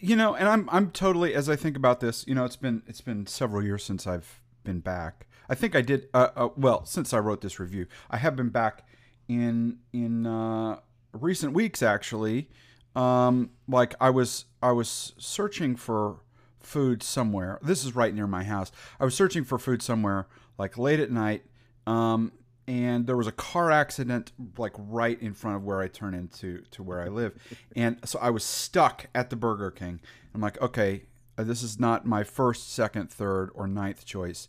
you 0.00 0.16
know, 0.16 0.34
and 0.34 0.48
I'm 0.48 0.68
I'm 0.70 0.90
totally 0.90 1.34
as 1.34 1.48
I 1.48 1.56
think 1.56 1.76
about 1.76 2.00
this. 2.00 2.24
You 2.26 2.34
know, 2.34 2.44
it's 2.44 2.56
been 2.56 2.82
it's 2.86 3.00
been 3.00 3.26
several 3.26 3.62
years 3.62 3.84
since 3.84 4.06
I've 4.06 4.40
been 4.62 4.80
back. 4.80 5.26
I 5.48 5.54
think 5.54 5.76
I 5.76 5.82
did 5.82 6.08
uh, 6.14 6.28
uh, 6.36 6.48
well 6.56 6.84
since 6.86 7.12
I 7.12 7.18
wrote 7.18 7.40
this 7.40 7.60
review. 7.60 7.86
I 8.10 8.16
have 8.16 8.36
been 8.36 8.48
back 8.48 8.86
in 9.28 9.78
in 9.92 10.26
uh, 10.26 10.80
recent 11.12 11.52
weeks 11.52 11.82
actually. 11.82 12.48
Um, 12.96 13.50
like 13.68 13.94
I 14.00 14.10
was 14.10 14.46
I 14.62 14.72
was 14.72 15.12
searching 15.18 15.76
for 15.76 16.20
food 16.60 17.02
somewhere. 17.02 17.58
This 17.62 17.84
is 17.84 17.94
right 17.94 18.14
near 18.14 18.26
my 18.26 18.44
house. 18.44 18.72
I 18.98 19.04
was 19.04 19.14
searching 19.14 19.44
for 19.44 19.58
food 19.58 19.82
somewhere 19.82 20.26
like 20.58 20.78
late 20.78 21.00
at 21.00 21.10
night. 21.10 21.44
Um, 21.86 22.32
and 22.66 23.06
there 23.06 23.16
was 23.16 23.26
a 23.26 23.32
car 23.32 23.70
accident 23.70 24.32
like 24.56 24.72
right 24.76 25.20
in 25.20 25.34
front 25.34 25.56
of 25.56 25.64
where 25.64 25.80
I 25.80 25.88
turn 25.88 26.14
into 26.14 26.62
to 26.70 26.82
where 26.82 27.00
I 27.00 27.08
live, 27.08 27.34
and 27.76 27.98
so 28.04 28.18
I 28.20 28.30
was 28.30 28.44
stuck 28.44 29.06
at 29.14 29.30
the 29.30 29.36
Burger 29.36 29.70
King. 29.70 30.00
I'm 30.34 30.40
like, 30.40 30.60
okay, 30.60 31.04
uh, 31.36 31.44
this 31.44 31.62
is 31.62 31.78
not 31.78 32.06
my 32.06 32.24
first, 32.24 32.72
second, 32.72 33.10
third, 33.10 33.50
or 33.54 33.66
ninth 33.66 34.04
choice, 34.04 34.48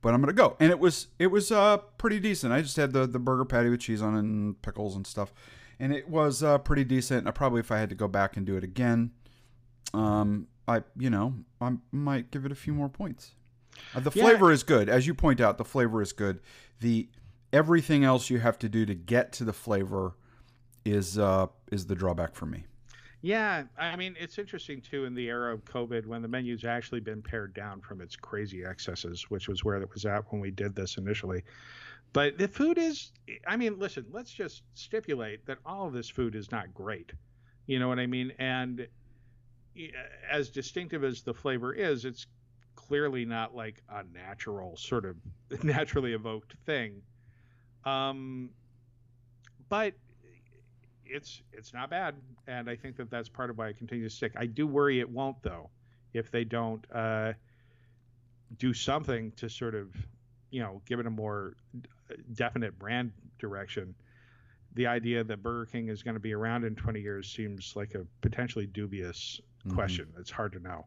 but 0.00 0.14
I'm 0.14 0.20
gonna 0.20 0.32
go. 0.32 0.56
And 0.60 0.70
it 0.70 0.78
was 0.78 1.08
it 1.18 1.28
was 1.28 1.52
uh 1.52 1.78
pretty 1.98 2.20
decent. 2.20 2.52
I 2.52 2.62
just 2.62 2.76
had 2.76 2.92
the 2.92 3.06
the 3.06 3.18
burger 3.18 3.44
patty 3.44 3.68
with 3.68 3.80
cheese 3.80 4.02
on 4.02 4.14
it 4.14 4.20
and 4.20 4.60
pickles 4.62 4.96
and 4.96 5.06
stuff, 5.06 5.32
and 5.78 5.92
it 5.92 6.08
was 6.08 6.42
uh, 6.42 6.58
pretty 6.58 6.84
decent. 6.84 7.26
I 7.26 7.30
probably 7.30 7.60
if 7.60 7.70
I 7.70 7.78
had 7.78 7.88
to 7.90 7.94
go 7.94 8.08
back 8.08 8.36
and 8.36 8.46
do 8.46 8.56
it 8.56 8.64
again, 8.64 9.12
um, 9.92 10.46
I 10.66 10.82
you 10.96 11.10
know 11.10 11.34
I 11.60 11.72
might 11.92 12.30
give 12.30 12.44
it 12.44 12.52
a 12.52 12.56
few 12.56 12.72
more 12.72 12.88
points. 12.88 13.34
Uh, 13.94 14.00
the 14.00 14.10
flavor 14.10 14.48
yeah. 14.48 14.54
is 14.54 14.62
good, 14.62 14.88
as 14.88 15.06
you 15.06 15.14
point 15.14 15.40
out. 15.40 15.58
The 15.58 15.64
flavor 15.64 16.02
is 16.02 16.12
good. 16.12 16.40
The 16.80 17.08
everything 17.52 18.04
else 18.04 18.30
you 18.30 18.38
have 18.38 18.58
to 18.58 18.68
do 18.68 18.86
to 18.86 18.94
get 18.94 19.32
to 19.32 19.44
the 19.44 19.52
flavor 19.52 20.14
is 20.84 21.18
uh, 21.18 21.46
is 21.70 21.86
the 21.86 21.94
drawback 21.94 22.34
for 22.34 22.46
me. 22.46 22.64
Yeah, 23.22 23.64
I 23.78 23.96
mean 23.96 24.16
it's 24.18 24.38
interesting 24.38 24.80
too 24.80 25.04
in 25.04 25.14
the 25.14 25.28
era 25.28 25.52
of 25.52 25.64
COVID 25.64 26.06
when 26.06 26.22
the 26.22 26.28
menu's 26.28 26.64
actually 26.64 27.00
been 27.00 27.20
pared 27.20 27.52
down 27.54 27.80
from 27.80 28.00
its 28.00 28.16
crazy 28.16 28.64
excesses, 28.64 29.28
which 29.30 29.48
was 29.48 29.62
where 29.62 29.76
it 29.76 29.92
was 29.92 30.06
at 30.06 30.24
when 30.32 30.40
we 30.40 30.50
did 30.50 30.74
this 30.74 30.96
initially. 30.96 31.42
But 32.12 32.38
the 32.38 32.48
food 32.48 32.76
is, 32.76 33.12
I 33.46 33.56
mean, 33.56 33.78
listen, 33.78 34.04
let's 34.10 34.32
just 34.32 34.62
stipulate 34.74 35.46
that 35.46 35.58
all 35.64 35.86
of 35.86 35.92
this 35.92 36.08
food 36.08 36.34
is 36.34 36.50
not 36.50 36.74
great. 36.74 37.12
You 37.66 37.78
know 37.78 37.88
what 37.88 38.00
I 38.00 38.06
mean? 38.06 38.32
And 38.38 38.88
as 40.28 40.50
distinctive 40.50 41.04
as 41.04 41.22
the 41.22 41.34
flavor 41.34 41.72
is, 41.72 42.04
it's 42.04 42.26
clearly 42.74 43.24
not 43.24 43.54
like 43.54 43.82
a 43.88 44.02
natural 44.12 44.76
sort 44.76 45.04
of 45.04 45.16
naturally 45.62 46.14
evoked 46.14 46.54
thing. 46.66 47.00
Um, 47.84 48.50
but 49.68 49.94
it's 51.06 51.42
it's 51.52 51.72
not 51.72 51.90
bad, 51.90 52.14
and 52.46 52.68
I 52.68 52.76
think 52.76 52.96
that 52.96 53.10
that's 53.10 53.28
part 53.28 53.50
of 53.50 53.58
why 53.58 53.68
I 53.68 53.72
continue 53.72 54.08
to 54.08 54.14
stick. 54.14 54.32
I 54.36 54.46
do 54.46 54.66
worry 54.66 55.00
it 55.00 55.08
won't 55.08 55.42
though, 55.42 55.70
if 56.12 56.30
they 56.30 56.44
don't 56.44 56.84
uh, 56.92 57.32
do 58.58 58.74
something 58.74 59.32
to 59.32 59.48
sort 59.48 59.74
of, 59.74 59.88
you 60.50 60.60
know, 60.60 60.80
give 60.86 61.00
it 61.00 61.06
a 61.06 61.10
more 61.10 61.54
definite 62.34 62.78
brand 62.78 63.12
direction. 63.38 63.94
The 64.74 64.86
idea 64.86 65.24
that 65.24 65.42
Burger 65.42 65.66
King 65.66 65.88
is 65.88 66.02
going 66.02 66.14
to 66.14 66.20
be 66.20 66.32
around 66.32 66.64
in 66.64 66.76
20 66.76 67.00
years 67.00 67.28
seems 67.28 67.74
like 67.74 67.94
a 67.94 68.06
potentially 68.20 68.66
dubious 68.66 69.40
mm-hmm. 69.66 69.74
question. 69.74 70.06
It's 70.18 70.30
hard 70.30 70.52
to 70.52 70.60
know. 70.60 70.86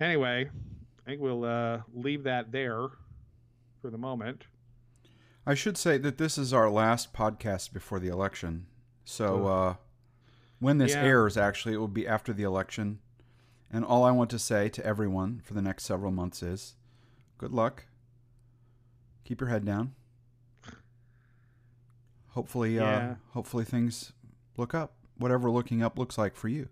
Anyway, 0.00 0.50
I 0.50 1.08
think 1.08 1.20
we'll 1.20 1.44
uh, 1.44 1.80
leave 1.92 2.24
that 2.24 2.50
there 2.50 2.88
for 3.80 3.90
the 3.90 3.98
moment. 3.98 4.44
I 5.46 5.54
should 5.54 5.76
say 5.76 5.98
that 5.98 6.16
this 6.18 6.38
is 6.38 6.52
our 6.52 6.70
last 6.70 7.12
podcast 7.12 7.72
before 7.72 8.00
the 8.00 8.08
election. 8.08 8.66
So 9.04 9.46
uh, 9.46 9.74
when 10.58 10.78
this 10.78 10.94
yeah. 10.94 11.02
airs, 11.02 11.36
actually, 11.36 11.74
it 11.74 11.78
will 11.78 11.88
be 11.88 12.08
after 12.08 12.32
the 12.32 12.44
election. 12.44 13.00
And 13.70 13.84
all 13.84 14.04
I 14.04 14.10
want 14.10 14.30
to 14.30 14.38
say 14.38 14.68
to 14.70 14.86
everyone 14.86 15.40
for 15.44 15.52
the 15.52 15.60
next 15.60 15.84
several 15.84 16.12
months 16.12 16.42
is 16.42 16.76
good 17.36 17.52
luck. 17.52 17.86
Keep 19.24 19.40
your 19.40 19.50
head 19.50 19.64
down. 19.64 19.94
Hopefully, 22.28 22.78
uh, 22.78 22.84
yeah. 22.84 22.96
uh, 22.96 23.14
hopefully 23.32 23.64
things 23.64 24.12
look 24.56 24.74
up. 24.74 24.94
Whatever 25.18 25.50
looking 25.50 25.82
up 25.82 25.98
looks 25.98 26.16
like 26.16 26.34
for 26.34 26.48
you. 26.48 26.68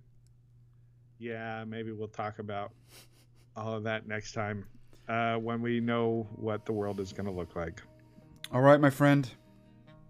Yeah, 1.19 1.65
maybe 1.65 1.93
we'll 1.93 2.09
talk 2.09 2.39
about 2.39 2.73
all 3.55 3.75
of 3.75 3.85
that 3.85 4.09
next 4.09 4.33
time 4.33 4.65
uh, 5.09 5.37
when 5.37 5.61
we 5.63 5.79
know 5.79 6.27
what 6.35 6.65
the 6.65 6.73
world 6.73 6.99
is 6.99 7.13
going 7.13 7.27
to 7.27 7.33
look 7.33 7.55
like. 7.55 7.83
All 8.53 8.61
right, 8.61 8.81
my 8.81 8.91
friend. 8.91 9.29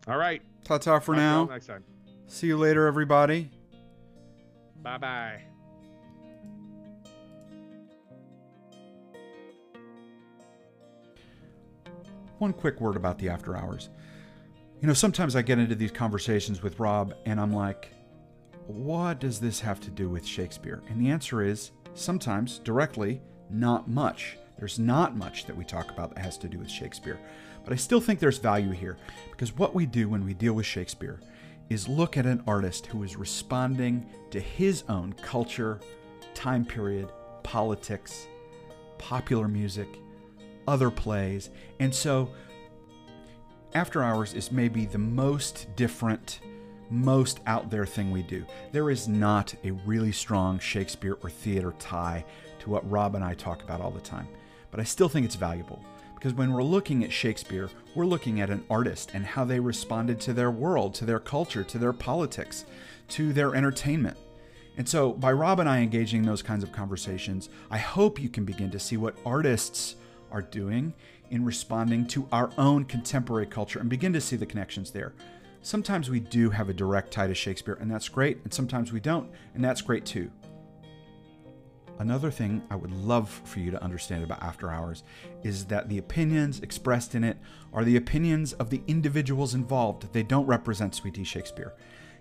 All 0.08 0.16
right. 0.16 0.42
Ta 0.64 0.78
ta 0.78 0.98
for 0.98 1.14
now. 1.14 1.44
Next 1.44 1.66
time. 1.66 1.84
See 2.26 2.48
you 2.48 2.56
later, 2.56 2.86
everybody. 2.86 3.50
Bye 4.82 4.98
bye. 4.98 5.42
One 12.38 12.52
quick 12.52 12.80
word 12.80 12.96
about 12.96 13.18
the 13.18 13.28
after 13.28 13.56
hours. 13.56 13.90
You 14.80 14.88
know, 14.88 14.94
sometimes 14.94 15.36
I 15.36 15.42
get 15.42 15.60
into 15.60 15.76
these 15.76 15.92
conversations 15.92 16.60
with 16.60 16.80
Rob 16.80 17.14
and 17.24 17.40
I'm 17.40 17.52
like, 17.52 17.90
what 18.66 19.20
does 19.20 19.38
this 19.38 19.60
have 19.60 19.78
to 19.80 19.90
do 19.90 20.08
with 20.08 20.26
Shakespeare? 20.26 20.82
And 20.88 21.00
the 21.00 21.10
answer 21.10 21.42
is 21.42 21.70
sometimes 21.94 22.58
directly, 22.58 23.20
not 23.48 23.88
much. 23.88 24.36
There's 24.58 24.80
not 24.80 25.16
much 25.16 25.46
that 25.46 25.56
we 25.56 25.64
talk 25.64 25.92
about 25.92 26.14
that 26.14 26.20
has 26.20 26.36
to 26.38 26.48
do 26.48 26.58
with 26.58 26.70
Shakespeare. 26.70 27.20
But 27.64 27.72
I 27.72 27.76
still 27.76 28.00
think 28.00 28.18
there's 28.18 28.38
value 28.38 28.72
here 28.72 28.96
because 29.30 29.56
what 29.56 29.74
we 29.74 29.86
do 29.86 30.08
when 30.08 30.24
we 30.24 30.34
deal 30.34 30.54
with 30.54 30.66
Shakespeare 30.66 31.20
is 31.70 31.88
look 31.88 32.16
at 32.16 32.26
an 32.26 32.42
artist 32.46 32.86
who 32.86 33.02
is 33.02 33.16
responding 33.16 34.06
to 34.30 34.40
his 34.40 34.84
own 34.88 35.12
culture, 35.14 35.80
time 36.34 36.64
period, 36.64 37.08
politics, 37.42 38.26
popular 38.98 39.48
music, 39.48 39.88
other 40.66 40.90
plays. 40.90 41.50
And 41.80 41.94
so, 41.94 42.30
After 43.74 44.02
Hours 44.02 44.34
is 44.34 44.52
maybe 44.52 44.86
the 44.86 44.98
most 44.98 45.68
different, 45.76 46.40
most 46.90 47.40
out 47.46 47.70
there 47.70 47.86
thing 47.86 48.10
we 48.10 48.22
do. 48.22 48.44
There 48.70 48.90
is 48.90 49.08
not 49.08 49.54
a 49.64 49.70
really 49.70 50.12
strong 50.12 50.58
Shakespeare 50.58 51.16
or 51.22 51.30
theater 51.30 51.74
tie 51.78 52.24
to 52.60 52.70
what 52.70 52.88
Rob 52.90 53.14
and 53.14 53.24
I 53.24 53.34
talk 53.34 53.62
about 53.62 53.80
all 53.80 53.90
the 53.90 54.00
time, 54.00 54.28
but 54.70 54.78
I 54.78 54.84
still 54.84 55.08
think 55.08 55.24
it's 55.24 55.36
valuable. 55.36 55.82
Because 56.22 56.34
when 56.34 56.52
we're 56.52 56.62
looking 56.62 57.02
at 57.02 57.10
Shakespeare, 57.10 57.68
we're 57.96 58.06
looking 58.06 58.40
at 58.40 58.48
an 58.48 58.64
artist 58.70 59.10
and 59.12 59.26
how 59.26 59.44
they 59.44 59.58
responded 59.58 60.20
to 60.20 60.32
their 60.32 60.52
world, 60.52 60.94
to 60.94 61.04
their 61.04 61.18
culture, 61.18 61.64
to 61.64 61.78
their 61.78 61.92
politics, 61.92 62.64
to 63.08 63.32
their 63.32 63.56
entertainment. 63.56 64.16
And 64.76 64.88
so, 64.88 65.14
by 65.14 65.32
Rob 65.32 65.58
and 65.58 65.68
I 65.68 65.80
engaging 65.80 66.20
in 66.20 66.26
those 66.26 66.40
kinds 66.40 66.62
of 66.62 66.70
conversations, 66.70 67.48
I 67.72 67.78
hope 67.78 68.22
you 68.22 68.28
can 68.28 68.44
begin 68.44 68.70
to 68.70 68.78
see 68.78 68.96
what 68.96 69.16
artists 69.26 69.96
are 70.30 70.42
doing 70.42 70.94
in 71.30 71.44
responding 71.44 72.06
to 72.06 72.28
our 72.30 72.52
own 72.56 72.84
contemporary 72.84 73.46
culture 73.46 73.80
and 73.80 73.90
begin 73.90 74.12
to 74.12 74.20
see 74.20 74.36
the 74.36 74.46
connections 74.46 74.92
there. 74.92 75.14
Sometimes 75.62 76.08
we 76.08 76.20
do 76.20 76.50
have 76.50 76.68
a 76.68 76.72
direct 76.72 77.10
tie 77.10 77.26
to 77.26 77.34
Shakespeare, 77.34 77.78
and 77.80 77.90
that's 77.90 78.08
great, 78.08 78.38
and 78.44 78.54
sometimes 78.54 78.92
we 78.92 79.00
don't, 79.00 79.28
and 79.56 79.64
that's 79.64 79.82
great 79.82 80.06
too. 80.06 80.30
Another 82.02 82.32
thing 82.32 82.62
I 82.68 82.74
would 82.74 82.90
love 82.90 83.30
for 83.44 83.60
you 83.60 83.70
to 83.70 83.80
understand 83.80 84.24
about 84.24 84.42
After 84.42 84.68
Hours 84.68 85.04
is 85.44 85.66
that 85.66 85.88
the 85.88 85.98
opinions 85.98 86.58
expressed 86.58 87.14
in 87.14 87.22
it 87.22 87.38
are 87.72 87.84
the 87.84 87.96
opinions 87.96 88.54
of 88.54 88.70
the 88.70 88.82
individuals 88.88 89.54
involved. 89.54 90.12
They 90.12 90.24
don't 90.24 90.46
represent 90.46 90.96
Sweet 90.96 91.14
Tea 91.14 91.22
Shakespeare. 91.22 91.74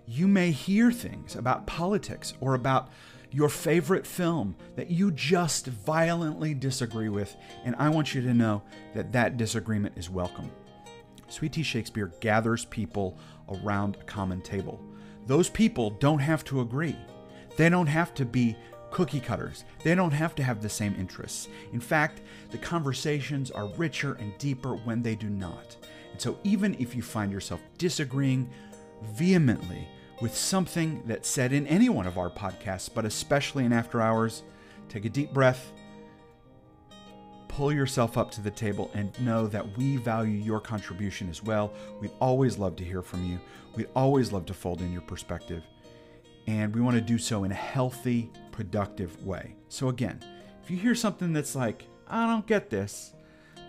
You 0.06 0.28
may 0.28 0.52
hear 0.52 0.92
things 0.92 1.34
about 1.34 1.66
politics 1.66 2.34
or 2.40 2.54
about 2.54 2.90
your 3.32 3.48
favorite 3.48 4.06
film 4.06 4.54
that 4.76 4.88
you 4.88 5.10
just 5.10 5.66
violently 5.66 6.54
disagree 6.54 7.08
with, 7.08 7.34
and 7.64 7.74
I 7.76 7.88
want 7.88 8.14
you 8.14 8.22
to 8.22 8.32
know 8.32 8.62
that 8.94 9.10
that 9.10 9.36
disagreement 9.36 9.98
is 9.98 10.08
welcome. 10.08 10.52
Sweet 11.26 11.56
Shakespeare 11.66 12.12
gathers 12.20 12.66
people 12.66 13.18
around 13.48 13.96
a 14.00 14.04
common 14.04 14.42
table. 14.42 14.80
Those 15.26 15.48
people 15.48 15.90
don't 15.90 16.20
have 16.20 16.44
to 16.44 16.60
agree. 16.60 16.96
They 17.56 17.68
don't 17.68 17.88
have 17.88 18.14
to 18.14 18.24
be 18.24 18.56
cookie 18.92 19.20
cutters. 19.20 19.64
They 19.82 19.94
don't 19.94 20.12
have 20.12 20.34
to 20.36 20.42
have 20.42 20.62
the 20.62 20.68
same 20.68 20.94
interests. 20.98 21.48
In 21.72 21.80
fact, 21.80 22.20
the 22.50 22.58
conversations 22.58 23.50
are 23.50 23.66
richer 23.66 24.14
and 24.14 24.36
deeper 24.38 24.76
when 24.76 25.02
they 25.02 25.14
do 25.14 25.28
not. 25.28 25.76
And 26.12 26.20
so, 26.20 26.38
even 26.44 26.76
if 26.78 26.94
you 26.94 27.02
find 27.02 27.32
yourself 27.32 27.60
disagreeing 27.78 28.48
vehemently 29.14 29.88
with 30.20 30.36
something 30.36 31.02
that's 31.06 31.28
said 31.28 31.52
in 31.52 31.66
any 31.66 31.88
one 31.88 32.06
of 32.06 32.18
our 32.18 32.30
podcasts, 32.30 32.88
but 32.92 33.04
especially 33.04 33.64
in 33.64 33.72
After 33.72 34.00
Hours, 34.00 34.42
take 34.88 35.04
a 35.04 35.08
deep 35.08 35.32
breath, 35.32 35.72
pull 37.48 37.72
yourself 37.72 38.16
up 38.16 38.30
to 38.32 38.40
the 38.40 38.50
table, 38.50 38.90
and 38.94 39.18
know 39.20 39.46
that 39.46 39.76
we 39.76 39.96
value 39.96 40.38
your 40.38 40.60
contribution 40.60 41.28
as 41.28 41.42
well. 41.42 41.72
We'd 42.00 42.12
always 42.20 42.58
love 42.58 42.76
to 42.76 42.84
hear 42.84 43.02
from 43.02 43.24
you. 43.24 43.40
We'd 43.74 43.88
always 43.96 44.32
love 44.32 44.46
to 44.46 44.54
fold 44.54 44.82
in 44.82 44.92
your 44.92 45.02
perspective 45.02 45.64
and 46.46 46.74
we 46.74 46.80
want 46.80 46.96
to 46.96 47.00
do 47.00 47.18
so 47.18 47.44
in 47.44 47.52
a 47.52 47.56
healthy, 47.56 48.30
productive 48.52 49.24
way. 49.24 49.56
So, 49.68 49.88
again, 49.88 50.20
if 50.62 50.70
you 50.70 50.76
hear 50.76 50.94
something 50.94 51.32
that's 51.32 51.56
like, 51.56 51.84
I 52.06 52.26
don't 52.26 52.46
get 52.46 52.70
this, 52.70 53.14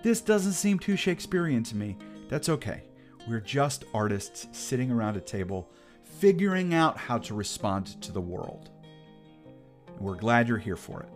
this 0.03 0.21
doesn't 0.21 0.53
seem 0.53 0.77
too 0.77 0.95
Shakespearean 0.95 1.63
to 1.63 1.75
me, 1.75 1.97
that's 2.29 2.49
okay. 2.49 2.83
We're 3.27 3.39
just 3.39 3.85
artists 3.93 4.47
sitting 4.51 4.91
around 4.91 5.15
a 5.17 5.21
table 5.21 5.71
figuring 6.03 6.73
out 6.73 6.97
how 6.97 7.17
to 7.17 7.33
respond 7.33 8.01
to 8.01 8.11
the 8.11 8.21
world. 8.21 8.69
we're 9.99 10.15
glad 10.15 10.47
you're 10.47 10.57
here 10.57 10.75
for 10.75 11.01
it. 11.01 11.12